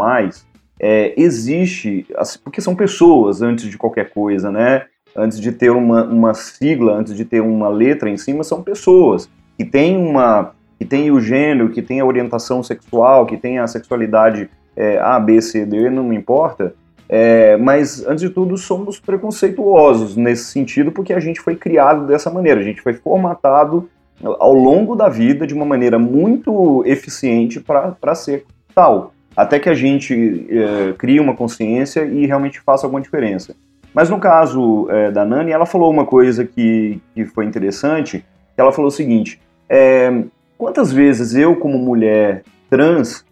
é, 0.79 1.13
existe, 1.17 2.05
porque 2.43 2.62
são 2.62 2.75
pessoas 2.75 3.41
antes 3.41 3.65
de 3.65 3.77
qualquer 3.77 4.10
coisa, 4.12 4.51
né? 4.51 4.86
Antes 5.15 5.39
de 5.39 5.51
ter 5.51 5.71
uma, 5.71 6.03
uma 6.03 6.34
sigla, 6.34 6.93
antes 6.93 7.15
de 7.15 7.25
ter 7.25 7.41
uma 7.41 7.67
letra 7.67 8.10
em 8.10 8.17
cima, 8.17 8.43
são 8.43 8.63
pessoas 8.63 9.29
que 9.58 9.65
têm 9.65 9.97
uma 9.97 10.53
que 10.79 10.86
tem 10.86 11.12
o 11.12 11.19
gênero, 11.19 11.69
que 11.69 11.82
tem 11.82 11.99
a 11.99 12.05
orientação 12.05 12.63
sexual, 12.63 13.25
que 13.25 13.36
tem 13.36 13.60
a 13.60 13.67
sexualidade 13.67 14.49
é, 14.77 14.97
A, 14.97 15.19
B, 15.19 15.41
C, 15.41 15.65
D, 15.65 15.89
não 15.89 16.13
importa. 16.13 16.73
É, 17.10 17.58
mas, 17.58 18.05
antes 18.08 18.21
de 18.21 18.29
tudo, 18.29 18.55
somos 18.58 18.97
preconceituosos 18.97 20.15
nesse 20.15 20.45
sentido, 20.45 20.91
porque 20.91 21.12
a 21.12 21.19
gente 21.19 21.41
foi 21.41 21.58
criado 21.58 22.08
dessa 22.08 22.29
maneira, 22.29 22.62
a 22.62 22.63
gente 22.63 22.82
foi 22.82 22.93
formatado 22.93 23.89
ao 24.23 24.53
longo 24.53 24.95
da 24.95 25.08
vida 25.08 25.47
de 25.47 25.53
uma 25.53 25.65
maneira 25.65 25.97
muito 25.97 26.84
eficiente 26.86 27.60
para 27.60 28.15
ser 28.15 28.45
tal 28.75 29.13
até 29.39 29.58
que 29.58 29.69
a 29.69 29.73
gente 29.73 30.47
é, 30.49 30.93
crie 30.97 31.17
uma 31.17 31.34
consciência 31.34 32.03
e 32.03 32.25
realmente 32.25 32.60
faça 32.60 32.86
alguma 32.86 33.01
diferença. 33.01 33.55
Mas 33.93 34.10
no 34.10 34.19
caso 34.19 34.88
é, 34.89 35.12
da 35.12 35.23
Nani, 35.23 35.51
ela 35.51 35.65
falou 35.65 35.89
uma 35.89 36.05
coisa 36.05 36.43
que, 36.43 36.99
que 37.15 37.25
foi 37.25 37.45
interessante, 37.45 38.25
ela 38.58 38.73
falou 38.73 38.89
o 38.89 38.91
seguinte, 38.91 39.39
é, 39.69 40.23
quantas 40.58 40.91
vezes 40.91 41.36
eu, 41.36 41.55
como 41.55 41.77
mulher 41.77 42.43
trans, 42.69 43.25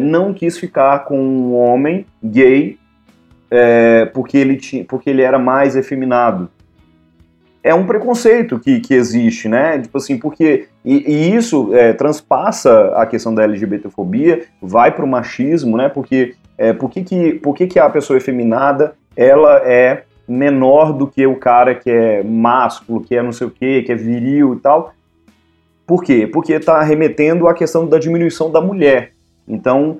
não 0.00 0.34
quis 0.34 0.58
ficar 0.58 1.04
com 1.04 1.16
um 1.16 1.54
homem 1.54 2.04
gay 2.22 2.76
porque, 4.12 4.36
ele 4.36 4.56
tinha, 4.56 4.84
porque 4.84 5.08
ele 5.08 5.22
era 5.22 5.38
mais 5.38 5.76
efeminado? 5.76 6.50
É 7.62 7.74
um 7.74 7.86
preconceito 7.86 8.58
que, 8.58 8.80
que 8.80 8.94
existe, 8.94 9.48
né? 9.48 9.78
Tipo 9.78 9.98
assim, 9.98 10.18
porque. 10.18 10.68
E, 10.84 11.04
e 11.06 11.34
isso 11.34 11.74
é, 11.74 11.92
transpassa 11.92 12.92
a 12.94 13.04
questão 13.04 13.34
da 13.34 13.42
LGBTfobia, 13.42 14.46
vai 14.60 14.90
para 14.92 15.04
o 15.04 15.08
machismo, 15.08 15.76
né? 15.76 15.88
Porque 15.88 16.34
é, 16.56 16.72
por, 16.72 16.90
que, 16.90 17.02
que, 17.02 17.34
por 17.34 17.54
que, 17.54 17.66
que 17.66 17.78
a 17.78 17.90
pessoa 17.90 18.16
efeminada 18.16 18.94
ela 19.16 19.58
é 19.64 20.04
menor 20.26 20.92
do 20.92 21.06
que 21.06 21.26
o 21.26 21.36
cara 21.36 21.74
que 21.74 21.90
é 21.90 22.22
másculo, 22.22 23.00
que 23.00 23.16
é 23.16 23.22
não 23.22 23.32
sei 23.32 23.46
o 23.46 23.50
quê, 23.50 23.82
que 23.84 23.92
é 23.92 23.94
viril 23.94 24.54
e 24.54 24.60
tal? 24.60 24.92
Por 25.86 26.04
quê? 26.04 26.26
Porque 26.26 26.52
está 26.52 26.82
remetendo 26.82 27.48
à 27.48 27.54
questão 27.54 27.86
da 27.86 27.98
diminuição 27.98 28.50
da 28.50 28.60
mulher. 28.60 29.12
Então, 29.46 29.98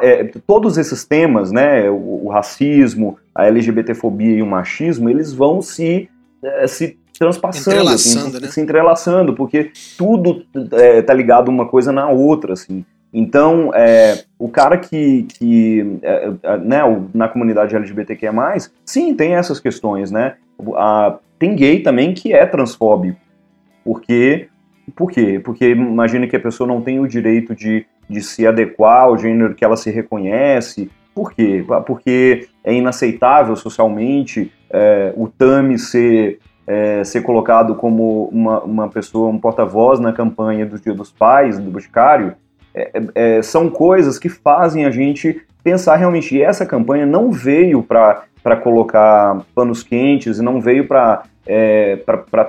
é, 0.00 0.24
todos 0.46 0.78
esses 0.78 1.04
temas, 1.04 1.50
né, 1.50 1.90
o, 1.90 2.26
o, 2.26 2.28
racismo, 2.28 3.18
a 3.34 3.46
LGBTfobia 3.46 4.36
e 4.36 4.42
o 4.42 4.46
machismo, 4.46 5.10
eles 5.10 5.32
vão 5.32 5.60
se 5.60 6.08
é, 6.44 6.66
se 6.66 6.98
transpassando, 7.18 7.76
entrelaçando, 7.76 8.36
assim, 8.36 8.46
né? 8.46 8.52
se 8.52 8.60
entrelaçando, 8.60 9.34
porque 9.34 9.70
tudo 9.96 10.44
é, 10.72 11.00
tá 11.02 11.14
ligado 11.14 11.48
uma 11.48 11.66
coisa 11.66 11.92
na 11.92 12.08
outra, 12.08 12.52
assim. 12.52 12.84
Então, 13.12 13.70
é, 13.72 14.24
o 14.36 14.48
cara 14.48 14.76
que, 14.76 15.22
que 15.22 15.98
é, 16.02 16.32
é 16.42 16.56
né, 16.58 16.80
na 17.14 17.28
comunidade 17.28 17.76
LGBTQ+, 17.76 18.28
sim, 18.84 19.14
tem 19.14 19.34
essas 19.34 19.60
questões, 19.60 20.10
né? 20.10 20.34
A, 20.74 21.16
tem 21.38 21.54
gay 21.54 21.80
também 21.80 22.12
que 22.12 22.32
é 22.32 22.44
transfóbico, 22.44 23.20
porque, 23.84 24.48
por 24.96 25.12
quê? 25.12 25.40
Porque 25.42 25.70
imagina 25.70 26.26
que 26.26 26.34
a 26.34 26.40
pessoa 26.40 26.66
não 26.66 26.80
tem 26.80 26.98
o 26.98 27.06
direito 27.06 27.54
de, 27.54 27.86
de 28.10 28.20
se 28.20 28.44
adequar 28.46 29.04
ao 29.04 29.16
gênero 29.16 29.54
que 29.54 29.64
ela 29.64 29.76
se 29.76 29.90
reconhece, 29.90 30.90
por 31.14 31.32
quê? 31.32 31.64
Porque 31.86 32.48
é 32.62 32.74
inaceitável 32.74 33.54
socialmente 33.56 34.52
é, 34.70 35.12
o 35.16 35.28
Tami 35.28 35.78
ser, 35.78 36.40
é, 36.66 37.04
ser 37.04 37.22
colocado 37.22 37.76
como 37.76 38.28
uma, 38.32 38.60
uma 38.62 38.88
pessoa, 38.88 39.28
um 39.28 39.38
porta-voz 39.38 40.00
na 40.00 40.12
campanha 40.12 40.66
do 40.66 40.80
Dia 40.80 40.92
dos 40.92 41.12
Pais, 41.12 41.58
do 41.58 41.70
Boticário, 41.70 42.34
é, 42.74 42.90
é, 43.14 43.42
são 43.42 43.70
coisas 43.70 44.18
que 44.18 44.28
fazem 44.28 44.84
a 44.84 44.90
gente 44.90 45.40
pensar 45.62 45.96
realmente. 45.96 46.34
E 46.34 46.42
essa 46.42 46.66
campanha 46.66 47.06
não 47.06 47.30
veio 47.30 47.82
para 47.82 48.56
colocar 48.62 49.42
panos 49.54 49.82
quentes, 49.84 50.40
não 50.40 50.60
veio 50.60 50.88
para 50.88 51.22
é, 51.46 51.96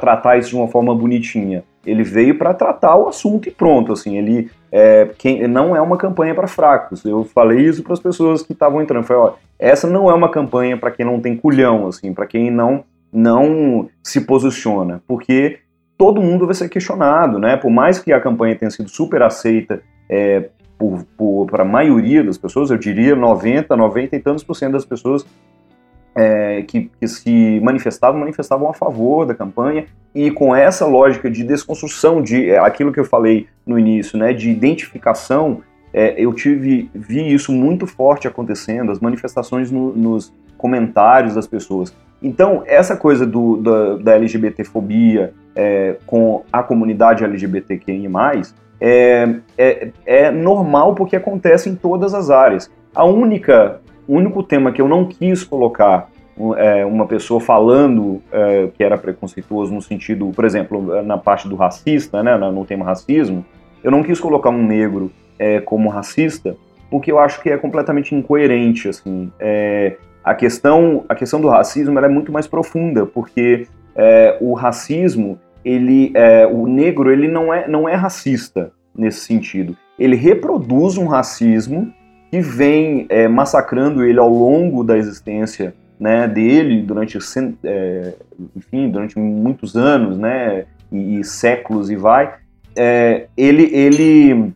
tratar 0.02 0.38
isso 0.38 0.50
de 0.50 0.56
uma 0.56 0.68
forma 0.68 0.96
bonitinha. 0.96 1.64
Ele 1.86 2.04
veio 2.04 2.38
para 2.38 2.54
tratar 2.54 2.96
o 2.96 3.08
assunto 3.08 3.48
e 3.48 3.52
pronto. 3.52 3.94
Assim, 3.94 4.18
ele 4.18 4.50
é, 4.72 5.10
quem, 5.18 5.48
não 5.48 5.76
é 5.76 5.82
uma 5.82 5.98
campanha 5.98 6.34
para 6.34 6.48
fracos. 6.48 7.04
Eu 7.06 7.24
falei 7.24 7.60
isso 7.60 7.84
para 7.84 7.94
as 7.94 8.00
pessoas 8.00 8.42
que 8.42 8.54
estavam 8.54 8.82
entrando. 8.82 9.06
Falei, 9.06 9.24
ó, 9.24 9.34
essa 9.58 9.88
não 9.88 10.10
é 10.10 10.14
uma 10.14 10.30
campanha 10.30 10.78
para 10.78 10.92
quem 10.92 11.06
não 11.06 11.20
tem 11.20 11.36
culhão, 11.36 11.88
assim, 11.88 12.14
para 12.14 12.26
quem 12.26 12.52
não 12.52 12.84
não 13.12 13.88
se 14.04 14.20
posiciona, 14.20 15.02
porque 15.08 15.60
todo 15.98 16.22
mundo 16.22 16.46
vai 16.46 16.54
ser 16.54 16.68
questionado, 16.68 17.40
né? 17.40 17.56
Por 17.56 17.72
mais 17.72 17.98
que 17.98 18.12
a 18.12 18.20
campanha 18.20 18.58
tenha 18.58 18.70
sido 18.70 18.90
super 18.90 19.22
aceita 19.24 19.82
é, 20.10 20.50
para 21.50 21.64
a 21.64 21.66
maioria 21.66 22.24
das 22.24 22.38
pessoas, 22.38 22.70
eu 22.70 22.78
diria 22.78 23.16
90, 23.16 23.76
90 23.76 24.16
e 24.16 24.20
tantos 24.20 24.44
por 24.44 24.56
cento 24.56 24.74
das 24.74 24.86
pessoas 24.86 25.26
é, 26.16 26.64
que, 26.64 26.90
que, 27.00 27.08
se 27.08 27.60
manifestavam, 27.62 28.20
manifestavam 28.20 28.70
a 28.70 28.74
favor 28.74 29.26
da 29.26 29.36
campanha 29.36 29.86
e 30.14 30.32
com 30.32 30.56
essa 30.56 30.86
lógica 30.86 31.30
de 31.30 31.44
desconstrução 31.44 32.22
de 32.22 32.50
é, 32.50 32.58
aquilo 32.58 32.92
que 32.92 33.00
eu 33.00 33.06
falei 33.06 33.48
no 33.66 33.78
início, 33.78 34.18
né, 34.18 34.34
de 34.34 34.50
identificação 34.50 35.62
é, 35.98 36.14
eu 36.18 36.34
tive 36.34 36.90
vi 36.94 37.34
isso 37.34 37.54
muito 37.54 37.88
forte 37.88 38.28
acontecendo, 38.28 38.92
as 38.92 39.00
manifestações 39.00 39.72
no, 39.72 39.96
nos 39.96 40.34
comentários 40.58 41.36
das 41.36 41.48
pessoas. 41.48 41.96
Então, 42.22 42.64
essa 42.66 42.98
coisa 42.98 43.26
do, 43.26 43.58
da, 43.58 43.96
da 43.98 44.16
LGBTfobia 44.16 45.34
é, 45.56 45.96
com 46.06 46.44
a 46.52 46.62
comunidade 46.62 47.24
LGBTQI+, 47.24 48.10
é, 48.82 49.36
é, 49.58 49.92
é 50.06 50.32
normal 50.32 50.96
porque 50.96 51.16
acontece 51.16 51.70
em 51.70 51.76
todas 51.76 52.14
as 52.14 52.30
áreas. 52.30 52.70
A 52.94 53.06
única, 53.06 53.80
o 54.08 54.16
único 54.16 54.44
tema 54.44 54.72
que 54.72 54.82
eu 54.82 54.88
não 54.88 55.06
quis 55.06 55.44
colocar 55.44 56.10
é, 56.58 56.86
uma 56.86 57.06
pessoa 57.06 57.40
falando 57.40 58.22
é, 58.32 58.68
que 58.76 58.84
era 58.84 58.98
preconceituoso 58.98 59.74
no 59.74 59.82
sentido, 59.82 60.32
por 60.36 60.46
exemplo, 60.46 61.02
na 61.04 61.18
parte 61.18 61.48
do 61.48 61.56
racista, 61.56 62.22
né, 62.22 62.38
no 62.38 62.66
tema 62.66 62.86
racismo, 62.86 63.46
eu 63.84 63.92
não 63.92 64.04
quis 64.04 64.20
colocar 64.20 64.50
um 64.50 64.66
negro 64.66 65.12
é, 65.40 65.60
como 65.60 65.90
racista, 65.90 66.56
porque 66.90 67.12
eu 67.12 67.20
acho 67.20 67.42
que 67.42 67.50
é 67.50 67.58
completamente 67.58 68.14
incoerente, 68.14 68.90
assim. 68.90 69.32
É, 69.40 69.98
a 70.24 70.34
questão, 70.34 71.06
a 71.08 71.16
questão 71.16 71.40
do 71.40 71.48
racismo 71.48 72.00
é 72.00 72.08
muito 72.10 72.32
mais 72.32 72.48
profunda, 72.48 73.06
porque 73.06 73.68
é, 73.96 74.38
o 74.42 74.54
racismo, 74.54 75.40
ele, 75.64 76.12
é, 76.16 76.48
o 76.48 76.68
negro, 76.68 77.12
ele 77.12 77.28
não 77.28 77.54
é, 77.54 77.68
não 77.68 77.88
é 77.88 77.96
racista 77.96 78.72
nesse 78.96 79.22
sentido. 79.22 79.78
Ele 79.98 80.16
reproduz 80.16 80.98
um 80.98 81.06
racismo 81.08 81.94
que 82.36 82.42
vem 82.42 83.06
é, 83.08 83.30
massacrando 83.30 84.04
ele 84.04 84.20
ao 84.20 84.28
longo 84.28 84.84
da 84.84 84.98
existência 84.98 85.74
né, 85.98 86.28
dele 86.28 86.82
durante, 86.82 87.18
é, 87.64 88.14
enfim, 88.54 88.90
durante 88.90 89.18
muitos 89.18 89.78
anos, 89.78 90.18
né, 90.18 90.66
e, 90.92 91.20
e 91.20 91.24
séculos 91.24 91.90
e 91.90 91.96
vai. 91.96 92.34
É, 92.76 93.28
ele, 93.38 93.74
ele 93.74 94.54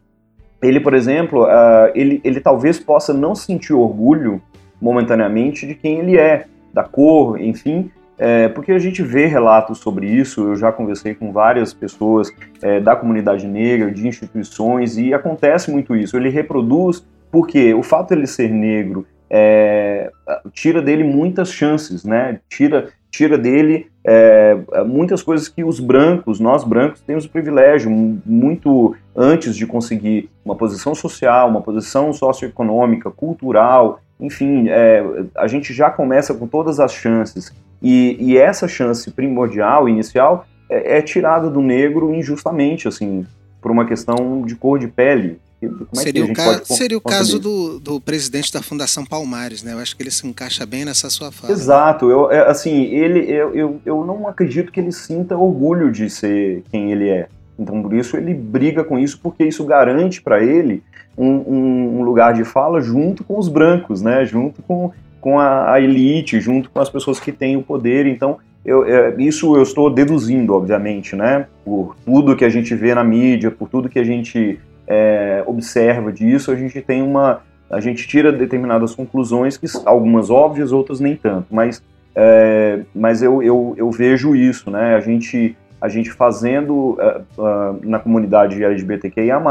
ele, 0.61 0.81
por 0.81 0.93
exemplo, 0.93 1.43
uh, 1.45 1.89
ele, 1.95 2.19
ele 2.21 2.41
talvez 2.41 2.77
possa 2.77 3.13
não 3.13 3.33
sentir 3.33 3.71
orgulho 3.71 4.41
momentaneamente 4.81 5.65
de 5.65 5.73
quem 5.73 5.99
ele 5.99 6.17
é, 6.17 6.47
da 6.73 6.83
cor, 6.83 7.39
enfim, 7.39 7.89
é, 8.17 8.49
porque 8.49 8.73
a 8.73 8.79
gente 8.79 9.01
vê 9.01 9.25
relatos 9.25 9.77
sobre 9.77 10.05
isso. 10.05 10.49
Eu 10.49 10.57
já 10.57 10.69
conversei 10.69 11.15
com 11.15 11.31
várias 11.31 11.73
pessoas 11.73 12.29
é, 12.61 12.81
da 12.81 12.93
comunidade 12.93 13.47
negra, 13.47 13.89
de 13.89 14.05
instituições, 14.05 14.97
e 14.97 15.13
acontece 15.13 15.71
muito 15.71 15.95
isso. 15.95 16.17
Ele 16.17 16.27
reproduz 16.27 17.07
porque 17.31 17.73
o 17.73 17.83
fato 17.83 18.09
de 18.09 18.15
ele 18.15 18.27
ser 18.27 18.49
negro 18.49 19.05
é, 19.29 20.11
tira 20.51 20.81
dele 20.81 21.03
muitas 21.03 21.51
chances, 21.51 22.03
né? 22.03 22.39
Tira, 22.49 22.89
tira 23.11 23.37
dele 23.37 23.87
é, 24.03 24.57
muitas 24.87 25.21
coisas 25.21 25.47
que 25.47 25.63
os 25.63 25.79
brancos, 25.79 26.39
nós 26.39 26.63
brancos, 26.63 27.01
temos 27.01 27.25
o 27.25 27.29
privilégio 27.29 27.91
muito 28.25 28.95
antes 29.15 29.55
de 29.55 29.67
conseguir 29.67 30.29
uma 30.43 30.55
posição 30.55 30.95
social, 30.95 31.49
uma 31.49 31.61
posição 31.61 32.11
socioeconômica, 32.11 33.11
cultural, 33.11 34.01
enfim, 34.19 34.67
é, 34.67 35.03
a 35.35 35.47
gente 35.47 35.73
já 35.73 35.89
começa 35.89 36.33
com 36.33 36.47
todas 36.47 36.79
as 36.79 36.91
chances. 36.91 37.53
E, 37.81 38.17
e 38.19 38.37
essa 38.37 38.67
chance 38.67 39.09
primordial, 39.11 39.87
inicial, 39.87 40.45
é, 40.69 40.97
é 40.97 41.01
tirada 41.01 41.49
do 41.49 41.61
negro 41.61 42.13
injustamente, 42.13 42.87
assim, 42.87 43.25
por 43.61 43.71
uma 43.71 43.85
questão 43.85 44.41
de 44.41 44.55
cor 44.55 44.77
de 44.77 44.87
pele. 44.87 45.39
É 45.61 45.67
seria, 45.95 46.23
o 46.23 46.33
ca... 46.33 46.61
seria 46.63 46.97
o 46.97 47.01
caso 47.01 47.37
do, 47.37 47.79
do 47.79 47.99
presidente 47.99 48.51
da 48.53 48.61
Fundação 48.61 49.05
Palmares, 49.05 49.61
né? 49.61 49.73
Eu 49.73 49.79
acho 49.79 49.95
que 49.95 50.01
ele 50.01 50.11
se 50.11 50.25
encaixa 50.25 50.65
bem 50.65 50.85
nessa 50.85 51.09
sua 51.09 51.31
fala. 51.33 51.51
Exato. 51.51 52.09
Eu, 52.09 52.31
é, 52.31 52.49
assim, 52.49 52.85
ele, 52.85 53.29
eu, 53.29 53.53
eu, 53.53 53.81
eu 53.85 54.05
não 54.05 54.25
acredito 54.27 54.71
que 54.71 54.79
ele 54.79 54.93
sinta 54.93 55.35
orgulho 55.35 55.91
de 55.91 56.09
ser 56.09 56.63
quem 56.71 56.93
ele 56.93 57.09
é. 57.09 57.27
Então, 57.57 57.81
por 57.81 57.93
isso 57.93 58.15
ele 58.15 58.33
briga 58.33 58.85
com 58.85 58.97
isso, 58.97 59.19
porque 59.21 59.43
isso 59.43 59.65
garante 59.65 60.21
para 60.21 60.41
ele 60.41 60.81
um, 61.17 61.27
um, 61.27 61.99
um, 61.99 62.03
lugar 62.03 62.33
de 62.33 62.45
fala 62.45 62.79
junto 62.81 63.25
com 63.25 63.37
os 63.37 63.49
brancos, 63.49 64.01
né? 64.01 64.23
Junto 64.25 64.61
com, 64.61 64.91
com 65.19 65.37
a, 65.37 65.73
a 65.73 65.81
elite, 65.81 66.39
junto 66.39 66.69
com 66.69 66.79
as 66.79 66.89
pessoas 66.89 67.19
que 67.19 67.33
têm 67.33 67.57
o 67.57 67.61
poder. 67.61 68.05
Então, 68.05 68.37
eu, 68.63 68.85
é, 68.85 69.13
isso 69.17 69.57
eu 69.57 69.63
estou 69.63 69.89
deduzindo, 69.89 70.53
obviamente, 70.53 71.17
né? 71.17 71.47
Por 71.65 71.97
tudo 72.05 72.35
que 72.35 72.45
a 72.45 72.49
gente 72.49 72.73
vê 72.75 72.95
na 72.95 73.03
mídia, 73.03 73.51
por 73.51 73.67
tudo 73.67 73.89
que 73.89 73.99
a 73.99 74.05
gente 74.05 74.57
é, 74.89 75.43
observa 75.45 76.11
disso, 76.11 76.51
a 76.51 76.55
gente 76.55 76.81
tem 76.81 77.01
uma, 77.01 77.41
a 77.69 77.79
gente 77.79 78.07
tira 78.07 78.31
determinadas 78.31 78.95
conclusões 78.95 79.55
que 79.55 79.67
algumas 79.85 80.29
óbvias, 80.29 80.71
outras 80.71 80.99
nem 80.99 81.15
tanto. 81.15 81.47
Mas, 81.51 81.83
é, 82.15 82.81
mas 82.93 83.21
eu, 83.21 83.41
eu, 83.43 83.75
eu 83.77 83.91
vejo 83.91 84.35
isso, 84.35 84.71
né? 84.71 84.95
A 84.95 84.99
gente 84.99 85.55
a 85.81 85.87
gente 85.87 86.11
fazendo 86.11 86.73
uh, 86.73 87.41
uh, 87.41 87.79
na 87.83 87.99
comunidade 87.99 88.61
LGBTQIA+, 88.61 89.41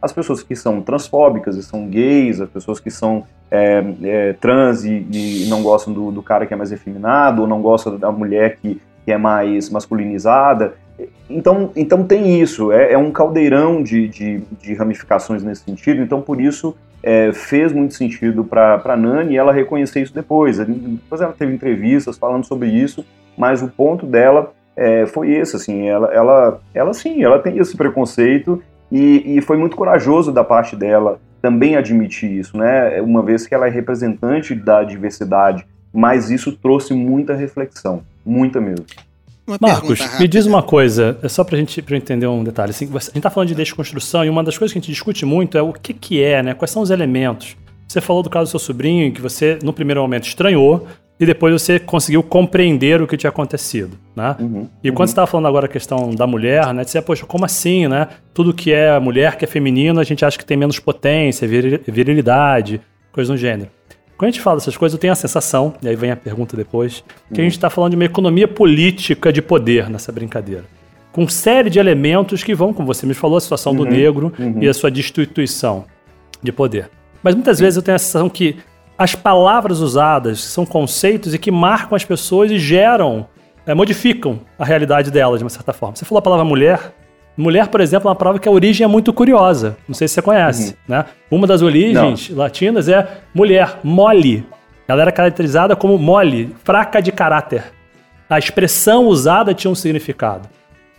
as 0.00 0.12
pessoas 0.12 0.42
que 0.42 0.54
são 0.54 0.82
transfóbicas 0.82 1.56
e 1.56 1.62
são 1.62 1.86
gays, 1.88 2.40
as 2.40 2.50
pessoas 2.50 2.78
que 2.78 2.90
são 2.90 3.24
é, 3.50 3.82
é, 4.02 4.32
trans 4.34 4.84
e, 4.84 5.06
e, 5.10 5.46
não 5.48 5.62
gostam 5.62 5.94
do, 5.94 6.10
do, 6.10 6.22
cara 6.22 6.44
que 6.44 6.52
é 6.52 6.56
mais 6.56 6.70
efeminado, 6.70 7.42
ou 7.42 7.48
não 7.48 7.62
gostam 7.62 7.96
da 7.96 8.12
mulher 8.12 8.58
que, 8.60 8.80
que 9.04 9.12
é 9.12 9.16
mais 9.16 9.70
masculinizada. 9.70 10.74
Então, 11.28 11.70
então 11.74 12.04
tem 12.04 12.40
isso, 12.40 12.70
é, 12.70 12.92
é 12.92 12.98
um 12.98 13.10
caldeirão 13.10 13.82
de, 13.82 14.06
de, 14.08 14.42
de, 14.60 14.74
ramificações 14.74 15.42
nesse 15.42 15.64
sentido, 15.64 16.00
então 16.00 16.20
por 16.20 16.40
isso 16.40 16.76
é, 17.02 17.32
fez 17.32 17.72
muito 17.72 17.94
sentido 17.94 18.44
para 18.44 18.80
a 18.84 18.96
Nani 18.96 19.36
ela 19.36 19.52
reconhecer 19.52 20.02
isso 20.02 20.14
depois. 20.14 20.58
Depois 20.58 21.20
ela 21.20 21.32
teve 21.32 21.52
entrevistas 21.52 22.16
falando 22.16 22.44
sobre 22.44 22.68
isso, 22.68 23.04
mas 23.36 23.62
o 23.62 23.68
ponto 23.68 24.06
dela 24.06 24.52
é, 24.76 25.06
foi 25.06 25.32
esse, 25.32 25.56
assim, 25.56 25.86
ela, 25.86 26.12
ela, 26.12 26.60
ela 26.72 26.92
sim, 26.92 27.22
ela 27.22 27.38
tem 27.38 27.58
esse 27.58 27.76
preconceito 27.76 28.62
e, 28.90 29.36
e, 29.36 29.40
foi 29.40 29.56
muito 29.56 29.76
corajoso 29.76 30.30
da 30.30 30.44
parte 30.44 30.76
dela 30.76 31.18
também 31.40 31.76
admitir 31.76 32.30
isso, 32.30 32.56
né? 32.56 33.00
Uma 33.00 33.22
vez 33.22 33.46
que 33.46 33.54
ela 33.54 33.66
é 33.66 33.70
representante 33.70 34.54
da 34.54 34.82
diversidade, 34.82 35.66
mas 35.92 36.30
isso 36.30 36.52
trouxe 36.52 36.94
muita 36.94 37.34
reflexão, 37.34 38.02
muita 38.24 38.60
mesmo. 38.60 38.86
Uma 39.46 39.58
Marcos, 39.60 40.00
me 40.18 40.26
diz 40.26 40.46
uma 40.46 40.62
coisa, 40.62 41.18
é 41.22 41.28
só 41.28 41.44
pra 41.44 41.58
gente 41.58 41.82
pra 41.82 41.96
entender 41.96 42.26
um 42.26 42.42
detalhe. 42.42 42.70
Assim, 42.70 42.88
a 42.94 42.98
gente 42.98 43.20
tá 43.20 43.28
falando 43.28 43.48
de 43.48 43.54
desconstrução 43.54 44.24
e 44.24 44.30
uma 44.30 44.42
das 44.42 44.56
coisas 44.56 44.72
que 44.72 44.78
a 44.78 44.80
gente 44.80 44.90
discute 44.90 45.26
muito 45.26 45.58
é 45.58 45.62
o 45.62 45.72
que, 45.72 45.92
que 45.92 46.22
é, 46.22 46.42
né? 46.42 46.54
Quais 46.54 46.70
são 46.70 46.82
os 46.82 46.90
elementos. 46.90 47.56
Você 47.86 48.00
falou 48.00 48.22
do 48.22 48.30
caso 48.30 48.46
do 48.46 48.50
seu 48.50 48.58
sobrinho, 48.58 49.12
que 49.12 49.20
você, 49.20 49.58
no 49.62 49.72
primeiro 49.72 50.00
momento, 50.00 50.26
estranhou, 50.26 50.86
e 51.20 51.26
depois 51.26 51.52
você 51.62 51.78
conseguiu 51.78 52.22
compreender 52.22 53.00
o 53.00 53.06
que 53.06 53.16
tinha 53.16 53.30
acontecido, 53.30 53.96
né? 54.16 54.34
Uhum, 54.40 54.68
e 54.82 54.90
quando 54.90 55.00
uhum. 55.00 55.06
você 55.06 55.12
estava 55.12 55.26
falando 55.26 55.46
agora 55.46 55.66
a 55.66 55.68
questão 55.68 56.10
da 56.10 56.26
mulher, 56.26 56.72
né? 56.72 56.82
Você, 56.82 57.00
poxa, 57.00 57.24
como 57.24 57.44
assim, 57.44 57.86
né? 57.86 58.08
Tudo 58.32 58.52
que 58.52 58.72
é 58.72 58.98
mulher, 58.98 59.36
que 59.36 59.44
é 59.44 59.48
feminino, 59.48 60.00
a 60.00 60.04
gente 60.04 60.24
acha 60.24 60.38
que 60.38 60.44
tem 60.44 60.56
menos 60.56 60.78
potência, 60.78 61.46
virilidade, 61.46 62.80
coisa 63.12 63.32
do 63.32 63.36
gênero. 63.36 63.70
Quando 64.16 64.28
a 64.28 64.30
gente 64.30 64.40
fala 64.40 64.58
dessas 64.58 64.76
coisas, 64.76 64.94
eu 64.94 65.00
tenho 65.00 65.12
a 65.12 65.16
sensação, 65.16 65.74
e 65.82 65.88
aí 65.88 65.96
vem 65.96 66.10
a 66.10 66.16
pergunta 66.16 66.56
depois, 66.56 67.02
que 67.32 67.40
a 67.40 67.44
gente 67.44 67.52
está 67.54 67.68
falando 67.68 67.90
de 67.90 67.96
uma 67.96 68.04
economia 68.04 68.46
política 68.46 69.32
de 69.32 69.42
poder 69.42 69.90
nessa 69.90 70.12
brincadeira. 70.12 70.64
Com 71.12 71.28
série 71.28 71.68
de 71.68 71.78
elementos 71.78 72.42
que 72.42 72.54
vão, 72.54 72.72
como 72.72 72.86
você 72.86 73.06
me 73.06 73.14
falou, 73.14 73.36
a 73.36 73.40
situação 73.40 73.72
uhum, 73.72 73.78
do 73.78 73.84
negro 73.84 74.32
uhum. 74.38 74.58
e 74.60 74.68
a 74.68 74.74
sua 74.74 74.90
destituição 74.90 75.84
de 76.42 76.52
poder. 76.52 76.90
Mas 77.22 77.34
muitas 77.34 77.58
vezes 77.58 77.76
eu 77.76 77.82
tenho 77.82 77.96
a 77.96 77.98
sensação 77.98 78.28
que 78.28 78.56
as 78.96 79.14
palavras 79.14 79.80
usadas 79.80 80.40
são 80.44 80.64
conceitos 80.64 81.34
e 81.34 81.38
que 81.38 81.50
marcam 81.50 81.96
as 81.96 82.04
pessoas 82.04 82.50
e 82.50 82.58
geram, 82.58 83.26
é, 83.66 83.74
modificam 83.74 84.40
a 84.58 84.64
realidade 84.64 85.10
delas 85.10 85.38
de 85.38 85.44
uma 85.44 85.50
certa 85.50 85.72
forma. 85.72 85.96
Você 85.96 86.04
falou 86.04 86.20
a 86.20 86.22
palavra 86.22 86.44
mulher. 86.44 86.94
Mulher, 87.36 87.68
por 87.68 87.80
exemplo, 87.80 88.08
é 88.08 88.10
uma 88.10 88.16
palavra 88.16 88.40
que 88.40 88.48
a 88.48 88.52
origem 88.52 88.84
é 88.84 88.88
muito 88.88 89.12
curiosa. 89.12 89.76
Não 89.88 89.94
sei 89.94 90.06
se 90.06 90.14
você 90.14 90.22
conhece, 90.22 90.70
uhum. 90.70 90.74
né? 90.88 91.04
Uma 91.30 91.46
das 91.46 91.62
origens 91.62 92.30
Não. 92.30 92.38
latinas 92.38 92.88
é 92.88 93.22
mulher, 93.34 93.80
mole. 93.82 94.46
Ela 94.86 95.02
era 95.02 95.12
caracterizada 95.12 95.74
como 95.74 95.98
mole, 95.98 96.54
fraca 96.62 97.00
de 97.00 97.10
caráter. 97.10 97.64
A 98.28 98.38
expressão 98.38 99.06
usada 99.06 99.52
tinha 99.52 99.70
um 99.70 99.74
significado. 99.74 100.48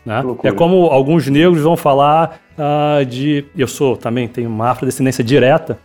Né? 0.06 0.22
É 0.44 0.52
como 0.52 0.88
alguns 0.88 1.28
negros 1.28 1.62
vão 1.62 1.78
falar 1.78 2.40
uh, 2.58 3.06
de. 3.06 3.46
Eu 3.58 3.68
sou 3.68 3.96
também, 3.96 4.28
tenho 4.28 4.50
uma 4.50 4.72
afrodescendência 4.72 5.24
direta 5.24 5.80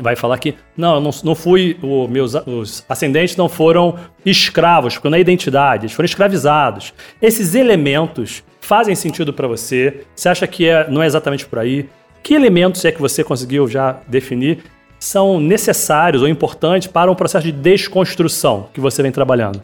vai 0.00 0.16
falar 0.16 0.38
que 0.38 0.54
não, 0.76 0.96
eu 0.96 1.00
não, 1.00 1.10
não 1.24 1.34
fui, 1.34 1.76
o, 1.82 2.06
meus 2.08 2.34
os 2.34 2.84
ascendentes 2.88 3.36
não 3.36 3.48
foram 3.48 3.96
escravos, 4.24 4.94
porque 4.94 5.08
não 5.08 5.16
é 5.16 5.20
identidade, 5.20 5.86
eles 5.86 5.92
foram 5.92 6.06
escravizados. 6.06 6.94
Esses 7.20 7.54
elementos 7.54 8.42
fazem 8.68 8.94
sentido 8.94 9.32
para 9.32 9.48
você? 9.48 10.02
Você 10.14 10.28
acha 10.28 10.46
que 10.46 10.68
é, 10.68 10.90
não 10.90 11.02
é 11.02 11.06
exatamente 11.06 11.46
por 11.46 11.58
aí? 11.58 11.88
Que 12.22 12.34
elementos 12.34 12.84
é 12.84 12.92
que 12.92 13.00
você 13.00 13.24
conseguiu 13.24 13.66
já 13.66 13.96
definir 14.06 14.58
são 14.98 15.40
necessários 15.40 16.20
ou 16.20 16.28
importantes 16.28 16.86
para 16.86 17.10
um 17.10 17.14
processo 17.14 17.46
de 17.46 17.52
desconstrução 17.52 18.68
que 18.74 18.78
você 18.78 19.02
vem 19.02 19.10
trabalhando? 19.10 19.62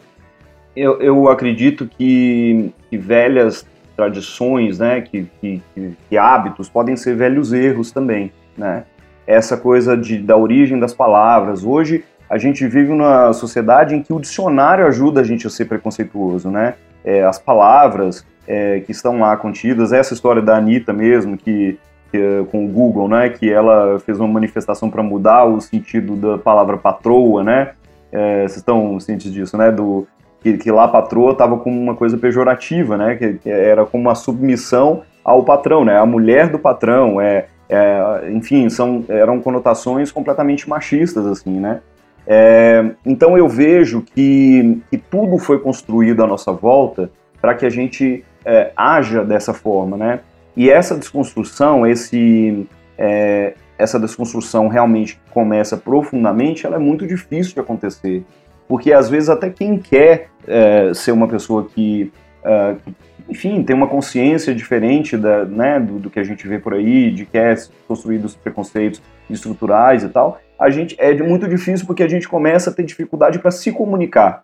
Eu, 0.75 0.99
eu 0.99 1.29
acredito 1.29 1.87
que, 1.87 2.71
que 2.89 2.97
velhas 2.97 3.63
tradições, 3.95 4.79
né, 4.79 5.01
que, 5.01 5.27
que, 5.39 5.61
que, 6.09 6.17
hábitos 6.17 6.67
podem 6.67 6.97
ser 6.97 7.15
velhos 7.15 7.53
erros 7.53 7.91
também, 7.91 8.31
né? 8.57 8.85
essa 9.27 9.55
coisa 9.55 9.95
de, 9.95 10.17
da 10.17 10.35
origem 10.35 10.79
das 10.79 10.95
palavras. 10.95 11.63
Hoje 11.63 12.03
a 12.27 12.39
gente 12.39 12.67
vive 12.67 12.91
numa 12.91 13.31
sociedade 13.33 13.93
em 13.93 14.01
que 14.01 14.11
o 14.11 14.19
dicionário 14.19 14.85
ajuda 14.87 15.21
a 15.21 15.23
gente 15.23 15.45
a 15.45 15.49
ser 15.49 15.65
preconceituoso, 15.65 16.49
né? 16.49 16.73
É, 17.03 17.23
as 17.23 17.37
palavras 17.37 18.25
é, 18.47 18.79
que 18.81 18.91
estão 18.91 19.19
lá 19.19 19.35
contidas, 19.37 19.91
essa 19.91 20.13
história 20.13 20.41
da 20.41 20.57
Anitta 20.57 20.93
mesmo, 20.93 21.37
que, 21.37 21.77
que 22.11 22.17
é, 22.17 22.43
com 22.51 22.65
o 22.65 22.67
Google, 22.67 23.07
né? 23.07 23.29
Que 23.29 23.51
ela 23.51 23.99
fez 23.99 24.19
uma 24.19 24.27
manifestação 24.27 24.89
para 24.89 25.03
mudar 25.03 25.45
o 25.45 25.59
sentido 25.59 26.15
da 26.15 26.37
palavra 26.37 26.77
patroa, 26.77 27.43
né? 27.43 27.71
É, 28.11 28.41
vocês 28.41 28.57
estão 28.57 28.99
cientes 28.99 29.31
disso, 29.31 29.57
né? 29.57 29.71
Do, 29.71 30.07
que, 30.45 30.57
que 30.57 30.71
lá 30.71 30.87
patroa 30.87 31.31
estava 31.31 31.57
como 31.57 31.79
uma 31.81 31.95
coisa 31.95 32.17
pejorativa, 32.17 32.95
né? 32.97 33.15
Que, 33.15 33.33
que, 33.33 33.49
era 33.49 33.83
como 33.85 34.03
uma 34.03 34.15
submissão 34.15 35.01
ao 35.23 35.43
patrão, 35.43 35.83
né? 35.83 35.97
A 35.97 36.05
mulher 36.05 36.49
do 36.49 36.59
patrão, 36.59 37.19
é, 37.19 37.47
é, 37.67 38.29
enfim, 38.31 38.69
são, 38.69 39.03
eram 39.09 39.41
conotações 39.41 40.11
completamente 40.11 40.69
machistas, 40.69 41.25
assim, 41.25 41.59
né? 41.59 41.81
É, 42.27 42.91
então 43.03 43.35
eu 43.35 43.47
vejo 43.47 44.01
que, 44.01 44.81
que 44.89 44.97
tudo 44.97 45.37
foi 45.39 45.59
construído 45.59 46.23
à 46.23 46.27
nossa 46.27 46.51
volta 46.51 47.11
para 47.41 47.53
que 47.53 47.65
a 47.65 47.69
gente 47.69 48.23
é, 48.45 48.71
haja 48.75 49.23
dessa 49.23 49.53
forma, 49.53 49.97
né? 49.97 50.19
E 50.55 50.69
essa 50.69 50.95
desconstrução, 50.95 51.85
esse, 51.85 52.67
é, 52.97 53.55
essa 53.77 53.99
desconstrução 53.99 54.67
realmente 54.67 55.19
começa 55.31 55.75
profundamente, 55.75 56.65
ela 56.65 56.77
é 56.77 56.79
muito 56.79 57.05
difícil 57.05 57.53
de 57.53 57.59
acontecer, 57.59 58.23
porque 58.67 58.93
às 58.93 59.09
vezes 59.09 59.29
até 59.29 59.49
quem 59.49 59.77
quer 59.77 60.29
é, 60.47 60.93
ser 60.93 61.11
uma 61.11 61.27
pessoa 61.27 61.65
que, 61.65 62.11
é, 62.43 62.75
que 62.83 62.95
enfim, 63.27 63.63
tem 63.63 63.75
uma 63.75 63.87
consciência 63.87 64.53
diferente 64.53 65.17
da, 65.17 65.43
né, 65.45 65.79
do, 65.79 65.99
do, 65.99 66.09
que 66.09 66.19
a 66.19 66.23
gente 66.23 66.47
vê 66.47 66.59
por 66.59 66.73
aí, 66.73 67.11
de 67.11 67.25
que 67.25 67.37
é 67.37 67.55
construído 67.87 68.25
os 68.25 68.35
preconceitos 68.35 69.01
estruturais 69.29 70.03
e 70.03 70.09
tal, 70.09 70.39
a 70.59 70.69
gente 70.69 70.95
é 70.99 71.13
muito 71.21 71.47
difícil 71.47 71.85
porque 71.85 72.03
a 72.03 72.07
gente 72.07 72.29
começa 72.29 72.69
a 72.69 72.73
ter 72.73 72.83
dificuldade 72.83 73.39
para 73.39 73.51
se 73.51 73.71
comunicar. 73.71 74.43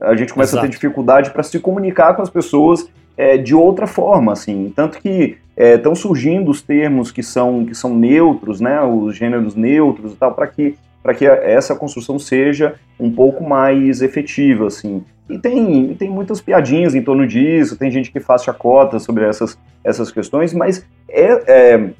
A 0.00 0.14
gente 0.14 0.32
começa 0.32 0.52
Exato. 0.52 0.66
a 0.66 0.68
ter 0.68 0.74
dificuldade 0.74 1.30
para 1.30 1.42
se 1.42 1.58
comunicar 1.58 2.14
com 2.14 2.22
as 2.22 2.30
pessoas 2.30 2.88
é, 3.16 3.36
de 3.36 3.54
outra 3.54 3.86
forma, 3.86 4.32
assim. 4.32 4.72
Tanto 4.74 4.98
que 4.98 5.38
estão 5.56 5.92
é, 5.92 5.94
surgindo 5.94 6.50
os 6.50 6.60
termos 6.60 7.10
que 7.10 7.22
são, 7.22 7.64
que 7.64 7.74
são 7.74 7.96
neutros, 7.96 8.60
né, 8.60 8.82
os 8.82 9.16
gêneros 9.16 9.54
neutros 9.54 10.12
e 10.12 10.16
tal, 10.16 10.34
para 10.34 10.46
que 10.46 10.76
para 11.06 11.14
que 11.14 11.24
essa 11.24 11.76
construção 11.76 12.18
seja 12.18 12.74
um 12.98 13.12
pouco 13.12 13.44
mais 13.44 14.02
efetiva, 14.02 14.66
assim. 14.66 15.04
E 15.30 15.38
tem, 15.38 15.94
tem 15.94 16.10
muitas 16.10 16.40
piadinhas 16.40 16.96
em 16.96 17.02
torno 17.02 17.24
disso, 17.28 17.76
tem 17.76 17.92
gente 17.92 18.10
que 18.10 18.18
faz 18.18 18.42
chacota 18.42 18.98
sobre 18.98 19.24
essas, 19.24 19.56
essas 19.84 20.10
questões, 20.10 20.52
mas 20.52 20.84
é, 21.08 21.28
é 21.46 21.90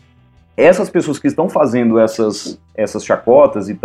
essas 0.57 0.91
pessoas 0.91 1.21
que 1.21 1.29
estão 1.29 1.49
fazendo 1.49 2.01
essas, 2.01 2.59
essas 2.75 3.05
chacotas 3.05 3.69
e 3.69 3.79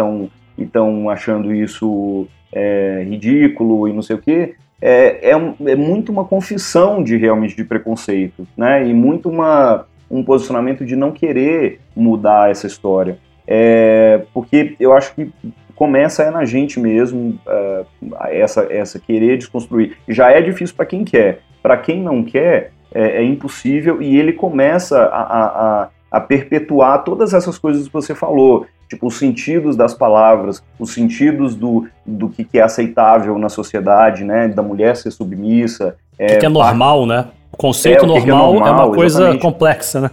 estão 0.57 1.07
achando 1.07 1.53
isso 1.53 2.27
é, 2.53 3.05
ridículo 3.07 3.87
e 3.87 3.93
não 3.93 4.01
sei 4.01 4.15
o 4.15 4.19
quê, 4.19 4.55
é, 4.81 5.29
é, 5.29 5.31
é, 5.31 5.75
muito 5.75 6.11
uma 6.11 6.25
confissão 6.25 7.03
de 7.03 7.15
realmente 7.17 7.55
de 7.55 7.63
preconceito, 7.63 8.47
né? 8.57 8.87
E 8.87 8.93
muito 8.93 9.29
uma, 9.29 9.85
um 10.09 10.23
posicionamento 10.23 10.83
de 10.85 10.95
não 10.95 11.11
querer 11.11 11.79
mudar 11.95 12.49
essa 12.49 12.65
história. 12.65 13.17
É, 13.45 14.21
porque 14.33 14.75
eu 14.79 14.93
acho 14.93 15.13
que 15.13 15.31
começa 15.75 16.21
é 16.21 16.29
na 16.29 16.45
gente 16.45 16.79
mesmo 16.79 17.39
uh, 17.47 17.85
essa, 18.29 18.67
essa 18.69 18.99
querer 18.99 19.37
desconstruir. 19.37 19.97
Já 20.07 20.31
é 20.31 20.39
difícil 20.39 20.75
para 20.75 20.85
quem 20.85 21.03
quer. 21.03 21.39
Para 21.61 21.75
quem 21.75 22.01
não 22.01 22.23
quer, 22.23 22.71
é, 22.93 23.17
é, 23.17 23.23
impossível 23.23 24.01
e 24.01 24.15
ele 24.15 24.33
começa 24.33 24.99
a, 24.99 25.21
a, 25.21 25.89
a, 26.11 26.21
perpetuar 26.21 27.03
todas 27.03 27.33
essas 27.33 27.57
coisas 27.57 27.87
que 27.87 27.93
você 27.93 28.13
falou. 28.13 28.67
Tipo, 28.91 29.07
os 29.07 29.17
sentidos 29.17 29.77
das 29.77 29.93
palavras, 29.93 30.61
os 30.77 30.93
sentidos 30.93 31.55
do, 31.55 31.87
do 32.05 32.27
que, 32.27 32.43
que 32.43 32.59
é 32.59 32.61
aceitável 32.61 33.37
na 33.37 33.47
sociedade, 33.47 34.25
né? 34.25 34.49
Da 34.49 34.61
mulher 34.61 34.97
ser 34.97 35.11
submissa. 35.11 35.95
É, 36.19 36.25
o 36.25 36.27
que, 36.27 36.37
que 36.39 36.45
é 36.45 36.49
normal, 36.49 37.05
né? 37.05 37.27
O 37.53 37.55
conceito 37.55 38.03
É, 38.03 38.09
o 38.09 38.13
que 38.15 38.21
que 38.23 38.29
é 38.29 38.33
normal, 38.33 38.53
é 38.53 38.59
normal, 38.59 38.87
uma 38.87 38.93
coisa 38.93 39.19
exatamente. 39.19 39.41
complexa, 39.41 40.01
né? 40.01 40.11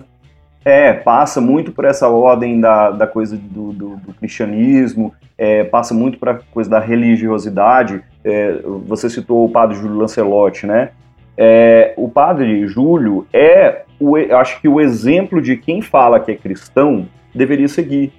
É, 0.65 0.93
passa 0.93 1.41
muito 1.41 1.73
por 1.73 1.87
essa 1.87 2.09
ordem 2.09 2.61
da, 2.61 2.93
da 2.93 3.05
coisa 3.05 3.37
do, 3.37 3.73
do, 3.73 3.97
do 3.97 4.15
cristianismo, 4.15 5.13
é, 5.37 5.65
passa 5.65 5.93
muito 5.93 6.17
para 6.17 6.31
a 6.31 6.39
coisa 6.53 6.71
da 6.71 6.79
religiosidade. 6.79 8.01
É, 8.25 8.61
você 8.87 9.11
citou 9.11 9.45
o 9.45 9.49
padre 9.49 9.77
Júlio 9.77 9.99
Lancelotti, 9.99 10.69
né? 10.69 10.91
É, 11.37 11.95
o 11.97 12.09
padre 12.09 12.69
Júlio 12.69 13.27
é, 13.33 13.83
o, 13.99 14.15
acho 14.37 14.61
que 14.61 14.69
o 14.69 14.81
exemplo 14.81 15.43
de 15.43 15.57
quem 15.57 15.83
fala 15.83 16.21
que 16.21 16.31
é 16.31 16.37
cristão 16.37 17.09
deveria 17.35 17.67
seguir. 17.67 18.13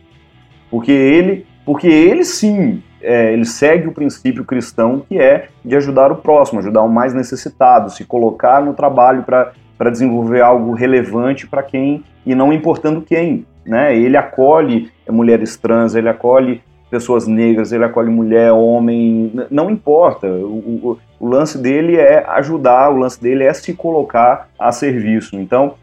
Porque 0.70 0.92
ele, 0.92 1.46
porque 1.66 1.88
ele 1.88 2.24
sim, 2.24 2.82
é, 3.02 3.34
ele 3.34 3.46
segue 3.46 3.88
o 3.88 3.92
princípio 3.94 4.44
cristão 4.46 5.04
que 5.08 5.18
é 5.18 5.48
de 5.64 5.76
ajudar 5.76 6.12
o 6.12 6.18
próximo, 6.18 6.60
ajudar 6.60 6.82
o 6.84 6.90
mais 6.90 7.14
necessitado, 7.14 7.90
se 7.90 8.06
colocar 8.06 8.62
no 8.64 8.74
trabalho 8.74 9.24
para 9.24 9.90
desenvolver 9.90 10.42
algo 10.42 10.74
relevante 10.74 11.48
para 11.48 11.64
quem 11.64 12.04
e 12.26 12.36
não 12.36 12.52
importando 12.54 13.02
quem, 13.02 13.46
né? 13.66 13.96
Ele 13.98 14.18
acolhe 14.18 14.92
mulheres 15.10 15.56
trans, 15.58 15.96
ele 15.96 16.10
acolhe 16.10 16.62
pessoas 16.92 17.28
negras, 17.28 17.72
ele 17.72 17.84
acolhe 17.86 18.10
mulher, 18.10 18.52
homem, 18.52 19.32
não 19.50 19.70
importa. 19.70 20.28
O, 20.28 20.58
o- 20.58 20.98
o 21.20 21.28
lance 21.28 21.58
dele 21.58 21.96
é 21.98 22.26
ajudar, 22.30 22.90
o 22.90 22.98
lance 22.98 23.22
dele 23.22 23.44
é 23.44 23.54
se 23.54 23.74
colocar 23.74 24.50
a 24.58 24.72
serviço. 24.72 25.36
Então, 25.36 25.76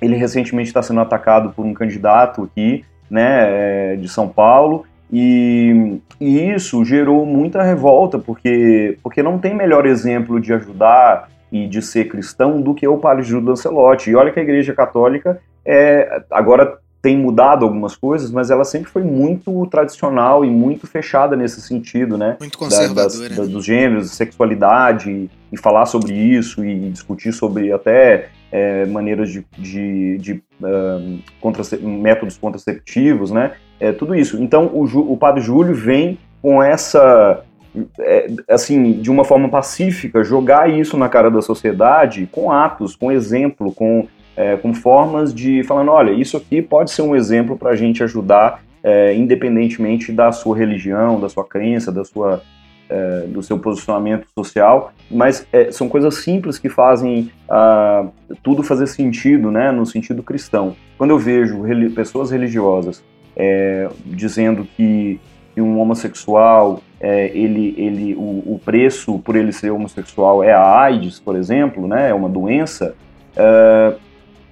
ele 0.00 0.16
recentemente 0.16 0.68
está 0.68 0.82
sendo 0.82 1.00
atacado 1.00 1.50
por 1.54 1.64
um 1.64 1.72
candidato 1.72 2.42
aqui, 2.42 2.84
né, 3.10 3.92
é, 3.92 3.96
de 3.96 4.08
São 4.08 4.28
Paulo, 4.28 4.84
e, 5.12 5.98
e 6.20 6.50
isso 6.52 6.84
gerou 6.84 7.24
muita 7.24 7.62
revolta, 7.62 8.18
porque, 8.18 8.98
porque 9.02 9.22
não 9.22 9.38
tem 9.38 9.54
melhor 9.54 9.86
exemplo 9.86 10.40
de 10.40 10.52
ajudar 10.52 11.28
e 11.50 11.66
de 11.68 11.80
ser 11.80 12.06
cristão 12.08 12.60
do 12.60 12.74
que 12.74 12.86
o 12.88 12.98
padre 12.98 13.22
Júlio 13.22 13.50
Lancelotti. 13.50 14.10
E 14.10 14.16
olha 14.16 14.32
que 14.32 14.40
a 14.40 14.42
Igreja 14.42 14.74
Católica 14.74 15.38
é, 15.64 16.22
agora 16.30 16.78
tem 17.00 17.16
mudado 17.16 17.64
algumas 17.64 17.94
coisas, 17.94 18.32
mas 18.32 18.50
ela 18.50 18.64
sempre 18.64 18.90
foi 18.90 19.02
muito 19.04 19.64
tradicional 19.68 20.44
e 20.44 20.50
muito 20.50 20.88
fechada 20.88 21.36
nesse 21.36 21.60
sentido, 21.60 22.18
né? 22.18 22.36
Muito 22.40 22.58
da- 22.58 22.66
das- 22.66 22.78
conservadora. 22.78 23.34
da- 23.46 23.52
dos 23.52 23.64
gêneros, 23.64 24.10
sexualidade, 24.10 25.30
e 25.52 25.56
falar 25.56 25.86
sobre 25.86 26.12
isso, 26.12 26.64
e 26.64 26.90
discutir 26.90 27.32
sobre 27.32 27.70
até 27.72 28.28
é, 28.50 28.86
maneiras 28.86 29.30
de, 29.30 29.44
de, 29.58 30.18
de, 30.18 30.42
métodos 31.82 32.38
contraceptivos, 32.38 33.30
né? 33.30 33.52
É, 33.78 33.92
tudo 33.92 34.14
isso. 34.14 34.42
Então, 34.42 34.66
o, 34.66 34.84
o 35.12 35.16
padre 35.16 35.40
Júlio 35.42 35.74
vem 35.74 36.18
com 36.40 36.62
essa, 36.62 37.42
é, 38.00 38.28
assim, 38.48 38.92
de 39.00 39.10
uma 39.10 39.24
forma 39.24 39.48
pacífica, 39.48 40.24
jogar 40.24 40.70
isso 40.70 40.96
na 40.96 41.08
cara 41.08 41.30
da 41.30 41.42
sociedade 41.42 42.28
com 42.30 42.50
atos, 42.50 42.94
com 42.94 43.10
exemplo, 43.10 43.72
com, 43.72 44.06
é, 44.36 44.56
com 44.56 44.72
formas 44.72 45.34
de 45.34 45.62
falando, 45.64 45.90
olha, 45.90 46.12
isso 46.12 46.36
aqui 46.36 46.62
pode 46.62 46.90
ser 46.90 47.02
um 47.02 47.14
exemplo 47.14 47.56
para 47.56 47.70
a 47.70 47.76
gente 47.76 48.02
ajudar 48.02 48.62
é, 48.82 49.12
independentemente 49.14 50.12
da 50.12 50.30
sua 50.30 50.56
religião, 50.56 51.18
da 51.18 51.28
sua 51.28 51.44
crença, 51.44 51.90
da 51.90 52.04
sua, 52.04 52.40
é, 52.88 53.26
do 53.28 53.42
seu 53.42 53.58
posicionamento 53.58 54.26
social, 54.38 54.92
mas 55.10 55.46
é, 55.52 55.70
são 55.70 55.88
coisas 55.88 56.16
simples 56.16 56.58
que 56.58 56.68
fazem 56.68 57.30
ah, 57.48 58.06
tudo 58.42 58.62
fazer 58.62 58.86
sentido, 58.86 59.50
né, 59.50 59.70
no 59.72 59.84
sentido 59.84 60.22
cristão. 60.22 60.74
Quando 60.98 61.10
eu 61.10 61.18
vejo 61.18 61.62
reli- 61.62 61.90
pessoas 61.90 62.30
religiosas 62.30 63.02
é, 63.36 63.88
dizendo 64.04 64.66
que, 64.76 65.20
que 65.54 65.60
um 65.60 65.78
homossexual, 65.78 66.80
é, 67.00 67.30
ele, 67.36 67.74
ele, 67.76 68.14
o, 68.14 68.54
o 68.54 68.60
preço 68.64 69.18
por 69.18 69.36
ele 69.36 69.52
ser 69.52 69.70
homossexual 69.70 70.42
é 70.42 70.52
a 70.52 70.80
AIDS, 70.80 71.18
por 71.18 71.36
exemplo, 71.36 71.86
né, 71.86 72.10
é 72.10 72.14
uma 72.14 72.28
doença, 72.28 72.94
é, 73.36 73.94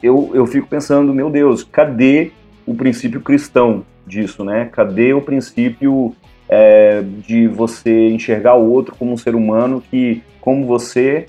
eu, 0.02 0.30
eu 0.34 0.46
fico 0.46 0.66
pensando, 0.66 1.14
meu 1.14 1.30
Deus, 1.30 1.64
cadê 1.64 2.30
o 2.66 2.74
princípio 2.74 3.20
cristão 3.22 3.84
disso, 4.06 4.44
né? 4.44 4.68
Cadê 4.70 5.14
o 5.14 5.22
princípio 5.22 6.14
é, 6.54 7.02
de 7.26 7.48
você 7.48 8.08
enxergar 8.10 8.54
o 8.54 8.70
outro 8.70 8.94
como 8.96 9.12
um 9.12 9.16
ser 9.16 9.34
humano 9.34 9.82
que, 9.90 10.22
como 10.40 10.64
você, 10.66 11.26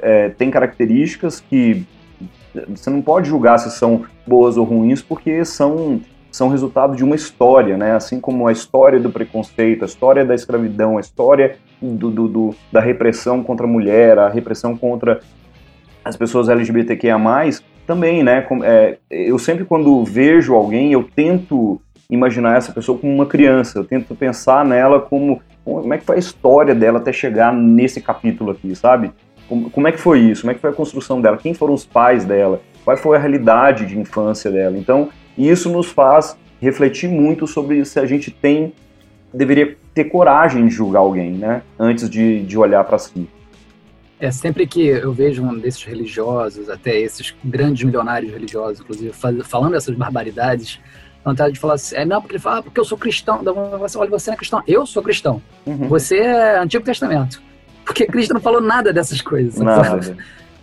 é, 0.00 0.28
tem 0.28 0.50
características 0.50 1.40
que 1.40 1.84
você 2.68 2.88
não 2.90 3.02
pode 3.02 3.28
julgar 3.28 3.58
se 3.58 3.70
são 3.70 4.04
boas 4.26 4.56
ou 4.56 4.64
ruins, 4.64 5.02
porque 5.02 5.44
são, 5.44 6.00
são 6.30 6.48
resultado 6.48 6.94
de 6.94 7.02
uma 7.02 7.16
história, 7.16 7.76
né? 7.76 7.92
Assim 7.96 8.20
como 8.20 8.46
a 8.46 8.52
história 8.52 9.00
do 9.00 9.10
preconceito, 9.10 9.82
a 9.82 9.86
história 9.86 10.24
da 10.24 10.34
escravidão, 10.34 10.98
a 10.98 11.00
história 11.00 11.56
do, 11.80 12.10
do- 12.10 12.28
do- 12.28 12.54
da 12.70 12.80
repressão 12.80 13.42
contra 13.42 13.66
a 13.66 13.68
mulher, 13.68 14.18
a 14.18 14.28
repressão 14.28 14.76
contra 14.76 15.20
as 16.04 16.16
pessoas 16.16 16.48
LGBTQIA+, 16.48 17.18
também, 17.86 18.22
né? 18.22 18.46
É, 18.64 18.98
eu 19.10 19.38
sempre 19.38 19.64
quando 19.64 20.04
vejo 20.04 20.54
alguém, 20.54 20.92
eu 20.92 21.02
tento 21.16 21.80
imaginar 22.12 22.56
essa 22.56 22.70
pessoa 22.70 22.98
como 22.98 23.12
uma 23.12 23.26
criança, 23.26 23.78
eu 23.78 23.84
tento 23.84 24.14
pensar 24.14 24.64
nela 24.64 25.00
como 25.00 25.40
como 25.64 25.94
é 25.94 25.98
que 25.98 26.04
foi 26.04 26.16
a 26.16 26.18
história 26.18 26.74
dela 26.74 26.98
até 26.98 27.12
chegar 27.12 27.54
nesse 27.54 28.00
capítulo 28.00 28.50
aqui, 28.50 28.74
sabe? 28.74 29.12
Como, 29.48 29.70
como 29.70 29.88
é 29.88 29.92
que 29.92 29.98
foi 29.98 30.18
isso? 30.18 30.42
Como 30.42 30.50
é 30.50 30.54
que 30.54 30.60
foi 30.60 30.70
a 30.70 30.72
construção 30.72 31.20
dela? 31.20 31.36
Quem 31.36 31.54
foram 31.54 31.72
os 31.72 31.84
pais 31.84 32.24
dela? 32.24 32.60
Qual 32.84 32.96
foi 32.96 33.16
a 33.16 33.20
realidade 33.20 33.86
de 33.86 33.98
infância 33.98 34.50
dela? 34.50 34.76
Então, 34.76 35.08
isso 35.38 35.70
nos 35.70 35.86
faz 35.86 36.36
refletir 36.60 37.08
muito 37.08 37.46
sobre 37.46 37.84
se 37.84 37.98
a 37.98 38.06
gente 38.06 38.30
tem 38.30 38.72
deveria 39.32 39.76
ter 39.94 40.04
coragem 40.04 40.66
de 40.66 40.74
julgar 40.74 41.00
alguém, 41.00 41.32
né? 41.32 41.62
Antes 41.78 42.10
de, 42.10 42.42
de 42.42 42.58
olhar 42.58 42.84
para 42.84 42.98
si. 42.98 43.28
É 44.20 44.30
sempre 44.30 44.66
que 44.66 44.86
eu 44.86 45.12
vejo 45.12 45.42
um 45.42 45.58
desses 45.58 45.82
religiosos, 45.82 46.68
até 46.68 46.96
esses 46.98 47.34
grandes 47.42 47.82
milionários 47.82 48.32
religiosos, 48.32 48.80
inclusive, 48.80 49.12
falando 49.42 49.74
essas 49.74 49.96
barbaridades, 49.96 50.78
vontade 51.24 51.54
de 51.54 51.60
falar 51.60 51.74
assim, 51.74 51.96
é 51.96 52.04
não, 52.04 52.20
porque 52.20 52.34
ele 52.36 52.42
fala, 52.42 52.58
ah, 52.58 52.62
porque 52.62 52.78
eu 52.80 52.84
sou 52.84 52.98
cristão, 52.98 53.40
assim, 53.84 53.98
olha, 53.98 54.10
você 54.10 54.30
não 54.30 54.34
é 54.34 54.36
cristão, 54.36 54.62
eu 54.66 54.86
sou 54.86 55.02
cristão, 55.02 55.42
Uhum. 55.66 55.88
você 55.88 56.18
é 56.18 56.58
Antigo 56.58 56.84
Testamento. 56.84 57.40
Porque 57.84 58.06
Cristo 58.06 58.34
não 58.34 58.40
falou 58.40 58.60
nada 58.60 58.92
dessas 58.92 59.20
coisas. 59.20 59.56
Nada. 59.56 60.16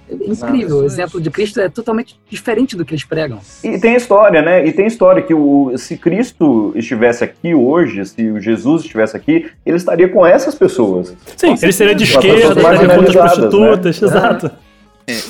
É 0.09 0.15
incrível, 0.15 0.77
Nada. 0.77 0.81
o 0.81 0.85
exemplo 0.85 1.21
de 1.21 1.29
Cristo 1.29 1.59
é 1.61 1.69
totalmente 1.69 2.19
diferente 2.29 2.75
do 2.75 2.83
que 2.83 2.93
eles 2.93 3.03
pregam. 3.03 3.39
E 3.63 3.77
tem 3.79 3.95
história, 3.95 4.41
né? 4.41 4.65
E 4.65 4.71
tem 4.71 4.87
história 4.87 5.21
que 5.21 5.33
o, 5.33 5.71
se 5.77 5.95
Cristo 5.97 6.71
estivesse 6.75 7.23
aqui 7.23 7.53
hoje, 7.53 8.03
se 8.05 8.27
o 8.31 8.39
Jesus 8.39 8.81
estivesse 8.81 9.15
aqui, 9.15 9.51
ele 9.65 9.77
estaria 9.77 10.09
com 10.09 10.25
essas 10.25 10.55
pessoas. 10.55 11.15
Sim, 11.37 11.55
ele 11.61 11.71
seria 11.71 11.93
de 11.93 12.05
esquerda, 12.05 12.59
estaria 12.59 12.79
contra 12.79 12.79
as 12.79 13.15
marginalizadas, 13.15 13.37
prostitutas, 13.37 14.01
né? 14.01 14.07
exato. 14.07 14.45
É, 14.47 14.51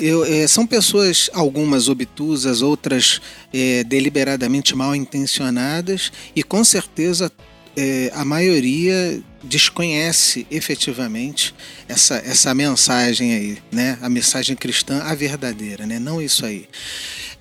eu- 0.00 0.24
é, 0.24 0.46
são 0.46 0.66
pessoas, 0.66 1.28
algumas 1.32 1.88
obtusas, 1.88 2.62
outras 2.62 3.20
é, 3.52 3.84
deliberadamente 3.84 4.74
mal 4.74 4.94
intencionadas, 4.94 6.10
e 6.34 6.42
com 6.42 6.62
certeza 6.64 7.30
é, 7.76 8.10
a 8.14 8.24
maioria 8.24 9.22
desconhece 9.44 10.46
efetivamente 10.50 11.54
essa, 11.88 12.16
essa 12.16 12.52
mensagem 12.54 13.32
aí, 13.34 13.58
né? 13.72 13.96
A 14.02 14.08
mensagem 14.08 14.56
cristã, 14.56 15.00
a 15.02 15.14
verdadeira, 15.14 15.86
né? 15.86 15.98
Não 15.98 16.20
isso 16.20 16.44
aí. 16.44 16.66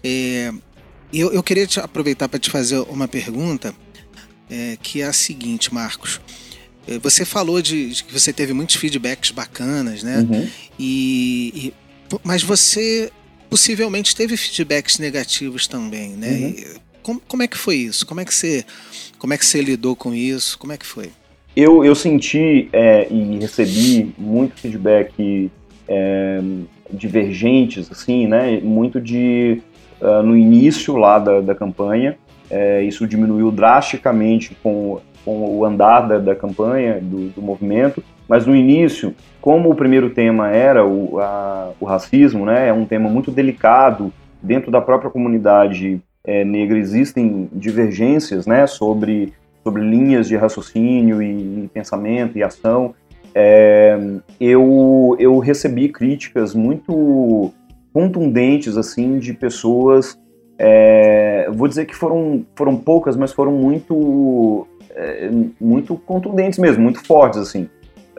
É, 0.03 0.51
eu, 1.11 1.33
eu 1.33 1.41
queria 1.43 1.65
te 1.67 1.79
aproveitar 1.79 2.29
para 2.29 2.39
te 2.39 2.49
fazer 2.49 2.77
uma 2.89 3.07
pergunta, 3.07 3.73
é, 4.49 4.77
que 4.81 5.01
é 5.01 5.05
a 5.05 5.13
seguinte, 5.13 5.73
Marcos. 5.73 6.21
É, 6.87 6.99
Você 6.99 7.25
falou 7.25 7.61
de, 7.61 7.89
de 7.89 8.03
que 8.03 8.13
você 8.13 8.31
teve 8.31 8.53
muitos 8.53 8.75
feedbacks 8.75 9.31
bacanas, 9.31 10.03
né? 10.03 10.19
Uhum. 10.19 10.47
E, 10.77 11.51
e- 11.55 11.73
mas 12.23 12.43
você 12.43 13.11
possivelmente 13.49 14.15
teve 14.15 14.37
feedbacks 14.37 14.99
negativos 14.99 15.67
também, 15.67 16.11
né? 16.11 16.29
Uhum. 16.29 16.49
E 16.49 16.67
como, 17.01 17.21
como 17.27 17.43
é 17.43 17.47
que 17.47 17.57
foi 17.57 17.75
isso? 17.75 18.05
Como 18.05 18.21
é 18.21 18.25
que 18.25 18.33
você 18.33 18.65
como 19.17 19.33
é 19.33 19.37
que 19.37 19.45
você 19.45 19.61
lidou 19.61 19.95
com 19.95 20.13
isso? 20.13 20.57
Como 20.57 20.71
é 20.73 20.77
que 20.77 20.85
foi? 20.85 21.09
Eu, 21.55 21.83
eu 21.83 21.95
senti 21.95 22.69
é, 22.71 23.07
e 23.11 23.37
recebi 23.39 24.13
muito 24.17 24.55
feedback 24.55 25.51
é, 25.87 26.39
divergentes, 26.91 27.91
assim, 27.91 28.27
né? 28.27 28.59
Muito 28.61 29.01
de 29.01 29.61
ah, 30.01 30.23
no 30.23 30.35
início 30.35 30.95
lá 30.95 31.19
da, 31.19 31.41
da 31.41 31.55
campanha. 31.55 32.17
É, 32.49 32.83
isso 32.83 33.05
diminuiu 33.05 33.51
drasticamente 33.51 34.55
com, 34.63 34.99
com 35.23 35.57
o 35.57 35.65
andar 35.65 36.01
da, 36.01 36.17
da 36.17 36.35
campanha, 36.35 36.99
do, 37.01 37.29
do 37.29 37.41
movimento. 37.41 38.03
Mas 38.29 38.45
no 38.45 38.55
início, 38.55 39.13
como 39.41 39.69
o 39.71 39.75
primeiro 39.75 40.11
tema 40.11 40.49
era 40.49 40.85
o, 40.85 41.19
a- 41.19 41.71
o 41.79 41.85
racismo, 41.85 42.45
né? 42.45 42.67
É 42.69 42.73
um 42.73 42.85
tema 42.85 43.09
muito 43.09 43.31
delicado 43.31 44.13
dentro 44.41 44.71
da 44.71 44.79
própria 44.79 45.09
comunidade 45.09 45.99
é, 46.23 46.45
negra. 46.45 46.77
Existem 46.77 47.49
divergências, 47.51 48.45
né? 48.45 48.67
Sobre 48.67 49.33
sobre 49.63 49.83
linhas 49.83 50.27
de 50.27 50.37
raciocínio 50.37 51.21
e, 51.21 51.65
e 51.65 51.69
pensamento 51.73 52.37
e 52.37 52.43
ação, 52.43 52.95
é, 53.35 53.97
eu, 54.39 55.15
eu 55.19 55.37
recebi 55.37 55.89
críticas 55.89 56.55
muito 56.55 57.51
contundentes 57.93 58.77
assim 58.77 59.19
de 59.19 59.33
pessoas, 59.33 60.17
é, 60.57 61.49
vou 61.51 61.67
dizer 61.67 61.85
que 61.85 61.95
foram, 61.95 62.45
foram 62.55 62.75
poucas, 62.77 63.15
mas 63.15 63.31
foram 63.31 63.51
muito 63.51 64.67
é, 64.95 65.29
muito 65.59 65.95
contundentes 65.95 66.57
mesmo, 66.57 66.81
muito 66.81 67.05
fortes 67.05 67.39
assim, 67.39 67.69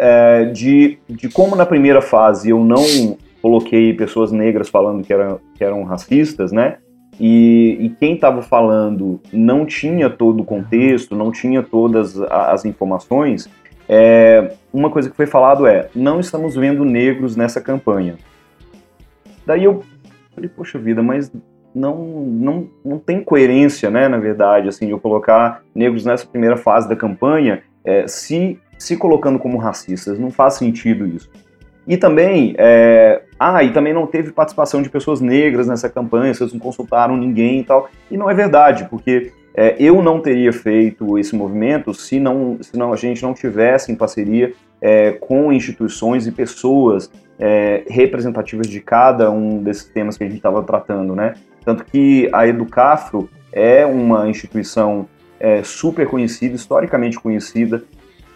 é, 0.00 0.46
de, 0.46 0.98
de 1.08 1.28
como 1.28 1.54
na 1.54 1.66
primeira 1.66 2.00
fase 2.00 2.48
eu 2.48 2.64
não 2.64 3.18
coloquei 3.42 3.92
pessoas 3.92 4.32
negras 4.32 4.68
falando 4.68 5.04
que 5.04 5.12
eram, 5.12 5.38
que 5.54 5.62
eram 5.62 5.84
racistas, 5.84 6.50
né? 6.50 6.78
E, 7.18 7.76
e 7.80 7.90
quem 7.90 8.14
estava 8.14 8.40
falando 8.40 9.20
não 9.30 9.66
tinha 9.66 10.08
todo 10.08 10.40
o 10.40 10.44
contexto, 10.44 11.14
não 11.14 11.30
tinha 11.30 11.62
todas 11.62 12.18
as 12.22 12.64
informações. 12.64 13.48
É, 13.86 14.54
uma 14.72 14.88
coisa 14.88 15.10
que 15.10 15.16
foi 15.16 15.26
falado 15.26 15.66
é: 15.66 15.90
não 15.94 16.18
estamos 16.18 16.56
vendo 16.56 16.82
negros 16.82 17.36
nessa 17.36 17.60
campanha. 17.60 18.16
Daí 19.44 19.64
eu 19.64 19.82
falei, 20.34 20.48
poxa 20.48 20.78
vida, 20.78 21.02
mas 21.02 21.30
não, 21.74 21.98
não, 21.98 22.68
não 22.82 22.98
tem 22.98 23.22
coerência, 23.22 23.90
né, 23.90 24.08
na 24.08 24.18
verdade, 24.18 24.68
assim, 24.68 24.90
eu 24.90 24.98
colocar 24.98 25.62
negros 25.74 26.04
nessa 26.04 26.26
primeira 26.26 26.56
fase 26.56 26.88
da 26.88 26.96
campanha, 26.96 27.62
é, 27.84 28.06
se, 28.06 28.58
se 28.80 28.96
colocando 28.96 29.38
como 29.38 29.58
racistas, 29.58 30.18
não 30.18 30.30
faz 30.30 30.54
sentido 30.54 31.06
isso. 31.06 31.30
E 31.86 31.96
também, 31.96 32.54
é, 32.56 33.22
ah, 33.38 33.62
e 33.62 33.72
também 33.72 33.92
não 33.92 34.06
teve 34.06 34.32
participação 34.32 34.80
de 34.80 34.88
pessoas 34.88 35.20
negras 35.20 35.66
nessa 35.66 35.88
campanha, 35.88 36.32
vocês 36.32 36.52
não 36.52 36.60
consultaram 36.60 37.16
ninguém 37.16 37.60
e 37.60 37.64
tal. 37.64 37.90
E 38.10 38.16
não 38.16 38.30
é 38.30 38.34
verdade, 38.34 38.86
porque 38.88 39.32
é, 39.54 39.76
eu 39.78 40.02
não 40.02 40.20
teria 40.20 40.52
feito 40.52 41.18
esse 41.18 41.36
movimento 41.36 41.92
se 41.92 42.18
não, 42.18 42.58
se 42.60 42.76
não 42.76 42.92
a 42.92 42.96
gente 42.96 43.22
não 43.22 43.34
tivesse 43.34 43.92
em 43.92 43.96
parceria 43.96 44.52
é, 44.80 45.12
com 45.12 45.52
instituições 45.52 46.26
e 46.26 46.32
pessoas 46.32 47.10
é, 47.38 47.84
representativas 47.88 48.66
de 48.66 48.80
cada 48.80 49.30
um 49.30 49.62
desses 49.62 49.84
temas 49.84 50.16
que 50.16 50.24
a 50.24 50.26
gente 50.26 50.36
estava 50.36 50.62
tratando, 50.62 51.14
né? 51.14 51.34
Tanto 51.64 51.84
que 51.84 52.30
a 52.32 52.46
Educafro 52.46 53.28
é 53.52 53.84
uma 53.84 54.28
instituição 54.28 55.06
é, 55.38 55.62
super 55.62 56.06
conhecida, 56.06 56.54
historicamente 56.54 57.18
conhecida, 57.18 57.82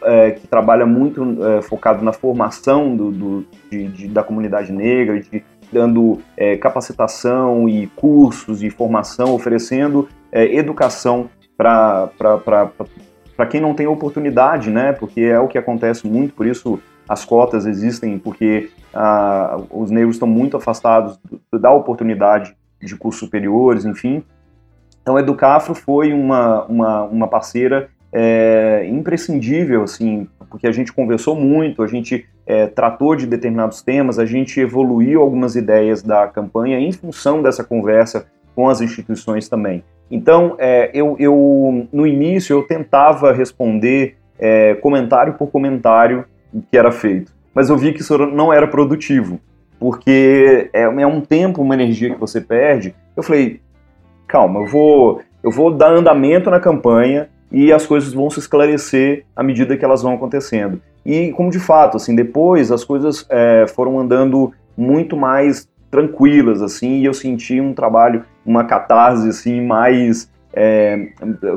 é, 0.04 0.30
que 0.32 0.46
trabalha 0.46 0.86
muito 0.86 1.22
é, 1.44 1.62
focado 1.62 2.04
na 2.04 2.12
formação 2.12 2.96
do, 2.96 3.10
do 3.10 3.46
de, 3.70 3.88
de, 3.88 4.08
da 4.08 4.22
comunidade 4.22 4.72
negra, 4.72 5.20
de, 5.20 5.44
dando 5.72 6.20
é, 6.36 6.56
capacitação 6.56 7.68
e 7.68 7.86
cursos 7.88 8.62
e 8.62 8.70
formação, 8.70 9.34
oferecendo 9.34 10.08
é, 10.30 10.54
educação 10.54 11.28
para 11.56 12.10
quem 13.50 13.60
não 13.60 13.74
tem 13.74 13.86
oportunidade, 13.86 14.70
né? 14.70 14.92
Porque 14.92 15.20
é 15.20 15.38
o 15.38 15.48
que 15.48 15.58
acontece 15.58 16.06
muito, 16.06 16.34
por 16.34 16.46
isso 16.46 16.80
as 17.08 17.24
cotas 17.24 17.66
existem, 17.66 18.18
porque 18.18 18.70
ah, 18.92 19.60
os 19.70 19.90
negros 19.90 20.16
estão 20.16 20.28
muito 20.28 20.56
afastados 20.56 21.18
da 21.52 21.70
oportunidade 21.70 22.56
de 22.80 22.96
cursos 22.96 23.20
superiores, 23.20 23.84
enfim. 23.84 24.24
Então, 25.02 25.16
a 25.16 25.20
Educafro 25.20 25.74
foi 25.74 26.12
uma, 26.12 26.64
uma, 26.64 27.02
uma 27.02 27.28
parceira 27.28 27.90
é, 28.14 28.86
imprescindível, 28.88 29.82
assim, 29.82 30.28
porque 30.48 30.68
a 30.68 30.72
gente 30.72 30.92
conversou 30.92 31.34
muito, 31.34 31.82
a 31.82 31.88
gente 31.88 32.24
é, 32.46 32.68
tratou 32.68 33.16
de 33.16 33.26
determinados 33.26 33.82
temas, 33.82 34.20
a 34.20 34.24
gente 34.24 34.60
evoluiu 34.60 35.20
algumas 35.20 35.56
ideias 35.56 36.00
da 36.00 36.28
campanha 36.28 36.78
em 36.78 36.92
função 36.92 37.42
dessa 37.42 37.64
conversa 37.64 38.26
com 38.54 38.68
as 38.68 38.80
instituições 38.80 39.48
também. 39.48 39.82
Então, 40.08 40.54
é, 40.58 40.92
eu, 40.94 41.16
eu, 41.18 41.88
no 41.92 42.06
início, 42.06 42.54
eu 42.54 42.62
tentava 42.62 43.32
responder 43.32 44.16
é, 44.38 44.74
comentário 44.74 45.34
por 45.34 45.48
comentário 45.48 46.24
que 46.70 46.78
era 46.78 46.92
feito, 46.92 47.32
mas 47.52 47.68
eu 47.68 47.76
vi 47.76 47.92
que 47.92 48.00
isso 48.00 48.16
não 48.26 48.52
era 48.52 48.68
produtivo, 48.68 49.40
porque 49.80 50.70
é, 50.72 50.82
é 50.82 51.06
um 51.06 51.20
tempo, 51.20 51.62
uma 51.62 51.74
energia 51.74 52.14
que 52.14 52.20
você 52.20 52.40
perde. 52.40 52.94
Eu 53.16 53.24
falei, 53.24 53.60
calma, 54.28 54.60
eu 54.60 54.66
vou, 54.66 55.20
eu 55.42 55.50
vou 55.50 55.72
dar 55.72 55.92
andamento 55.92 56.48
na 56.48 56.60
campanha, 56.60 57.28
e 57.54 57.72
as 57.72 57.86
coisas 57.86 58.12
vão 58.12 58.28
se 58.28 58.40
esclarecer 58.40 59.24
à 59.36 59.42
medida 59.42 59.76
que 59.76 59.84
elas 59.84 60.02
vão 60.02 60.14
acontecendo. 60.14 60.82
E 61.06 61.30
como 61.32 61.50
de 61.50 61.60
fato, 61.60 61.96
assim, 61.96 62.14
depois 62.14 62.72
as 62.72 62.82
coisas 62.82 63.24
é, 63.30 63.64
foram 63.68 64.00
andando 64.00 64.52
muito 64.76 65.16
mais 65.16 65.68
tranquilas, 65.88 66.60
assim, 66.60 66.98
e 66.98 67.04
eu 67.04 67.14
senti 67.14 67.60
um 67.60 67.72
trabalho, 67.72 68.24
uma 68.44 68.64
catarse, 68.64 69.28
assim, 69.28 69.64
mais 69.64 70.28
é, 70.54 71.08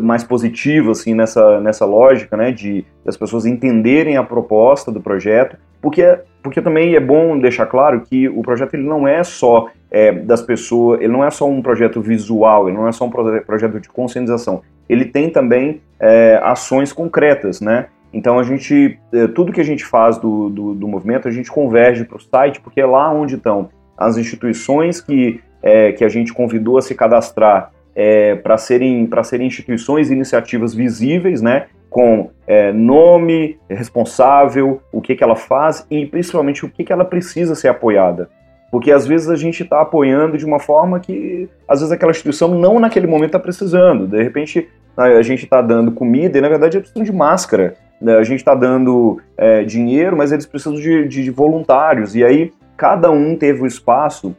mais 0.02 0.24
positiva, 0.24 0.92
assim, 0.92 1.14
nessa, 1.14 1.60
nessa 1.62 1.86
lógica, 1.86 2.36
né, 2.36 2.52
de 2.52 2.84
as 3.06 3.16
pessoas 3.16 3.46
entenderem 3.46 4.18
a 4.18 4.24
proposta 4.24 4.92
do 4.92 5.00
projeto, 5.00 5.56
porque, 5.82 6.20
porque 6.42 6.62
também 6.62 6.96
é 6.96 7.00
bom 7.00 7.38
deixar 7.38 7.68
claro 7.68 8.02
que 8.02 8.28
o 8.28 8.42
projeto 8.42 8.74
ele 8.74 8.88
não 8.88 9.08
é 9.08 9.24
só 9.24 9.70
é, 9.92 10.12
das 10.12 10.42
pessoas, 10.42 11.00
ele 11.00 11.14
não 11.14 11.24
é 11.24 11.30
só 11.30 11.48
um 11.48 11.62
projeto 11.62 12.02
visual, 12.02 12.68
ele 12.68 12.78
não 12.78 12.88
é 12.88 12.92
só 12.92 13.06
um 13.06 13.10
projeto 13.10 13.80
de 13.80 13.88
conscientização, 13.88 14.62
ele 14.90 15.06
tem 15.06 15.30
também 15.30 15.82
é, 16.00 16.40
ações 16.44 16.92
concretas, 16.92 17.62
né? 17.62 17.88
Então 18.12 18.40
a 18.40 18.44
gente, 18.44 18.98
é, 19.14 19.28
tudo 19.28 19.52
que 19.52 19.62
a 19.62 19.66
gente 19.66 19.86
faz 19.86 20.18
do, 20.18 20.50
do, 20.50 20.74
do 20.74 20.88
movimento, 20.88 21.28
a 21.28 21.32
gente 21.32 21.52
converge 21.52 22.04
para 22.04 22.18
o 22.18 22.20
site, 22.20 22.60
porque 22.62 22.82
é 22.82 22.86
lá 22.86 23.12
onde 23.12 23.36
estão 23.36 23.70
as 23.98 24.18
instituições 24.18 25.02
que, 25.02 25.40
é, 25.62 25.92
que 25.92 26.04
a 26.04 26.10
gente 26.10 26.34
convidou 26.34 26.78
a 26.78 26.82
se 26.82 26.96
cadastrar 26.96 27.72
é, 28.00 28.36
para 28.36 28.58
serem, 28.58 29.10
serem 29.24 29.48
instituições 29.48 30.12
e 30.12 30.14
iniciativas 30.14 30.76
visíveis, 30.76 31.42
né? 31.42 31.66
Com 31.90 32.30
é, 32.46 32.72
nome, 32.72 33.58
responsável, 33.68 34.80
o 34.92 35.02
que, 35.02 35.16
que 35.16 35.24
ela 35.24 35.36
faz 35.36 35.84
e 35.90 36.06
principalmente 36.06 36.64
o 36.64 36.70
que, 36.70 36.84
que 36.84 36.94
ela 36.94 37.04
precisa 37.04 37.56
ser 37.56 37.70
apoiada. 37.70 38.30
Porque 38.70 38.92
às 38.92 39.08
vezes 39.08 39.30
a 39.30 39.36
gente 39.36 39.64
está 39.64 39.82
apoiando 39.82 40.38
de 40.38 40.46
uma 40.46 40.60
forma 40.60 41.00
que, 41.00 41.50
às 41.68 41.80
vezes, 41.80 41.92
aquela 41.92 42.12
instituição 42.12 42.50
não 42.50 42.80
naquele 42.80 43.08
momento 43.08 43.30
está 43.30 43.40
precisando. 43.40 44.06
De 44.06 44.22
repente, 44.22 44.70
a 44.96 45.22
gente 45.24 45.46
está 45.46 45.60
dando 45.62 45.92
comida 45.92 46.38
e, 46.38 46.42
na 46.42 46.50
verdade, 46.50 46.78
eles 46.78 46.90
precisam 46.92 47.12
de 47.12 47.18
máscara. 47.18 47.76
Né? 48.00 48.16
A 48.16 48.24
gente 48.24 48.40
está 48.40 48.54
dando 48.54 49.20
é, 49.36 49.64
dinheiro, 49.64 50.16
mas 50.16 50.32
eles 50.32 50.46
precisam 50.46 50.76
de, 50.76 51.08
de, 51.08 51.32
voluntários. 51.32 52.16
E 52.16 52.24
aí, 52.24 52.52
cada 52.76 53.10
um 53.10 53.36
teve 53.36 53.64
o 53.64 53.66
espaço 53.66 54.36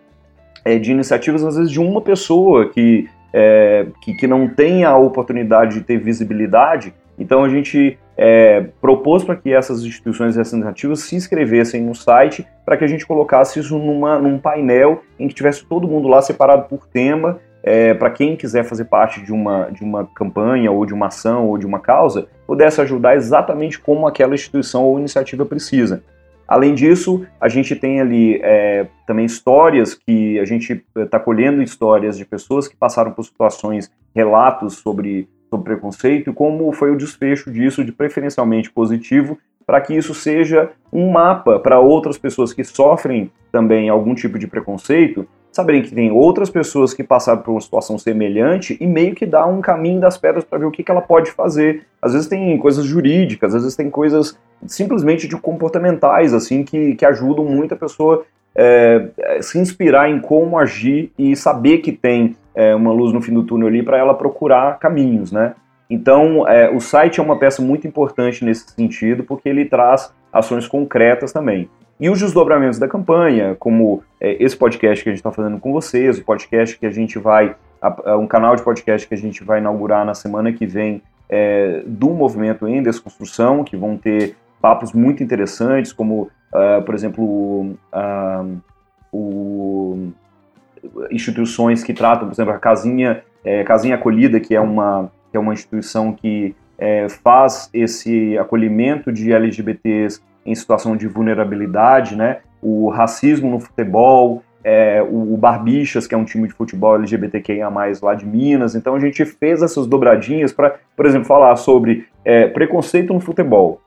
é, 0.64 0.78
de 0.78 0.92
iniciativas, 0.92 1.42
às 1.42 1.56
vezes, 1.56 1.72
de 1.72 1.80
uma 1.80 2.02
pessoa 2.02 2.68
que, 2.68 3.08
é, 3.32 3.86
que, 4.02 4.14
que 4.14 4.26
não 4.26 4.48
tem 4.48 4.84
a 4.84 4.96
oportunidade 4.96 5.74
de 5.74 5.80
ter 5.82 5.98
visibilidade. 5.98 6.94
Então, 7.18 7.44
a 7.44 7.48
gente 7.48 7.98
é, 8.16 8.66
propôs 8.80 9.24
para 9.24 9.36
que 9.36 9.52
essas 9.52 9.82
instituições 9.82 10.36
representativas 10.36 11.00
se 11.00 11.16
inscrevessem 11.16 11.82
no 11.82 11.94
site 11.94 12.46
para 12.64 12.76
que 12.76 12.84
a 12.84 12.88
gente 12.88 13.06
colocasse 13.06 13.60
isso 13.60 13.78
numa, 13.78 14.18
num 14.18 14.38
painel 14.38 15.02
em 15.18 15.28
que 15.28 15.34
tivesse 15.34 15.64
todo 15.64 15.88
mundo 15.88 16.08
lá 16.08 16.20
separado 16.22 16.68
por 16.68 16.86
tema, 16.86 17.38
é, 17.62 17.92
para 17.94 18.10
quem 18.10 18.36
quiser 18.36 18.64
fazer 18.64 18.84
parte 18.84 19.22
de 19.22 19.32
uma, 19.32 19.70
de 19.70 19.82
uma 19.82 20.06
campanha 20.14 20.70
ou 20.70 20.86
de 20.86 20.94
uma 20.94 21.06
ação 21.06 21.48
ou 21.48 21.58
de 21.58 21.66
uma 21.66 21.80
causa, 21.80 22.28
pudesse 22.46 22.80
ajudar 22.80 23.16
exatamente 23.16 23.78
como 23.78 24.06
aquela 24.06 24.34
instituição 24.34 24.84
ou 24.84 24.98
iniciativa 24.98 25.44
precisa. 25.44 26.02
Além 26.48 26.74
disso, 26.74 27.26
a 27.38 27.48
gente 27.48 27.76
tem 27.76 28.00
ali 28.00 28.40
é, 28.42 28.88
também 29.06 29.26
histórias 29.26 29.94
que 29.94 30.38
a 30.40 30.46
gente 30.46 30.82
está 30.96 31.20
colhendo 31.20 31.62
histórias 31.62 32.16
de 32.16 32.24
pessoas 32.24 32.66
que 32.66 32.74
passaram 32.74 33.12
por 33.12 33.22
situações, 33.22 33.92
relatos 34.14 34.76
sobre 34.76 35.28
sobre 35.48 35.64
preconceito 35.64 36.32
como 36.32 36.70
foi 36.72 36.90
o 36.90 36.96
desfecho 36.96 37.50
disso 37.50 37.84
de 37.84 37.92
preferencialmente 37.92 38.70
positivo, 38.70 39.38
para 39.66 39.80
que 39.80 39.94
isso 39.94 40.14
seja 40.14 40.70
um 40.92 41.10
mapa 41.10 41.58
para 41.58 41.78
outras 41.78 42.16
pessoas 42.16 42.52
que 42.52 42.64
sofrem 42.64 43.30
também 43.52 43.88
algum 43.88 44.14
tipo 44.14 44.38
de 44.38 44.46
preconceito, 44.46 45.26
saberem 45.58 45.82
que 45.82 45.92
tem 45.92 46.12
outras 46.12 46.48
pessoas 46.48 46.94
que 46.94 47.02
passaram 47.02 47.42
por 47.42 47.50
uma 47.50 47.60
situação 47.60 47.98
semelhante 47.98 48.76
e 48.80 48.86
meio 48.86 49.12
que 49.12 49.26
dá 49.26 49.44
um 49.44 49.60
caminho 49.60 50.00
das 50.00 50.16
pedras 50.16 50.44
para 50.44 50.58
ver 50.58 50.66
o 50.66 50.70
que, 50.70 50.84
que 50.84 50.90
ela 50.90 51.00
pode 51.00 51.32
fazer. 51.32 51.82
Às 52.00 52.12
vezes 52.12 52.28
tem 52.28 52.56
coisas 52.58 52.84
jurídicas, 52.84 53.56
às 53.56 53.62
vezes 53.62 53.76
tem 53.76 53.90
coisas 53.90 54.38
simplesmente 54.66 55.26
de 55.26 55.36
comportamentais, 55.36 56.32
assim, 56.32 56.62
que, 56.62 56.94
que 56.94 57.04
ajudam 57.04 57.44
muito 57.44 57.74
a 57.74 57.76
pessoa 57.76 58.24
é, 58.54 59.08
se 59.40 59.58
inspirar 59.58 60.08
em 60.08 60.20
como 60.20 60.56
agir 60.56 61.10
e 61.18 61.34
saber 61.34 61.78
que 61.78 61.90
tem 61.90 62.36
é, 62.54 62.72
uma 62.74 62.92
luz 62.92 63.12
no 63.12 63.20
fim 63.20 63.34
do 63.34 63.42
túnel 63.42 63.66
ali 63.66 63.82
para 63.82 63.98
ela 63.98 64.14
procurar 64.14 64.78
caminhos, 64.78 65.32
né? 65.32 65.54
Então, 65.90 66.46
é, 66.46 66.70
o 66.70 66.80
site 66.80 67.18
é 67.18 67.22
uma 67.22 67.38
peça 67.38 67.62
muito 67.62 67.86
importante 67.86 68.44
nesse 68.44 68.70
sentido, 68.70 69.24
porque 69.24 69.48
ele 69.48 69.64
traz 69.64 70.12
ações 70.32 70.66
concretas 70.66 71.32
também. 71.32 71.68
E 71.98 72.08
os 72.10 72.20
desdobramentos 72.20 72.78
da 72.78 72.86
campanha, 72.86 73.56
como 73.58 74.02
é, 74.20 74.42
esse 74.42 74.56
podcast 74.56 75.02
que 75.02 75.08
a 75.08 75.12
gente 75.12 75.20
está 75.20 75.32
fazendo 75.32 75.58
com 75.58 75.72
vocês, 75.72 76.18
o 76.18 76.24
podcast 76.24 76.78
que 76.78 76.86
a 76.86 76.90
gente 76.90 77.18
vai, 77.18 77.56
a, 77.80 78.12
a, 78.12 78.16
um 78.16 78.26
canal 78.26 78.54
de 78.54 78.62
podcast 78.62 79.08
que 79.08 79.14
a 79.14 79.18
gente 79.18 79.42
vai 79.42 79.58
inaugurar 79.58 80.04
na 80.04 80.14
semana 80.14 80.52
que 80.52 80.66
vem 80.66 81.02
é, 81.28 81.82
do 81.86 82.10
movimento 82.10 82.68
em 82.68 82.82
desconstrução, 82.82 83.64
que 83.64 83.76
vão 83.76 83.96
ter 83.96 84.36
papos 84.60 84.92
muito 84.92 85.22
interessantes, 85.22 85.92
como, 85.92 86.30
uh, 86.52 86.82
por 86.84 86.94
exemplo, 86.94 87.76
uh, 87.92 88.60
o 89.12 90.12
instituições 91.10 91.82
que 91.82 91.92
tratam, 91.92 92.28
por 92.28 92.34
exemplo, 92.34 92.52
a 92.52 92.58
Casinha, 92.58 93.22
é, 93.44 93.64
Casinha 93.64 93.96
Acolhida, 93.96 94.38
que 94.38 94.54
é 94.54 94.60
uma, 94.60 95.10
que 95.30 95.36
é 95.36 95.40
uma 95.40 95.52
instituição 95.52 96.12
que 96.12 96.54
é, 96.78 97.08
faz 97.08 97.68
esse 97.74 98.38
acolhimento 98.38 99.12
de 99.12 99.32
LGBTs 99.32 100.20
em 100.46 100.54
situação 100.54 100.96
de 100.96 101.06
vulnerabilidade, 101.06 102.16
né? 102.16 102.38
O 102.62 102.88
racismo 102.88 103.50
no 103.50 103.60
futebol, 103.60 104.42
é, 104.64 105.02
o, 105.02 105.36
Barbixas, 105.36 106.06
que 106.06 106.14
é 106.14 106.18
um 106.18 106.24
time 106.24 106.48
de 106.48 106.54
futebol 106.54 106.94
LGBTQIA+, 106.96 107.68
lá 108.02 108.14
de 108.14 108.26
Minas. 108.26 108.74
Então 108.74 108.94
a 108.94 109.00
gente 109.00 109.24
fez 109.24 109.62
essas 109.62 109.86
dobradinhas 109.86 110.52
para, 110.52 110.76
por 110.96 111.06
exemplo, 111.06 111.26
falar 111.26 111.54
sobre 111.56 112.06
é, 112.24 112.46
preconceito 112.46 113.12
no 113.12 113.20
futebol. 113.20 113.80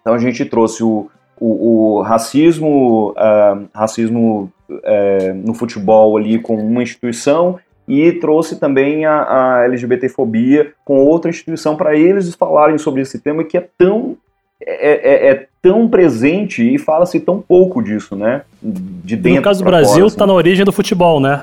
Então 0.00 0.14
a 0.14 0.18
gente 0.18 0.44
trouxe 0.44 0.82
o, 0.82 1.10
o, 1.38 1.98
o 1.98 2.02
racismo, 2.02 3.10
uh, 3.10 3.68
racismo 3.74 4.50
é, 4.84 5.32
no 5.32 5.54
futebol 5.54 6.16
ali 6.16 6.38
com 6.38 6.56
uma 6.56 6.82
instituição 6.82 7.58
e 7.88 8.12
trouxe 8.12 8.56
também 8.56 9.04
a, 9.04 9.58
a 9.60 9.64
LGBTfobia 9.64 10.72
com 10.84 10.98
outra 10.98 11.30
instituição 11.30 11.76
para 11.76 11.96
eles 11.96 12.34
falarem 12.34 12.78
sobre 12.78 13.02
esse 13.02 13.18
tema 13.18 13.44
que 13.44 13.56
é 13.56 13.66
tão 13.78 14.16
é, 14.60 15.28
é, 15.28 15.30
é 15.30 15.46
tão 15.60 15.86
presente 15.86 16.62
e 16.62 16.78
fala-se 16.78 17.20
tão 17.20 17.40
pouco 17.40 17.82
disso, 17.82 18.16
né? 18.16 18.42
De 18.62 19.14
dentro. 19.14 19.36
No 19.36 19.42
caso 19.42 19.62
do 19.62 19.66
Brasil, 19.66 19.92
está 19.92 20.04
assim. 20.06 20.16
Tá 20.16 20.26
na 20.26 20.32
origem 20.32 20.64
do 20.64 20.72
futebol, 20.72 21.20
né? 21.20 21.42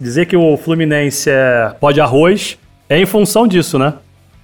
Dizer 0.00 0.26
que 0.26 0.36
o 0.36 0.56
Fluminense 0.56 1.30
é 1.30 1.72
pó 1.80 1.90
de 1.90 2.00
arroz 2.00 2.58
é 2.88 2.98
em 2.98 3.06
função 3.06 3.46
disso, 3.46 3.78
né? 3.78 3.94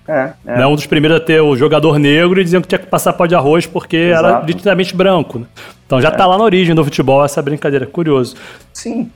É, 0.09 0.33
é. 0.47 0.59
Né? 0.59 0.67
Um 0.67 0.75
dos 0.75 0.87
primeiros 0.87 1.21
a 1.21 1.21
ter 1.23 1.39
o 1.43 1.55
jogador 1.55 1.99
negro 1.99 2.41
e 2.41 2.45
dizendo 2.45 2.63
que 2.63 2.69
tinha 2.69 2.79
que 2.79 2.87
passar 2.87 3.13
pó 3.13 3.27
de 3.27 3.35
arroz 3.35 3.67
porque 3.67 3.97
Exato. 3.97 4.27
era 4.27 4.41
literalmente 4.47 4.97
branco. 4.97 5.41
Né? 5.41 5.47
Então 5.85 6.01
já 6.01 6.09
está 6.09 6.25
é. 6.25 6.27
lá 6.27 6.39
na 6.39 6.45
origem 6.45 6.75
do 6.75 6.83
futebol 6.83 7.23
essa 7.23 7.43
brincadeira. 7.43 7.87
Curioso. 7.87 8.35
Sim. 8.73 9.11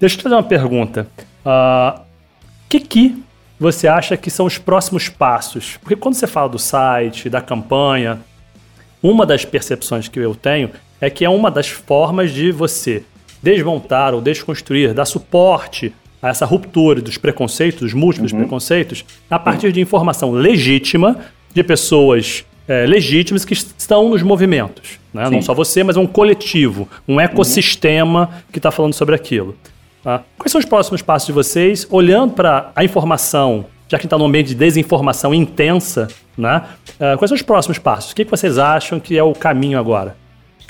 Deixa 0.00 0.14
eu 0.14 0.18
te 0.18 0.22
fazer 0.22 0.34
uma 0.34 0.42
pergunta. 0.42 1.06
O 1.46 1.48
uh, 1.48 1.52
ah, 1.52 2.02
que, 2.68 2.80
que 2.80 3.22
você 3.58 3.86
acha 3.86 4.16
que 4.16 4.30
são 4.30 4.46
os 4.46 4.58
próximos 4.58 5.08
passos? 5.08 5.76
Porque 5.76 5.94
quando 5.94 6.14
você 6.14 6.26
fala 6.26 6.48
do 6.48 6.58
site, 6.58 7.30
da 7.30 7.40
campanha, 7.40 8.18
uma 9.00 9.24
das 9.24 9.44
percepções 9.44 10.08
que 10.08 10.18
eu 10.18 10.34
tenho 10.34 10.70
é 11.00 11.08
que 11.08 11.24
é 11.24 11.28
uma 11.28 11.48
das 11.48 11.68
formas 11.68 12.32
de 12.32 12.50
você 12.50 13.04
desmontar 13.40 14.12
ou 14.12 14.20
desconstruir, 14.20 14.92
dar 14.92 15.04
suporte 15.04 15.94
a 16.20 16.30
essa 16.30 16.44
ruptura 16.44 17.00
dos 17.00 17.16
preconceitos, 17.16 17.80
dos 17.80 17.94
múltiplos 17.94 18.32
uhum. 18.32 18.40
preconceitos, 18.40 19.04
a 19.30 19.38
partir 19.38 19.70
de 19.70 19.80
informação 19.80 20.32
legítima 20.32 21.16
de 21.54 21.62
pessoas 21.62 22.44
é, 22.66 22.84
legítimas 22.86 23.44
que 23.44 23.52
estão 23.52 24.08
nos 24.08 24.22
movimentos. 24.22 24.98
Né? 25.14 25.30
Não 25.30 25.40
só 25.40 25.54
você, 25.54 25.84
mas 25.84 25.96
um 25.96 26.08
coletivo, 26.08 26.88
um 27.06 27.20
ecossistema 27.20 28.22
uhum. 28.22 28.42
que 28.50 28.58
está 28.58 28.72
falando 28.72 28.94
sobre 28.94 29.14
aquilo. 29.14 29.56
Tá? 30.06 30.22
Quais 30.38 30.52
são 30.52 30.60
os 30.60 30.64
próximos 30.64 31.02
passos 31.02 31.26
de 31.26 31.32
vocês, 31.32 31.84
olhando 31.90 32.32
para 32.32 32.70
a 32.76 32.84
informação, 32.84 33.64
já 33.88 33.98
que 33.98 34.06
está 34.06 34.16
num 34.16 34.26
ambiente 34.26 34.50
de 34.50 34.54
desinformação 34.54 35.34
intensa, 35.34 36.06
né? 36.38 36.62
Uh, 36.90 37.18
quais 37.18 37.28
são 37.28 37.34
os 37.34 37.42
próximos 37.42 37.80
passos? 37.80 38.12
O 38.12 38.14
que, 38.14 38.24
que 38.24 38.30
vocês 38.30 38.56
acham 38.56 39.00
que 39.00 39.18
é 39.18 39.22
o 39.24 39.32
caminho 39.32 39.76
agora? 39.80 40.16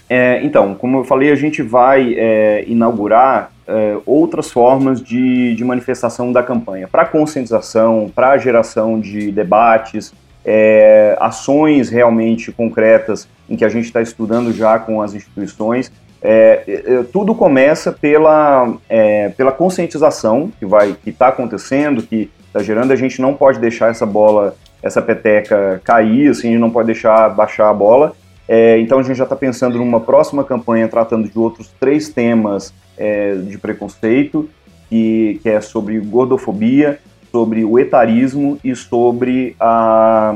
É, 0.09 0.41
então, 0.43 0.74
como 0.74 1.01
eu 1.01 1.05
falei, 1.05 1.30
a 1.30 1.34
gente 1.34 1.61
vai 1.61 2.14
é, 2.16 2.64
inaugurar 2.66 3.53
é, 3.68 3.99
outras 4.07 4.51
formas 4.51 5.03
de, 5.03 5.55
de, 5.55 5.62
manifestação 5.66 6.32
da 6.32 6.43
campanha 6.43 6.89
para 6.89 7.05
conscientização, 7.05 8.11
para 8.14 8.39
geração 8.39 8.99
de 8.99 9.30
debates, 9.30 10.14
é, 10.47 11.14
ações 11.20 11.91
realmente 11.91 12.51
concretas 12.53 13.28
em 13.51 13.55
que 13.55 13.66
a 13.66 13.68
gente 13.68 13.84
está 13.84 14.01
estudando 14.01 14.51
já 14.51 14.78
com 14.78 15.03
as 15.03 15.12
instituições 15.12 15.93
é, 16.29 16.64
é, 16.66 17.03
tudo 17.12 17.37
começa 17.37 17.93
pela, 17.93 18.74
é, 18.89 19.29
pela 19.29 19.53
conscientização 19.53 20.51
que 20.59 20.66
vai 20.66 20.93
que 20.93 21.11
está 21.11 21.29
acontecendo, 21.29 22.03
que 22.03 22.29
está 22.49 22.61
gerando. 22.61 22.93
A 22.93 22.97
gente 22.97 23.22
não 23.22 23.33
pode 23.33 23.61
deixar 23.61 23.91
essa 23.91 24.05
bola, 24.05 24.57
essa 24.83 25.01
peteca 25.01 25.81
cair, 25.85 26.31
assim, 26.31 26.59
não 26.59 26.68
pode 26.68 26.87
deixar 26.87 27.29
baixar 27.29 27.70
a 27.70 27.72
bola. 27.72 28.12
É, 28.49 28.77
então 28.81 28.99
a 28.99 29.03
gente 29.05 29.16
já 29.16 29.22
está 29.22 29.37
pensando 29.37 29.79
numa 29.79 30.01
próxima 30.01 30.43
campanha 30.43 30.89
tratando 30.89 31.29
de 31.29 31.39
outros 31.39 31.72
três 31.79 32.09
temas 32.09 32.74
é, 32.99 33.37
de 33.37 33.57
preconceito, 33.57 34.51
que, 34.91 35.39
que 35.45 35.49
é 35.49 35.61
sobre 35.61 36.01
gordofobia, 36.01 36.99
sobre 37.31 37.64
o 37.64 37.79
etarismo 37.79 38.59
e 38.64 38.74
sobre 38.74 39.55
a, 39.61 40.35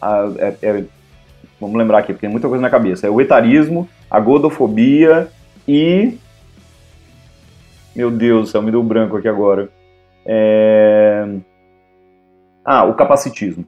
a 0.00 0.30
é, 0.38 0.54
é, 0.62 0.84
vamos 1.60 1.76
lembrar 1.76 1.98
aqui, 1.98 2.12
porque 2.12 2.26
tem 2.26 2.30
muita 2.30 2.48
coisa 2.48 2.62
na 2.62 2.70
cabeça. 2.70 3.06
É 3.06 3.10
o 3.10 3.20
etarismo, 3.20 3.86
a 4.14 4.20
godofobia 4.20 5.28
e. 5.66 6.16
Meu 7.96 8.12
Deus 8.12 8.42
do 8.42 8.46
céu, 8.46 8.62
me 8.62 8.70
deu 8.70 8.82
branco 8.82 9.16
aqui 9.16 9.26
agora. 9.26 9.68
É... 10.24 11.26
Ah, 12.64 12.84
o 12.84 12.94
capacitismo. 12.94 13.66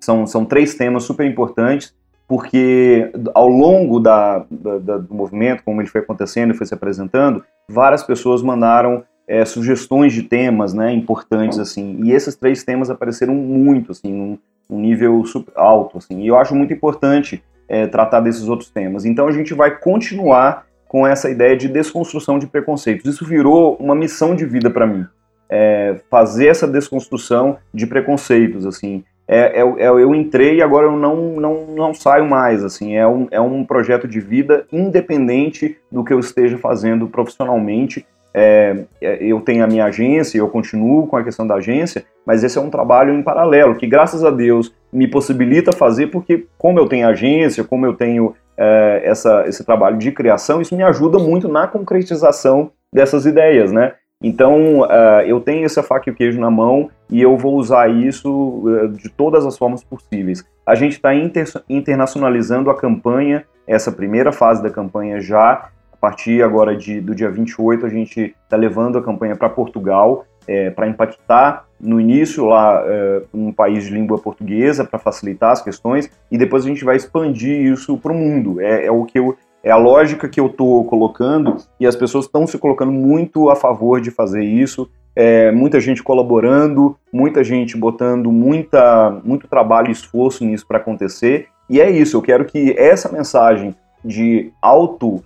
São, 0.00 0.24
são 0.24 0.44
três 0.44 0.74
temas 0.74 1.02
super 1.02 1.26
importantes, 1.26 1.92
porque 2.28 3.10
ao 3.34 3.48
longo 3.48 3.98
da, 3.98 4.46
da, 4.50 4.98
do 4.98 5.12
movimento, 5.12 5.64
como 5.64 5.80
ele 5.80 5.88
foi 5.88 6.00
acontecendo 6.00 6.54
e 6.54 6.56
foi 6.56 6.66
se 6.66 6.74
apresentando, 6.74 7.44
várias 7.68 8.04
pessoas 8.04 8.40
mandaram 8.40 9.02
é, 9.26 9.44
sugestões 9.44 10.12
de 10.12 10.22
temas 10.22 10.72
né, 10.72 10.92
importantes, 10.92 11.58
assim, 11.58 12.00
e 12.04 12.12
esses 12.12 12.36
três 12.36 12.62
temas 12.62 12.88
apareceram 12.88 13.34
muito, 13.34 13.90
assim, 13.92 14.12
num, 14.12 14.38
um 14.70 14.80
nível 14.80 15.24
super 15.24 15.52
alto, 15.56 15.98
assim, 15.98 16.20
e 16.22 16.28
eu 16.28 16.36
acho 16.36 16.54
muito 16.54 16.72
importante 16.72 17.42
é, 17.68 17.86
tratar 17.86 18.20
desses 18.20 18.48
outros 18.48 18.70
temas. 18.70 19.04
Então 19.04 19.26
a 19.28 19.32
gente 19.32 19.54
vai 19.54 19.76
continuar 19.78 20.66
com 20.86 21.06
essa 21.06 21.28
ideia 21.28 21.56
de 21.56 21.68
desconstrução 21.68 22.38
de 22.38 22.46
preconceitos. 22.46 23.04
Isso 23.04 23.24
virou 23.24 23.76
uma 23.76 23.94
missão 23.94 24.34
de 24.34 24.46
vida 24.46 24.70
para 24.70 24.86
mim, 24.86 25.06
é, 25.50 26.00
fazer 26.10 26.46
essa 26.46 26.66
desconstrução 26.66 27.58
de 27.72 27.86
preconceitos, 27.86 28.64
assim. 28.64 29.04
É, 29.30 29.60
é, 29.60 29.84
é, 29.84 29.88
eu 29.88 30.14
entrei 30.14 30.56
e 30.56 30.62
agora 30.62 30.86
eu 30.86 30.96
não, 30.96 31.38
não, 31.38 31.66
não 31.66 31.92
saio 31.92 32.26
mais, 32.26 32.64
assim, 32.64 32.96
é 32.96 33.06
um, 33.06 33.28
é 33.30 33.38
um 33.38 33.62
projeto 33.62 34.08
de 34.08 34.20
vida 34.20 34.66
independente 34.72 35.76
do 35.92 36.02
que 36.02 36.14
eu 36.14 36.18
esteja 36.18 36.56
fazendo 36.56 37.06
profissionalmente, 37.06 38.06
é, 38.34 38.84
é, 39.00 39.24
eu 39.24 39.40
tenho 39.40 39.64
a 39.64 39.66
minha 39.66 39.86
agência, 39.86 40.38
eu 40.38 40.48
continuo 40.48 41.06
com 41.06 41.16
a 41.16 41.24
questão 41.24 41.46
da 41.46 41.56
agência, 41.56 42.04
mas 42.26 42.44
esse 42.44 42.58
é 42.58 42.60
um 42.60 42.70
trabalho 42.70 43.14
em 43.14 43.22
paralelo, 43.22 43.74
que 43.74 43.86
graças 43.86 44.24
a 44.24 44.30
Deus 44.30 44.72
me 44.92 45.08
possibilita 45.08 45.72
fazer, 45.72 46.08
porque 46.08 46.46
como 46.56 46.78
eu 46.78 46.86
tenho 46.86 47.08
agência, 47.08 47.64
como 47.64 47.86
eu 47.86 47.94
tenho 47.94 48.34
é, 48.56 49.02
essa, 49.04 49.44
esse 49.46 49.64
trabalho 49.64 49.98
de 49.98 50.12
criação, 50.12 50.60
isso 50.60 50.76
me 50.76 50.82
ajuda 50.82 51.18
muito 51.18 51.48
na 51.48 51.66
concretização 51.66 52.70
dessas 52.92 53.26
ideias, 53.26 53.72
né? 53.72 53.94
Então, 54.22 54.80
uh, 54.80 55.20
eu 55.26 55.40
tenho 55.40 55.64
essa 55.64 55.82
faca 55.82 56.10
e 56.10 56.12
o 56.12 56.14
queijo 56.14 56.40
na 56.40 56.50
mão 56.50 56.90
e 57.08 57.22
eu 57.22 57.36
vou 57.36 57.54
usar 57.54 57.88
isso 57.88 58.28
uh, 58.30 58.88
de 58.88 59.08
todas 59.08 59.46
as 59.46 59.56
formas 59.56 59.84
possíveis. 59.84 60.44
A 60.66 60.74
gente 60.74 60.94
está 60.94 61.14
inter 61.14 61.46
internacionalizando 61.68 62.68
a 62.68 62.76
campanha, 62.76 63.44
essa 63.64 63.92
primeira 63.92 64.32
fase 64.32 64.60
da 64.60 64.70
campanha 64.70 65.20
já, 65.20 65.70
a 65.98 66.00
partir 66.00 66.42
agora 66.42 66.76
de, 66.76 67.00
do 67.00 67.12
dia 67.12 67.28
28, 67.28 67.84
a 67.84 67.88
gente 67.88 68.34
está 68.44 68.56
levando 68.56 68.98
a 68.98 69.02
campanha 69.02 69.34
para 69.34 69.48
Portugal, 69.48 70.24
é, 70.46 70.70
para 70.70 70.86
impactar 70.86 71.66
no 71.78 72.00
início 72.00 72.46
lá 72.46 72.82
é, 72.86 73.22
um 73.34 73.52
país 73.52 73.84
de 73.84 73.90
língua 73.90 74.16
portuguesa, 74.16 74.84
para 74.84 74.98
facilitar 74.98 75.50
as 75.50 75.60
questões, 75.60 76.08
e 76.30 76.38
depois 76.38 76.64
a 76.64 76.68
gente 76.68 76.84
vai 76.84 76.96
expandir 76.96 77.72
isso 77.72 77.98
para 77.98 78.12
o 78.12 78.14
mundo. 78.14 78.60
É, 78.60 78.86
é, 78.86 78.90
o 78.90 79.04
que 79.04 79.18
eu, 79.18 79.36
é 79.62 79.72
a 79.72 79.76
lógica 79.76 80.28
que 80.28 80.38
eu 80.38 80.46
estou 80.46 80.84
colocando, 80.84 81.56
e 81.80 81.86
as 81.86 81.96
pessoas 81.96 82.26
estão 82.26 82.46
se 82.46 82.56
colocando 82.58 82.92
muito 82.92 83.50
a 83.50 83.56
favor 83.56 84.00
de 84.00 84.12
fazer 84.12 84.44
isso. 84.44 84.88
É, 85.16 85.50
muita 85.50 85.80
gente 85.80 86.00
colaborando, 86.00 86.96
muita 87.12 87.42
gente 87.42 87.76
botando 87.76 88.30
muita, 88.30 89.20
muito 89.24 89.48
trabalho 89.48 89.88
e 89.88 89.92
esforço 89.92 90.44
nisso 90.44 90.64
para 90.64 90.78
acontecer. 90.78 91.48
E 91.68 91.80
é 91.80 91.90
isso, 91.90 92.16
eu 92.16 92.22
quero 92.22 92.44
que 92.44 92.72
essa 92.78 93.10
mensagem 93.10 93.74
de 94.04 94.52
auto 94.62 95.22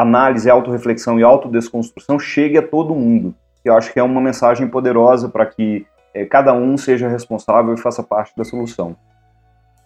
análise, 0.00 0.48
autorreflexão 0.48 1.18
e 1.18 1.22
autodesconstrução 1.22 2.18
chegue 2.18 2.56
a 2.56 2.62
todo 2.62 2.94
mundo. 2.94 3.34
Eu 3.64 3.76
acho 3.76 3.92
que 3.92 3.98
é 3.98 4.02
uma 4.02 4.20
mensagem 4.20 4.68
poderosa 4.68 5.28
para 5.28 5.44
que 5.44 5.86
é, 6.14 6.24
cada 6.24 6.52
um 6.52 6.78
seja 6.78 7.08
responsável 7.08 7.74
e 7.74 7.80
faça 7.80 8.02
parte 8.02 8.32
da 8.36 8.44
solução. 8.44 8.96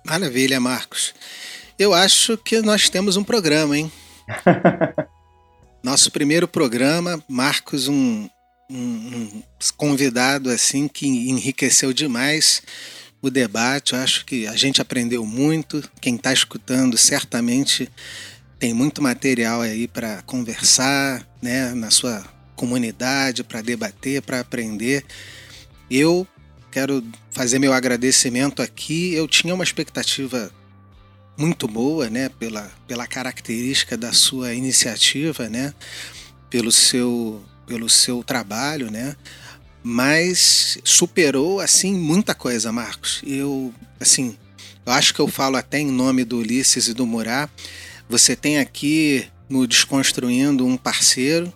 Maravilha, 0.06 0.60
Marcos. 0.60 1.14
Eu 1.78 1.94
acho 1.94 2.36
que 2.36 2.60
nós 2.60 2.88
temos 2.88 3.16
um 3.16 3.24
programa, 3.24 3.76
hein? 3.76 3.90
Nosso 5.82 6.12
primeiro 6.12 6.46
programa, 6.46 7.22
Marcos, 7.28 7.88
um, 7.88 8.28
um, 8.70 8.76
um, 8.76 9.42
convidado 9.76 10.50
assim 10.50 10.86
que 10.86 11.06
enriqueceu 11.06 11.92
demais 11.92 12.62
o 13.20 13.30
debate. 13.30 13.94
Eu 13.94 14.00
acho 14.00 14.24
que 14.24 14.46
a 14.46 14.56
gente 14.56 14.80
aprendeu 14.80 15.24
muito. 15.24 15.82
Quem 16.00 16.16
está 16.16 16.32
escutando 16.32 16.96
certamente 16.98 17.90
tem 18.62 18.72
muito 18.72 19.02
material 19.02 19.60
aí 19.60 19.88
para 19.88 20.22
conversar, 20.22 21.26
né, 21.42 21.74
na 21.74 21.90
sua 21.90 22.24
comunidade, 22.54 23.42
para 23.42 23.60
debater, 23.60 24.22
para 24.22 24.38
aprender. 24.38 25.04
Eu 25.90 26.24
quero 26.70 27.02
fazer 27.32 27.58
meu 27.58 27.72
agradecimento 27.72 28.62
aqui. 28.62 29.14
Eu 29.14 29.26
tinha 29.26 29.52
uma 29.52 29.64
expectativa 29.64 30.48
muito 31.36 31.66
boa, 31.66 32.08
né, 32.08 32.28
pela, 32.28 32.70
pela 32.86 33.04
característica 33.04 33.96
da 33.96 34.12
sua 34.12 34.54
iniciativa, 34.54 35.48
né, 35.48 35.74
pelo 36.48 36.70
seu 36.70 37.42
pelo 37.66 37.88
seu 37.88 38.22
trabalho, 38.22 38.92
né, 38.92 39.16
mas 39.82 40.78
superou 40.84 41.58
assim 41.58 41.92
muita 41.92 42.32
coisa, 42.32 42.70
Marcos. 42.70 43.22
Eu 43.26 43.74
assim, 43.98 44.38
eu 44.86 44.92
acho 44.92 45.12
que 45.12 45.20
eu 45.20 45.26
falo 45.26 45.56
até 45.56 45.80
em 45.80 45.90
nome 45.90 46.24
do 46.24 46.38
Ulisses 46.38 46.86
e 46.86 46.94
do 46.94 47.04
Murá 47.04 47.50
você 48.12 48.36
tem 48.36 48.58
aqui 48.58 49.24
no 49.48 49.66
Desconstruindo 49.66 50.66
um 50.66 50.76
parceiro. 50.76 51.50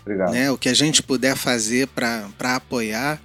Obrigado. 0.00 0.32
Né? 0.32 0.50
O 0.50 0.56
que 0.56 0.70
a 0.70 0.74
gente 0.74 1.02
puder 1.02 1.36
fazer 1.36 1.88
para 1.88 2.56
apoiar, 2.56 3.20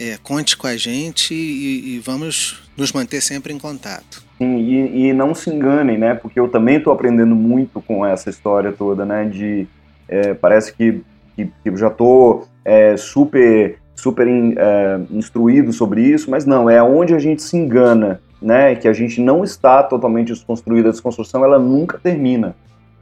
é, 0.00 0.18
conte 0.20 0.56
com 0.56 0.66
a 0.66 0.76
gente 0.76 1.32
e, 1.32 1.94
e, 1.94 1.98
vamos 2.00 2.60
nos 2.76 2.92
manter 2.92 3.20
sempre 3.20 3.52
em 3.52 3.58
contato. 3.58 4.24
Sim, 4.38 4.58
e, 4.58 5.06
e 5.06 5.12
não 5.12 5.32
se 5.32 5.48
enganem, 5.48 5.96
né? 5.96 6.14
Porque 6.14 6.40
eu 6.40 6.48
também 6.48 6.78
estou 6.78 6.92
aprendendo 6.92 7.36
muito 7.36 7.80
com 7.80 8.04
essa 8.04 8.28
história 8.28 8.72
toda, 8.72 9.04
né? 9.04 9.24
De 9.24 9.68
é, 10.08 10.34
parece 10.34 10.74
que, 10.74 11.04
que, 11.36 11.44
que, 11.46 11.68
eu 11.68 11.76
já 11.76 11.86
estou 11.86 12.48
é, 12.64 12.96
super, 12.96 13.78
super 13.94 14.26
in, 14.26 14.54
é, 14.56 15.00
instruído 15.08 15.72
sobre 15.72 16.02
isso, 16.02 16.28
mas 16.28 16.44
não, 16.44 16.68
é 16.68 16.82
onde 16.82 17.14
a 17.14 17.18
gente 17.20 17.42
se 17.42 17.56
engana, 17.56 18.20
né? 18.42 18.74
Que 18.74 18.88
a 18.88 18.92
gente 18.92 19.20
não 19.20 19.44
está 19.44 19.82
totalmente 19.82 20.28
desconstruído. 20.28 20.88
A 20.88 20.92
desconstrução 20.92 21.44
ela 21.44 21.58
nunca 21.58 21.98
termina. 21.98 22.54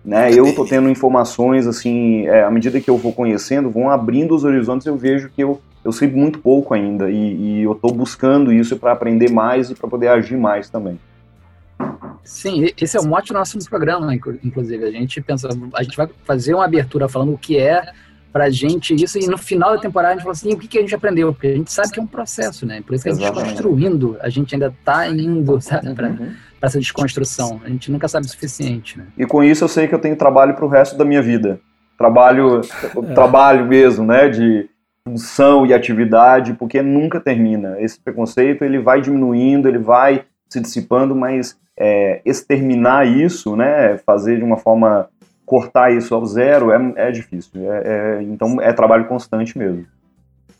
Né? 0.04 0.32
Eu 0.32 0.46
estou 0.46 0.66
tendo 0.66 0.88
informações 0.88 1.66
assim, 1.66 2.26
é, 2.26 2.42
à 2.42 2.50
medida 2.50 2.80
que 2.80 2.88
eu 2.88 2.96
vou 2.96 3.12
conhecendo, 3.12 3.70
vão 3.70 3.90
abrindo 3.90 4.34
os 4.34 4.44
horizontes, 4.44 4.86
eu 4.86 4.96
vejo 4.96 5.28
que 5.28 5.42
eu, 5.42 5.60
eu 5.84 5.92
sei 5.92 6.08
muito 6.08 6.38
pouco 6.38 6.72
ainda 6.72 7.10
e, 7.10 7.34
e 7.36 7.62
eu 7.62 7.72
estou 7.72 7.92
buscando 7.92 8.52
isso 8.52 8.78
para 8.78 8.92
aprender 8.92 9.30
mais 9.30 9.70
e 9.70 9.74
para 9.74 9.88
poder 9.88 10.08
agir 10.08 10.38
mais 10.38 10.70
também. 10.70 10.98
Sim, 12.24 12.70
esse 12.80 12.96
é 12.96 13.00
o 13.00 13.06
mote 13.06 13.28
do 13.28 13.34
nosso 13.34 13.58
programa, 13.68 14.14
inclusive. 14.14 14.84
A 14.84 14.90
gente 14.90 15.20
pensa, 15.20 15.48
a 15.74 15.82
gente 15.82 15.96
vai 15.96 16.08
fazer 16.24 16.54
uma 16.54 16.64
abertura 16.64 17.08
falando 17.08 17.34
o 17.34 17.38
que 17.38 17.58
é 17.58 17.92
pra 18.32 18.50
gente 18.50 18.94
isso, 18.94 19.18
e 19.18 19.26
no 19.26 19.38
final 19.38 19.74
da 19.74 19.80
temporada 19.80 20.14
a 20.14 20.16
gente 20.16 20.22
fala 20.22 20.32
assim, 20.32 20.52
o 20.52 20.58
que, 20.58 20.68
que 20.68 20.78
a 20.78 20.80
gente 20.80 20.94
aprendeu? 20.94 21.32
Porque 21.32 21.48
a 21.48 21.56
gente 21.56 21.72
sabe 21.72 21.90
que 21.90 22.00
é 22.00 22.02
um 22.02 22.06
processo, 22.06 22.64
né? 22.64 22.82
Por 22.84 22.94
isso 22.94 23.04
que 23.04 23.10
a 23.10 23.14
gente 23.14 23.24
está 23.24 23.42
construindo, 23.42 24.16
a 24.20 24.28
gente 24.28 24.54
ainda 24.54 24.68
está 24.68 25.08
indo, 25.08 25.60
sabe, 25.60 25.94
pra, 25.94 26.08
uhum. 26.08 26.16
pra, 26.16 26.66
essa 26.66 26.78
desconstrução. 26.78 27.60
A 27.64 27.68
gente 27.68 27.90
nunca 27.90 28.08
sabe 28.08 28.26
o 28.26 28.28
suficiente, 28.28 28.98
né? 28.98 29.06
E 29.18 29.26
com 29.26 29.42
isso 29.42 29.64
eu 29.64 29.68
sei 29.68 29.88
que 29.88 29.94
eu 29.94 29.98
tenho 29.98 30.16
trabalho 30.16 30.54
pro 30.54 30.68
resto 30.68 30.96
da 30.96 31.04
minha 31.04 31.22
vida. 31.22 31.60
Trabalho, 31.98 32.60
é. 33.08 33.14
trabalho 33.14 33.66
mesmo, 33.66 34.06
né? 34.06 34.28
De 34.28 34.68
função 35.04 35.66
e 35.66 35.74
atividade, 35.74 36.54
porque 36.54 36.82
nunca 36.82 37.20
termina. 37.20 37.80
Esse 37.80 37.98
preconceito, 37.98 38.64
ele 38.64 38.78
vai 38.78 39.00
diminuindo, 39.00 39.68
ele 39.68 39.78
vai 39.78 40.24
se 40.48 40.60
dissipando, 40.60 41.14
mas 41.14 41.58
é, 41.78 42.20
exterminar 42.26 43.06
isso, 43.06 43.56
né, 43.56 43.96
fazer 43.98 44.36
de 44.36 44.44
uma 44.44 44.58
forma 44.58 45.08
cortar 45.50 45.92
isso 45.92 46.14
ao 46.14 46.24
zero 46.24 46.70
é, 46.70 47.08
é 47.08 47.10
difícil. 47.10 47.50
É, 47.72 47.82
é, 47.84 48.22
então 48.22 48.60
é 48.60 48.72
trabalho 48.72 49.06
constante 49.06 49.58
mesmo. 49.58 49.84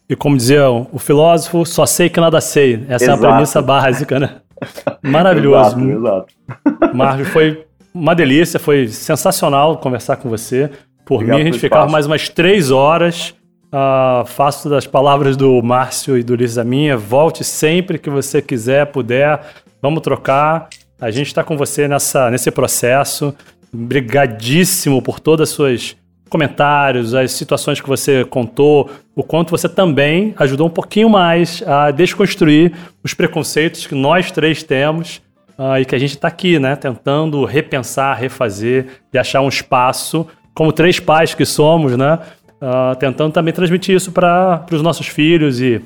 E 0.09 0.17
como 0.17 0.37
dizia 0.37 0.69
o 0.69 0.99
filósofo, 0.99 1.65
só 1.65 1.87
sei 1.87 2.11
que 2.11 2.19
nada 2.19 2.41
sei. 2.41 2.85
Essa 2.89 3.05
exato. 3.05 3.25
é 3.25 3.29
a 3.29 3.31
premissa 3.31 3.63
básica, 3.63 4.19
né? 4.19 4.39
Maravilhoso. 5.01 5.79
exato, 5.79 5.91
exato. 5.93 6.35
Márcio, 6.93 7.25
foi 7.27 7.65
uma 7.95 8.17
delícia, 8.17 8.59
foi 8.59 8.89
sensacional 8.89 9.79
conversar 9.79 10.17
com 10.17 10.29
você. 10.29 10.69
Por 11.07 11.17
Obrigado 11.17 11.37
mim, 11.37 11.43
a 11.43 11.45
gente 11.45 11.61
ficava 11.61 11.89
mais 11.89 12.05
umas 12.07 12.29
três 12.29 12.73
horas. 12.73 13.33
Uh, 13.73 14.27
faço 14.27 14.69
das 14.69 14.89
palavras 14.89 15.37
do 15.37 15.63
Márcio 15.63 16.19
e 16.19 16.25
do 16.25 16.35
Liz 16.35 16.59
a 16.59 16.65
minha. 16.65 16.97
Volte 16.97 17.45
sempre 17.45 17.97
que 17.97 18.11
você 18.11 18.43
quiser, 18.43 18.87
puder. 18.87 19.41
Vamos 19.81 20.01
trocar. 20.01 20.69
A 21.01 21.13
gente 21.13 21.29
está 21.29 21.45
com 21.45 21.57
você 21.57 21.87
nessa, 21.87 22.29
nesse 22.29 22.51
processo. 22.51 23.33
Brigadíssimo 23.73 25.01
por 25.01 25.21
todas 25.21 25.49
as 25.49 25.55
suas 25.55 25.97
comentários, 26.31 27.13
as 27.13 27.33
situações 27.33 27.81
que 27.81 27.89
você 27.89 28.25
contou, 28.25 28.89
o 29.17 29.23
quanto 29.23 29.51
você 29.51 29.69
também 29.69 30.33
ajudou 30.39 30.69
um 30.69 30.71
pouquinho 30.71 31.11
mais 31.11 31.63
a 31.67 31.91
desconstruir 31.91 32.73
os 33.03 33.13
preconceitos 33.13 33.87
que 33.87 33.95
nós 33.95 34.31
três 34.31 34.63
temos 34.63 35.21
uh, 35.59 35.77
e 35.81 35.85
que 35.85 35.95
a 35.95 35.99
gente 35.99 36.11
está 36.11 36.29
aqui, 36.29 36.59
né, 36.59 36.77
tentando 36.77 37.45
repensar, 37.45 38.17
refazer 38.17 38.87
e 39.13 39.19
achar 39.19 39.43
um 39.43 39.49
espaço, 39.49 40.27
como 40.55 40.73
três 40.73 41.01
pais 41.01 41.35
que 41.35 41.45
somos, 41.45 41.97
né, 41.97 42.19
uh, 42.63 42.97
tentando 42.97 43.33
também 43.33 43.53
transmitir 43.53 43.97
isso 43.97 44.13
para 44.13 44.65
os 44.71 44.83
nossos 44.83 45.09
filhos 45.09 45.61
e 45.61 45.83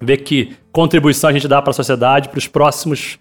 ver 0.00 0.18
que 0.18 0.54
contribuição 0.70 1.30
a 1.30 1.32
gente 1.32 1.48
dá 1.48 1.60
para 1.62 1.70
a 1.70 1.74
sociedade, 1.74 2.28
para 2.28 2.38
os 2.38 2.46
próximos 2.46 3.18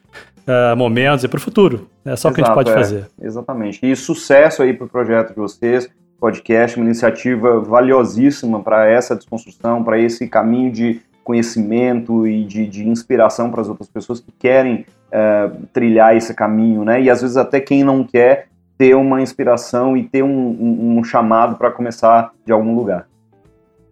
uh, 0.47 0.75
momentos 0.75 1.23
e 1.23 1.27
para 1.27 1.37
o 1.37 1.41
futuro. 1.41 1.89
É 2.05 2.15
só 2.15 2.29
o 2.29 2.33
que 2.33 2.41
a 2.41 2.45
gente 2.45 2.53
pode 2.53 2.69
é, 2.69 2.73
fazer. 2.73 3.07
Exatamente. 3.21 3.79
E 3.85 3.95
sucesso 3.95 4.63
aí 4.63 4.73
para 4.73 4.85
o 4.85 4.89
projeto 4.89 5.29
de 5.29 5.35
vocês, 5.35 5.89
podcast, 6.19 6.77
uma 6.77 6.85
iniciativa 6.85 7.59
valiosíssima 7.59 8.61
para 8.63 8.89
essa 8.89 9.15
desconstrução, 9.15 9.83
para 9.83 9.99
esse 9.99 10.27
caminho 10.27 10.71
de 10.71 11.01
conhecimento 11.23 12.25
e 12.25 12.45
de, 12.45 12.65
de 12.65 12.87
inspiração 12.87 13.51
para 13.51 13.61
as 13.61 13.67
outras 13.67 13.89
pessoas 13.89 14.21
que 14.21 14.31
querem 14.31 14.85
uh, 15.07 15.67
trilhar 15.73 16.15
esse 16.15 16.33
caminho, 16.33 16.85
né? 16.85 17.01
E 17.01 17.09
às 17.09 17.21
vezes 17.21 17.35
até 17.35 17.59
quem 17.59 17.83
não 17.83 18.03
quer 18.03 18.47
ter 18.77 18.95
uma 18.95 19.21
inspiração 19.21 19.97
e 19.97 20.03
ter 20.03 20.23
um, 20.23 20.29
um, 20.29 20.97
um 20.97 21.03
chamado 21.03 21.57
para 21.57 21.69
começar 21.71 22.31
de 22.45 22.51
algum 22.51 22.75
lugar. 22.75 23.07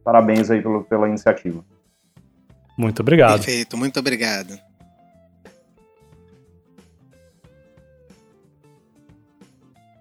Parabéns 0.03 0.49
aí 0.49 0.61
pelo, 0.61 0.83
pela 0.83 1.09
iniciativa. 1.09 1.63
Muito 2.77 3.01
obrigado. 3.01 3.43
Perfeito, 3.43 3.75
muito 3.75 3.99
obrigado. 3.99 4.57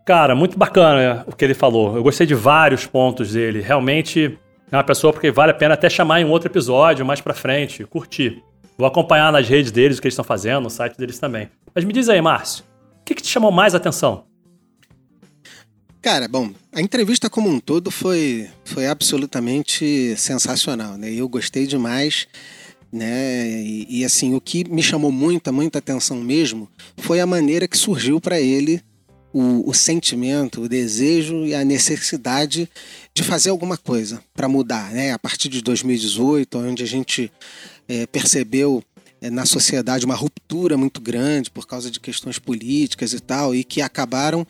Cara, 0.05 0.35
muito 0.35 0.59
bacana 0.59 1.25
o 1.27 1.35
que 1.35 1.45
ele 1.45 1.55
falou. 1.55 1.97
Eu 1.97 2.03
gostei 2.03 2.27
de 2.27 2.35
vários 2.35 2.87
pontos 2.87 3.33
dele. 3.33 3.63
Realmente 3.63 4.39
é 4.71 4.77
uma 4.77 4.85
pessoa 4.85 5.13
porque 5.13 5.31
vale 5.31 5.53
a 5.53 5.55
pena 5.55 5.75
até 5.75 5.89
chamar 5.89 6.21
em 6.21 6.25
um 6.25 6.31
outro 6.31 6.49
episódio 6.49 7.07
mais 7.07 7.23
pra 7.23 7.33
frente, 7.33 7.85
curtir. 7.85 8.43
Vou 8.77 8.87
acompanhar 8.87 9.33
nas 9.33 9.49
redes 9.49 9.73
deles 9.73 9.97
o 9.97 10.03
que 10.03 10.09
eles 10.09 10.13
estão 10.13 10.25
fazendo, 10.25 10.65
no 10.65 10.71
site 10.71 10.99
deles 10.99 11.19
também. 11.19 11.49
Mas 11.75 11.85
me 11.85 11.93
diz 11.93 12.09
aí, 12.11 12.21
Márcio, 12.21 12.65
o 13.01 13.05
que, 13.05 13.15
que 13.15 13.23
te 13.23 13.29
chamou 13.29 13.51
mais 13.51 13.75
atenção? 13.75 14.25
Cara, 16.03 16.29
bom, 16.29 16.51
a 16.71 16.83
entrevista 16.83 17.31
como 17.31 17.49
um 17.49 17.59
todo 17.59 17.91
foi, 17.91 18.51
foi 18.63 18.87
absolutamente 18.87 20.15
sensacional, 20.19 20.99
né? 20.99 21.11
Eu 21.11 21.27
gostei 21.31 21.67
demais, 21.67 22.29
né? 22.93 23.47
E, 23.47 24.01
e 24.01 24.05
assim, 24.05 24.35
o 24.35 24.41
que 24.41 24.69
me 24.69 24.83
chamou 24.83 25.11
muita, 25.11 25.51
muita 25.51 25.79
atenção 25.79 26.19
mesmo 26.19 26.69
foi 26.99 27.21
a 27.21 27.27
maneira 27.27 27.67
que 27.67 27.79
surgiu 27.79 28.21
para 28.21 28.39
ele 28.39 28.83
o, 29.35 29.69
o, 29.69 29.75
sentimento, 29.75 30.63
o 30.63 30.69
desejo 30.69 31.45
e 31.45 31.57
a 31.57 31.65
necessidade 31.65 32.71
de 33.13 33.25
fazer 33.25 33.51
alguma 33.51 33.77
coisa 33.77 34.23
para 34.33 34.49
mudar. 34.49 34.93
Né? 34.93 35.13
A 35.13 35.19
partir 35.19 35.49
de 35.49 35.61
2018, 35.61 36.57
onde 36.57 36.85
a 36.85 36.87
gente 36.87 37.33
é, 37.89 38.07
percebeu 38.07 38.81
é, 39.21 39.29
na 39.31 39.45
sociedade 39.45 40.07
uma 40.07 40.15
ruptura 40.15 40.77
muito 40.77 41.01
grande 41.01 41.51
por 41.51 41.67
causa 41.67 41.91
de 41.91 41.99
questões 41.99 42.39
políticas 42.39 43.13
e 43.13 43.19
tal, 43.19 43.53
e 43.53 43.65
que 43.65 43.83
acabaram 43.83 44.47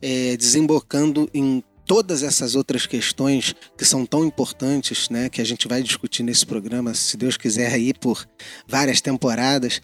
é, 0.00 0.36
desembocando 0.36 1.28
em 1.34 1.60
todas 1.84 2.22
essas 2.22 2.54
outras 2.54 2.86
questões 2.86 3.56
que 3.76 3.84
são 3.84 4.06
tão 4.06 4.24
importantes, 4.24 5.08
né, 5.08 5.28
que 5.28 5.40
a 5.40 5.44
gente 5.44 5.66
vai 5.66 5.82
discutir 5.82 6.22
nesse 6.22 6.46
programa, 6.46 6.94
se 6.94 7.16
Deus 7.16 7.36
quiser, 7.36 7.72
aí 7.72 7.92
por 7.92 8.28
várias 8.68 9.00
temporadas. 9.00 9.80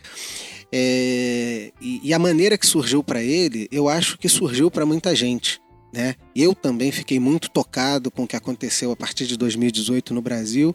É, 0.77 1.71
e, 1.81 2.01
e, 2.03 2.13
a 2.13 2.19
maneira 2.19 2.59
que 2.59 2.67
surgiu 2.67 3.01
para 3.01 3.23
ele, 3.23 3.69
eu 3.71 3.89
acho 3.89 4.19
que 4.19 4.29
surgiu 4.29 4.69
para 4.73 4.85
muita 4.85 5.15
gente. 5.15 5.61
Né? 5.93 6.17
Eu 6.35 6.53
também 6.53 6.91
fiquei 6.91 7.21
muito 7.21 7.49
tocado 7.49 8.11
com 8.11 8.25
o 8.25 8.27
que 8.27 8.35
aconteceu 8.35 8.91
a 8.91 8.97
partir 8.97 9.25
de 9.25 9.37
2018 9.37 10.13
no 10.13 10.21
Brasil. 10.21 10.75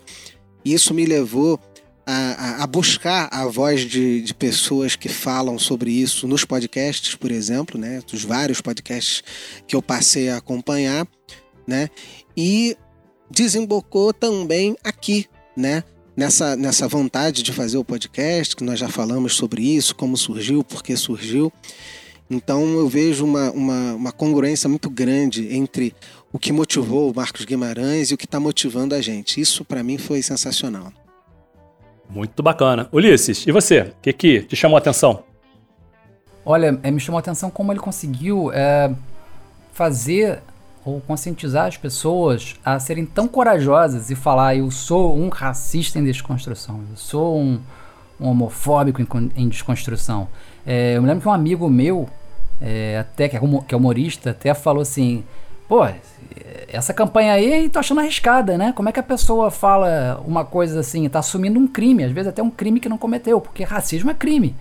E 0.63 0.73
isso 0.73 0.93
me 0.93 1.05
levou 1.05 1.59
a, 2.05 2.63
a, 2.63 2.67
buscar 2.67 3.27
a 3.29 3.45
voz 3.45 3.81
de, 3.81 4.21
de, 4.21 4.33
pessoas 4.33 4.95
que 4.95 5.09
falam 5.09 5.59
sobre 5.59 5.91
isso 5.91 6.29
nos 6.29 6.45
podcasts, 6.45 7.15
por 7.15 7.29
exemplo, 7.29 7.77
né? 7.77 8.01
dos 8.09 8.23
vários 8.23 8.61
podcasts 8.61 9.21
que 9.67 9.75
eu 9.75 9.81
passei 9.81 10.29
a 10.29 10.37
acompanhar. 10.37 11.05
Né? 11.67 11.89
E 12.37 12.77
desembocou 13.29 14.13
também 14.13 14.77
aqui, 14.81 15.27
né? 15.57 15.83
Nessa, 16.19 16.55
nessa 16.57 16.85
vontade 16.85 17.41
de 17.41 17.53
fazer 17.53 17.77
o 17.77 17.83
podcast, 17.83 18.53
que 18.53 18.63
nós 18.63 18.77
já 18.77 18.89
falamos 18.89 19.35
sobre 19.35 19.63
isso, 19.63 19.95
como 19.95 20.17
surgiu, 20.17 20.63
por 20.65 20.83
que 20.83 20.95
surgiu. 20.97 21.51
Então 22.29 22.61
eu 22.77 22.89
vejo 22.89 23.25
uma, 23.25 23.49
uma, 23.51 23.93
uma 23.93 24.11
congruência 24.11 24.67
muito 24.67 24.89
grande 24.89 25.55
entre 25.55 25.95
o 26.31 26.37
que 26.37 26.51
motivou 26.51 27.09
o 27.09 27.15
Marcos 27.15 27.45
Guimarães 27.45 28.11
e 28.11 28.13
o 28.13 28.17
que 28.17 28.25
está 28.25 28.39
motivando 28.39 28.93
a 28.93 29.01
gente. 29.01 29.39
Isso 29.39 29.63
para 29.63 29.81
mim 29.81 29.97
foi 29.97 30.21
sensacional. 30.21 30.91
Muito 32.09 32.43
bacana. 32.43 32.89
Ulisses, 32.91 33.47
e 33.47 33.51
você? 33.51 33.81
O 33.81 33.93
que, 34.01 34.11
que 34.11 34.41
te 34.41 34.55
chamou 34.57 34.75
a 34.75 34.79
atenção? 34.79 35.23
Olha, 36.45 36.77
é, 36.83 36.91
me 36.91 36.99
chamou 36.99 37.17
a 37.17 37.21
atenção 37.21 37.49
como 37.49 37.71
ele 37.71 37.79
conseguiu 37.79 38.51
é, 38.51 38.93
fazer 39.71 40.41
ou 40.85 41.01
conscientizar 41.01 41.67
as 41.67 41.77
pessoas 41.77 42.55
a 42.63 42.79
serem 42.79 43.05
tão 43.05 43.27
corajosas 43.27 44.09
e 44.09 44.15
falar: 44.15 44.55
eu 44.55 44.69
sou 44.71 45.17
um 45.17 45.29
racista 45.29 45.99
em 45.99 46.03
desconstrução, 46.03 46.81
eu 46.89 46.97
sou 46.97 47.39
um, 47.39 47.59
um 48.19 48.27
homofóbico 48.27 49.01
em, 49.01 49.07
em 49.35 49.49
desconstrução. 49.49 50.27
É, 50.65 50.97
eu 50.97 51.01
me 51.01 51.07
lembro 51.07 51.21
que 51.21 51.27
um 51.27 51.33
amigo 51.33 51.69
meu, 51.69 52.07
é, 52.61 52.99
até 52.99 53.27
que 53.29 53.35
é, 53.35 53.39
que 53.67 53.73
é 53.73 53.77
humorista, 53.77 54.31
até 54.31 54.53
falou 54.53 54.81
assim: 54.81 55.23
pô, 55.67 55.85
essa 56.67 56.93
campanha 56.93 57.33
aí 57.33 57.69
tô 57.69 57.79
achando 57.79 58.01
arriscada, 58.01 58.57
né? 58.57 58.73
Como 58.73 58.89
é 58.89 58.91
que 58.91 58.99
a 58.99 59.03
pessoa 59.03 59.51
fala 59.51 60.21
uma 60.25 60.45
coisa 60.45 60.79
assim, 60.79 61.07
tá 61.09 61.19
assumindo 61.19 61.59
um 61.59 61.67
crime, 61.67 62.03
às 62.03 62.11
vezes 62.11 62.29
até 62.29 62.41
um 62.41 62.49
crime 62.49 62.79
que 62.79 62.89
não 62.89 62.97
cometeu, 62.97 63.41
porque 63.41 63.63
racismo 63.63 64.11
é 64.11 64.13
crime. 64.13 64.55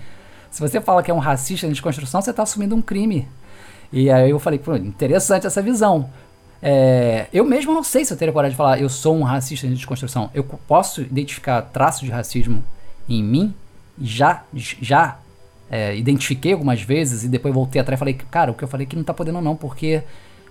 Se 0.51 0.61
você 0.61 0.81
fala 0.81 1.03
que 1.03 1.11
é 1.11 1.15
um 1.15 1.19
racista 1.19 1.67
em 1.67 1.71
desconstrução, 1.71 2.23
você 2.23 2.31
está 2.31 2.43
assumindo 2.43 2.75
um 2.75 2.81
crime. 2.81 3.29
E 3.93 4.11
aí 4.11 4.31
eu 4.31 4.39
falei, 4.39 4.59
pô, 4.59 4.77
interessante 4.77 5.47
essa 5.47 5.63
visão. 5.63 6.09
É, 6.61 7.27
eu 7.33 7.45
mesmo 7.45 7.73
não 7.73 7.85
sei 7.85 8.05
se 8.05 8.13
eu 8.13 8.17
teria 8.17 8.33
coragem 8.33 8.51
de 8.51 8.57
falar 8.57 8.81
eu 8.81 8.89
sou 8.89 9.17
um 9.17 9.23
racista 9.23 9.67
em 9.67 9.75
desconstrução. 9.75 10.31
Eu 10.35 10.45
posso 10.45 11.01
identificar 11.03 11.63
traços 11.63 12.03
de 12.03 12.11
racismo 12.11 12.63
em 13.09 13.23
mim, 13.23 13.55
já, 14.01 14.43
já 14.55 15.19
é, 15.71 15.97
identifiquei 15.97 16.53
algumas 16.53 16.83
vezes 16.83 17.25
e 17.25 17.29
depois 17.29 17.55
voltei 17.55 17.81
atrás 17.81 17.99
e 17.99 18.01
falei, 18.01 18.15
cara, 18.15 18.51
o 18.51 18.55
que 18.55 18.65
eu 18.65 18.69
falei 18.69 18.87
aqui 18.87 18.97
não 18.97 19.05
tá 19.05 19.15
podendo 19.15 19.41
não, 19.41 19.57
porque 19.57 20.03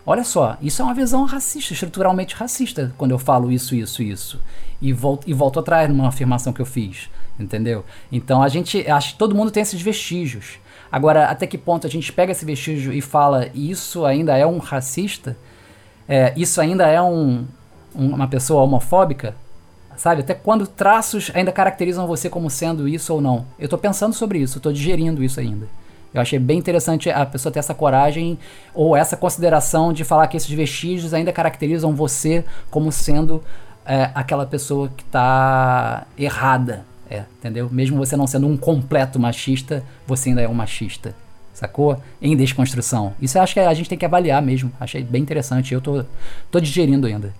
olha 0.06 0.24
só, 0.24 0.58
isso 0.62 0.82
é 0.82 0.86
uma 0.86 0.94
visão 0.94 1.26
racista, 1.26 1.74
estruturalmente 1.74 2.36
racista, 2.36 2.94
quando 2.98 3.12
eu 3.12 3.20
falo 3.20 3.52
isso, 3.52 3.76
isso, 3.76 4.02
isso. 4.02 4.42
E 4.82 4.94
volto, 4.94 5.30
e 5.30 5.34
volto 5.34 5.60
atrás 5.60 5.90
numa 5.90 6.08
afirmação 6.08 6.54
que 6.54 6.62
eu 6.62 6.66
fiz, 6.66 7.10
entendeu? 7.40 7.84
Então 8.12 8.42
a 8.42 8.48
gente, 8.48 8.90
acho 8.90 9.14
que 9.14 9.20
todo 9.20 9.36
mundo 9.36 9.52
tem 9.52 9.62
esses 9.62 9.82
vestígios. 9.82 10.60
Agora, 10.92 11.26
até 11.26 11.46
que 11.46 11.58
ponto 11.58 11.86
a 11.86 11.90
gente 11.90 12.12
pega 12.14 12.32
esse 12.32 12.46
vestígio 12.46 12.94
e 12.94 13.02
fala, 13.02 13.50
isso 13.54 14.06
ainda 14.06 14.38
é 14.38 14.46
um 14.46 14.58
racista? 14.58 15.38
É, 16.08 16.34
isso 16.38 16.62
ainda 16.62 16.88
é 16.88 17.02
um, 17.02 17.46
um, 17.96 18.10
uma 18.14 18.28
pessoa 18.28 18.64
homofóbica? 18.64 19.36
Sabe? 19.96 20.22
Até 20.22 20.34
quando 20.34 20.68
traços 20.68 21.32
ainda 21.34 21.52
caracterizam 21.52 22.06
você 22.06 22.30
como 22.30 22.50
sendo 22.50 22.88
isso 22.88 23.14
ou 23.14 23.20
não? 23.20 23.46
Eu 23.58 23.68
tô 23.68 23.78
pensando 23.78 24.14
sobre 24.14 24.40
isso, 24.40 24.58
eu 24.58 24.62
tô 24.62 24.72
digerindo 24.72 25.24
isso 25.24 25.40
ainda. 25.40 25.68
Eu 26.14 26.22
achei 26.22 26.40
bem 26.40 26.58
interessante 26.58 27.10
a 27.10 27.26
pessoa 27.26 27.52
ter 27.52 27.60
essa 27.60 27.74
coragem 27.74 28.40
ou 28.74 28.96
essa 28.96 29.18
consideração 29.18 29.92
de 29.92 30.04
falar 30.04 30.28
que 30.28 30.38
esses 30.38 30.50
vestígios 30.50 31.14
ainda 31.14 31.34
caracterizam 31.34 31.94
você 31.94 32.46
como 32.70 32.92
sendo 32.92 33.44
é, 33.86 34.10
aquela 34.14 34.46
pessoa 34.46 34.90
que 34.96 35.04
está 35.04 36.06
errada. 36.18 36.86
É, 37.10 37.24
entendeu? 37.38 37.70
Mesmo 37.72 37.98
você 37.98 38.16
não 38.18 38.28
sendo 38.28 38.48
um 38.48 38.58
completo 38.58 39.20
machista, 39.20 39.84
você 40.06 40.30
ainda 40.30 40.42
é 40.42 40.48
um 40.48 40.54
machista. 40.54 41.16
Sacou? 41.54 41.98
Em 42.22 42.36
desconstrução. 42.38 43.14
Isso 43.20 43.38
eu 43.38 43.42
acho 43.42 43.54
que 43.54 43.60
a 43.60 43.74
gente 43.74 43.90
tem 43.90 43.98
que 43.98 44.06
avaliar 44.06 44.42
mesmo. 44.42 44.72
Achei 44.80 45.04
bem 45.04 45.22
interessante. 45.22 45.74
Eu 45.74 45.82
tô, 45.82 46.04
tô 46.52 46.60
digerindo 46.60 47.08
ainda. 47.08 47.34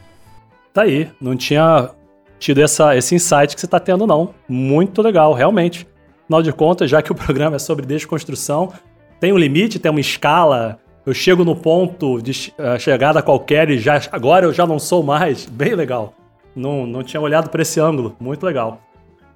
Tá 0.74 0.84
aí. 0.84 1.10
Não 1.22 1.36
tinha 1.36 1.92
tido 2.40 2.62
essa, 2.62 2.96
esse 2.96 3.14
insight 3.14 3.54
que 3.54 3.62
você 3.62 3.68
tá 3.68 3.80
tendo, 3.80 4.08
não. 4.08 4.34
Muito 4.48 5.02
legal, 5.02 5.34
realmente. 5.34 5.88
Afinal 6.24 6.42
de 6.42 6.52
contas, 6.52 6.90
já 6.90 7.02
que 7.02 7.12
o 7.12 7.16
programa 7.16 7.58
é 7.58 7.60
sobre 7.60 7.86
desconstrução, 7.86 8.74
tem 9.20 9.32
um 9.32 9.38
limite, 9.38 9.80
tem 9.80 9.92
uma 9.92 10.00
escala. 10.00 10.80
Eu 11.06 11.14
chego 11.14 11.46
no 11.46 11.56
ponto 11.56 12.22
de 12.22 12.54
uh, 12.58 12.80
chegada 12.80 13.22
qualquer 13.22 13.70
e 13.70 13.78
já, 13.78 14.02
agora 14.12 14.46
eu 14.46 14.54
já 14.54 14.66
não 14.66 14.80
sou 14.80 15.04
mais. 15.04 15.46
Bem 15.46 15.76
legal. 15.76 16.14
Não, 16.56 16.88
não 16.88 17.04
tinha 17.04 17.22
olhado 17.22 17.50
para 17.50 17.62
esse 17.62 17.80
ângulo. 17.80 18.16
Muito 18.20 18.44
legal. 18.44 18.82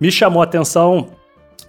Me 0.01 0.11
chamou 0.11 0.41
a 0.41 0.45
atenção 0.45 1.09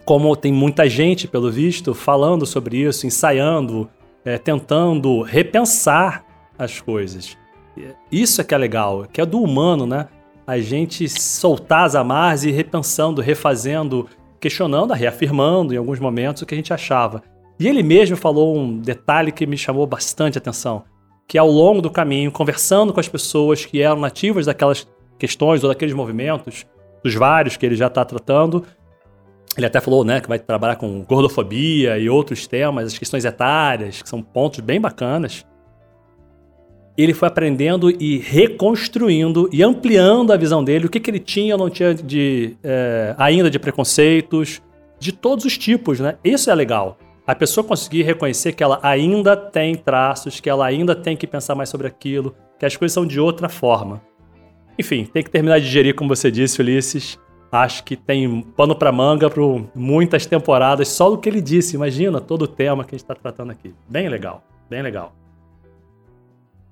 como 0.07 0.35
tem 0.35 0.51
muita 0.51 0.89
gente, 0.89 1.29
pelo 1.29 1.53
visto, 1.53 1.93
falando 1.93 2.47
sobre 2.47 2.79
isso, 2.79 3.07
ensaiando, 3.07 3.89
é, 4.25 4.39
tentando 4.39 5.21
repensar 5.21 6.25
as 6.59 6.81
coisas. 6.81 7.37
Isso 8.11 8.41
é 8.41 8.45
que 8.45 8.55
é 8.55 8.59
legal, 8.59 9.07
que 9.13 9.21
é 9.21 9.27
do 9.27 9.41
humano, 9.41 9.87
né? 9.87 10.09
A 10.47 10.59
gente 10.59 11.07
soltar 11.09 11.85
as 11.85 11.95
amarras 11.95 12.43
e 12.43 12.51
repensando, 12.51 13.21
refazendo 13.21 14.09
questionando, 14.41 14.93
reafirmando 14.93 15.73
em 15.73 15.77
alguns 15.77 16.01
momentos 16.01 16.43
o 16.43 16.47
que 16.47 16.55
a 16.55 16.57
gente 16.57 16.73
achava. 16.73 17.23
E 17.61 17.69
ele 17.69 17.83
mesmo 17.83 18.17
falou 18.17 18.59
um 18.59 18.77
detalhe 18.77 19.31
que 19.31 19.47
me 19.47 19.57
chamou 19.57 19.87
bastante 19.87 20.37
atenção, 20.37 20.83
que 21.29 21.39
ao 21.39 21.49
longo 21.49 21.81
do 21.81 21.91
caminho, 21.91 22.33
conversando 22.33 22.93
com 22.93 22.99
as 22.99 23.09
pessoas 23.09 23.65
que 23.65 23.81
eram 23.81 24.01
nativas 24.01 24.47
daquelas 24.47 24.89
questões 25.17 25.63
ou 25.63 25.69
daqueles 25.69 25.95
movimentos, 25.95 26.67
dos 27.03 27.15
vários 27.15 27.57
que 27.57 27.67
ele 27.67 27.77
já 27.77 27.87
está 27.87 28.05
tratando, 28.05 28.65
ele 29.57 29.67
até 29.67 29.81
falou 29.81 30.05
né, 30.05 30.21
que 30.21 30.29
vai 30.29 30.39
trabalhar 30.39 30.77
com 30.77 31.03
gordofobia 31.03 31.99
e 31.99 32.09
outros 32.09 32.47
temas, 32.47 32.87
as 32.87 32.99
questões 32.99 33.25
etárias, 33.25 34.01
que 34.01 34.09
são 34.09 34.23
pontos 34.23 34.61
bem 34.61 34.81
bacanas 34.81 35.45
ele 36.97 37.15
foi 37.15 37.29
aprendendo 37.29 37.91
e 37.91 38.19
reconstruindo 38.19 39.49
e 39.53 39.63
ampliando 39.63 40.33
a 40.33 40.37
visão 40.37 40.63
dele, 40.63 40.87
o 40.87 40.91
que, 40.91 41.01
que 41.01 41.11
ele 41.11 41.19
tinha 41.19 41.55
ou 41.55 41.59
não 41.59 41.71
tinha 41.71 41.95
de, 41.95 42.57
é, 42.63 43.15
ainda 43.17 43.51
de 43.51 43.59
preconceitos, 43.59 44.61
de 44.99 45.13
todos 45.13 45.45
os 45.45 45.57
tipos, 45.57 46.01
né? 46.01 46.17
Isso 46.23 46.51
é 46.51 46.55
legal. 46.55 46.99
A 47.27 47.35
pessoa 47.35 47.65
conseguir 47.65 48.03
reconhecer 48.03 48.53
que 48.53 48.63
ela 48.63 48.79
ainda 48.83 49.37
tem 49.37 49.75
traços, 49.75 50.39
que 50.39 50.51
ela 50.51 50.67
ainda 50.67 50.95
tem 50.95 51.17
que 51.17 51.27
pensar 51.27 51.55
mais 51.55 51.69
sobre 51.69 51.87
aquilo, 51.87 52.35
que 52.59 52.67
as 52.67 52.77
coisas 52.77 52.93
são 52.93 53.07
de 53.07 53.19
outra 53.19 53.49
forma. 53.49 54.03
Enfim, 54.79 55.05
tem 55.05 55.23
que 55.23 55.31
terminar 55.31 55.59
de 55.59 55.67
digerir, 55.67 55.95
como 55.95 56.15
você 56.15 56.31
disse, 56.31 56.61
Ulisses. 56.61 57.19
Acho 57.51 57.85
que 57.85 57.97
tem 57.97 58.41
pano 58.57 58.75
para 58.75 58.91
manga 58.91 59.29
para 59.29 59.43
muitas 59.75 60.25
temporadas 60.25 60.89
só 60.89 61.11
do 61.11 61.19
que 61.19 61.29
ele 61.29 61.43
disse. 61.43 61.77
Imagina 61.77 62.19
todo 62.19 62.43
o 62.43 62.49
tema 62.49 62.83
que 62.83 62.95
a 62.95 62.97
gente 62.97 63.05
está 63.05 63.15
tratando 63.15 63.51
aqui. 63.53 63.75
Bem 63.89 64.09
legal, 64.09 64.43
bem 64.71 64.81
legal. 64.81 65.13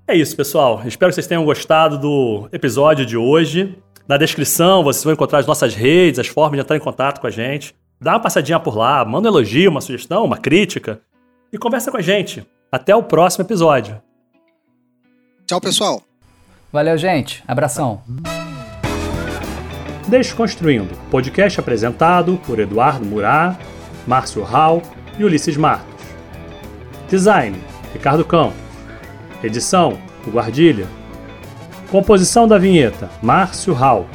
É 0.07 0.15
isso, 0.15 0.35
pessoal. 0.35 0.81
Espero 0.85 1.11
que 1.11 1.15
vocês 1.15 1.27
tenham 1.27 1.45
gostado 1.45 1.99
do 1.99 2.49
episódio 2.51 3.05
de 3.05 3.15
hoje. 3.15 3.77
Na 4.07 4.17
descrição 4.17 4.83
vocês 4.83 5.03
vão 5.03 5.13
encontrar 5.13 5.39
as 5.39 5.45
nossas 5.45 5.75
redes, 5.75 6.19
as 6.19 6.27
formas 6.27 6.57
de 6.57 6.61
entrar 6.61 6.75
em 6.75 6.79
contato 6.79 7.21
com 7.21 7.27
a 7.27 7.31
gente. 7.31 7.75
Dá 7.99 8.13
uma 8.13 8.19
passadinha 8.19 8.59
por 8.59 8.75
lá, 8.75 9.05
manda 9.05 9.29
um 9.29 9.31
elogio, 9.31 9.69
uma 9.69 9.79
sugestão, 9.79 10.25
uma 10.25 10.37
crítica 10.37 10.99
e 11.53 11.57
conversa 11.57 11.91
com 11.91 11.97
a 11.97 12.01
gente. 12.01 12.43
Até 12.71 12.95
o 12.95 13.03
próximo 13.03 13.45
episódio. 13.45 14.01
Tchau, 15.45 15.61
pessoal. 15.61 16.10
Valeu, 16.71 16.97
gente. 16.97 17.43
Abração. 17.45 18.01
Desconstruindo, 20.07 20.95
podcast 21.09 21.59
apresentado 21.59 22.39
por 22.45 22.59
Eduardo 22.59 23.05
Murá, 23.05 23.57
Márcio 24.07 24.41
Hall 24.43 24.81
e 25.19 25.23
Ulisses 25.23 25.57
Martos. 25.57 26.05
Design, 27.09 27.57
Ricardo 27.93 28.23
Campos. 28.23 28.55
Edição: 29.43 29.97
O 30.25 30.31
Guardilha. 30.31 30.87
Composição 31.89 32.47
da 32.47 32.57
vinheta: 32.57 33.09
Márcio 33.21 33.73
Hall. 33.73 34.07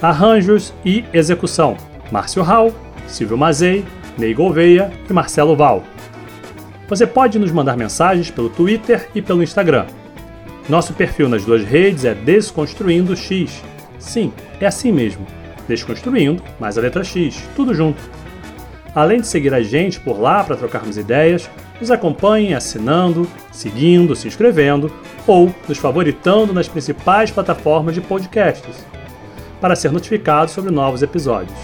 Arranjos 0.00 0.72
e 0.84 1.04
execução: 1.12 1.76
Márcio 2.12 2.44
Hall, 2.44 2.72
Silvio 3.08 3.36
Mazei, 3.36 3.84
Ney 4.16 4.34
Gouveia 4.34 4.92
e 5.10 5.12
Marcelo 5.12 5.56
Val. 5.56 5.82
Você 6.88 7.08
pode 7.08 7.40
nos 7.40 7.50
mandar 7.50 7.76
mensagens 7.76 8.30
pelo 8.30 8.48
Twitter 8.48 9.08
e 9.16 9.20
pelo 9.20 9.42
Instagram. 9.42 9.86
Nosso 10.68 10.92
perfil 10.94 11.28
nas 11.28 11.44
duas 11.44 11.64
redes 11.64 12.04
é 12.04 12.12
Desconstruindo 12.12 13.14
X. 13.14 13.62
Sim, 14.00 14.32
é 14.60 14.66
assim 14.66 14.90
mesmo. 14.90 15.24
Desconstruindo, 15.68 16.42
mais 16.58 16.76
a 16.76 16.80
letra 16.80 17.04
X, 17.04 17.40
tudo 17.54 17.72
junto. 17.72 18.02
Além 18.92 19.20
de 19.20 19.28
seguir 19.28 19.54
a 19.54 19.62
gente 19.62 20.00
por 20.00 20.18
lá 20.18 20.42
para 20.42 20.56
trocarmos 20.56 20.96
ideias, 20.96 21.48
nos 21.80 21.90
acompanhe 21.90 22.54
assinando, 22.54 23.28
seguindo, 23.52 24.16
se 24.16 24.26
inscrevendo 24.26 24.92
ou 25.26 25.54
nos 25.68 25.78
favoritando 25.78 26.52
nas 26.52 26.66
principais 26.66 27.30
plataformas 27.30 27.94
de 27.94 28.00
podcasts 28.00 28.84
para 29.60 29.76
ser 29.76 29.92
notificado 29.92 30.50
sobre 30.50 30.72
novos 30.72 31.02
episódios. 31.02 31.58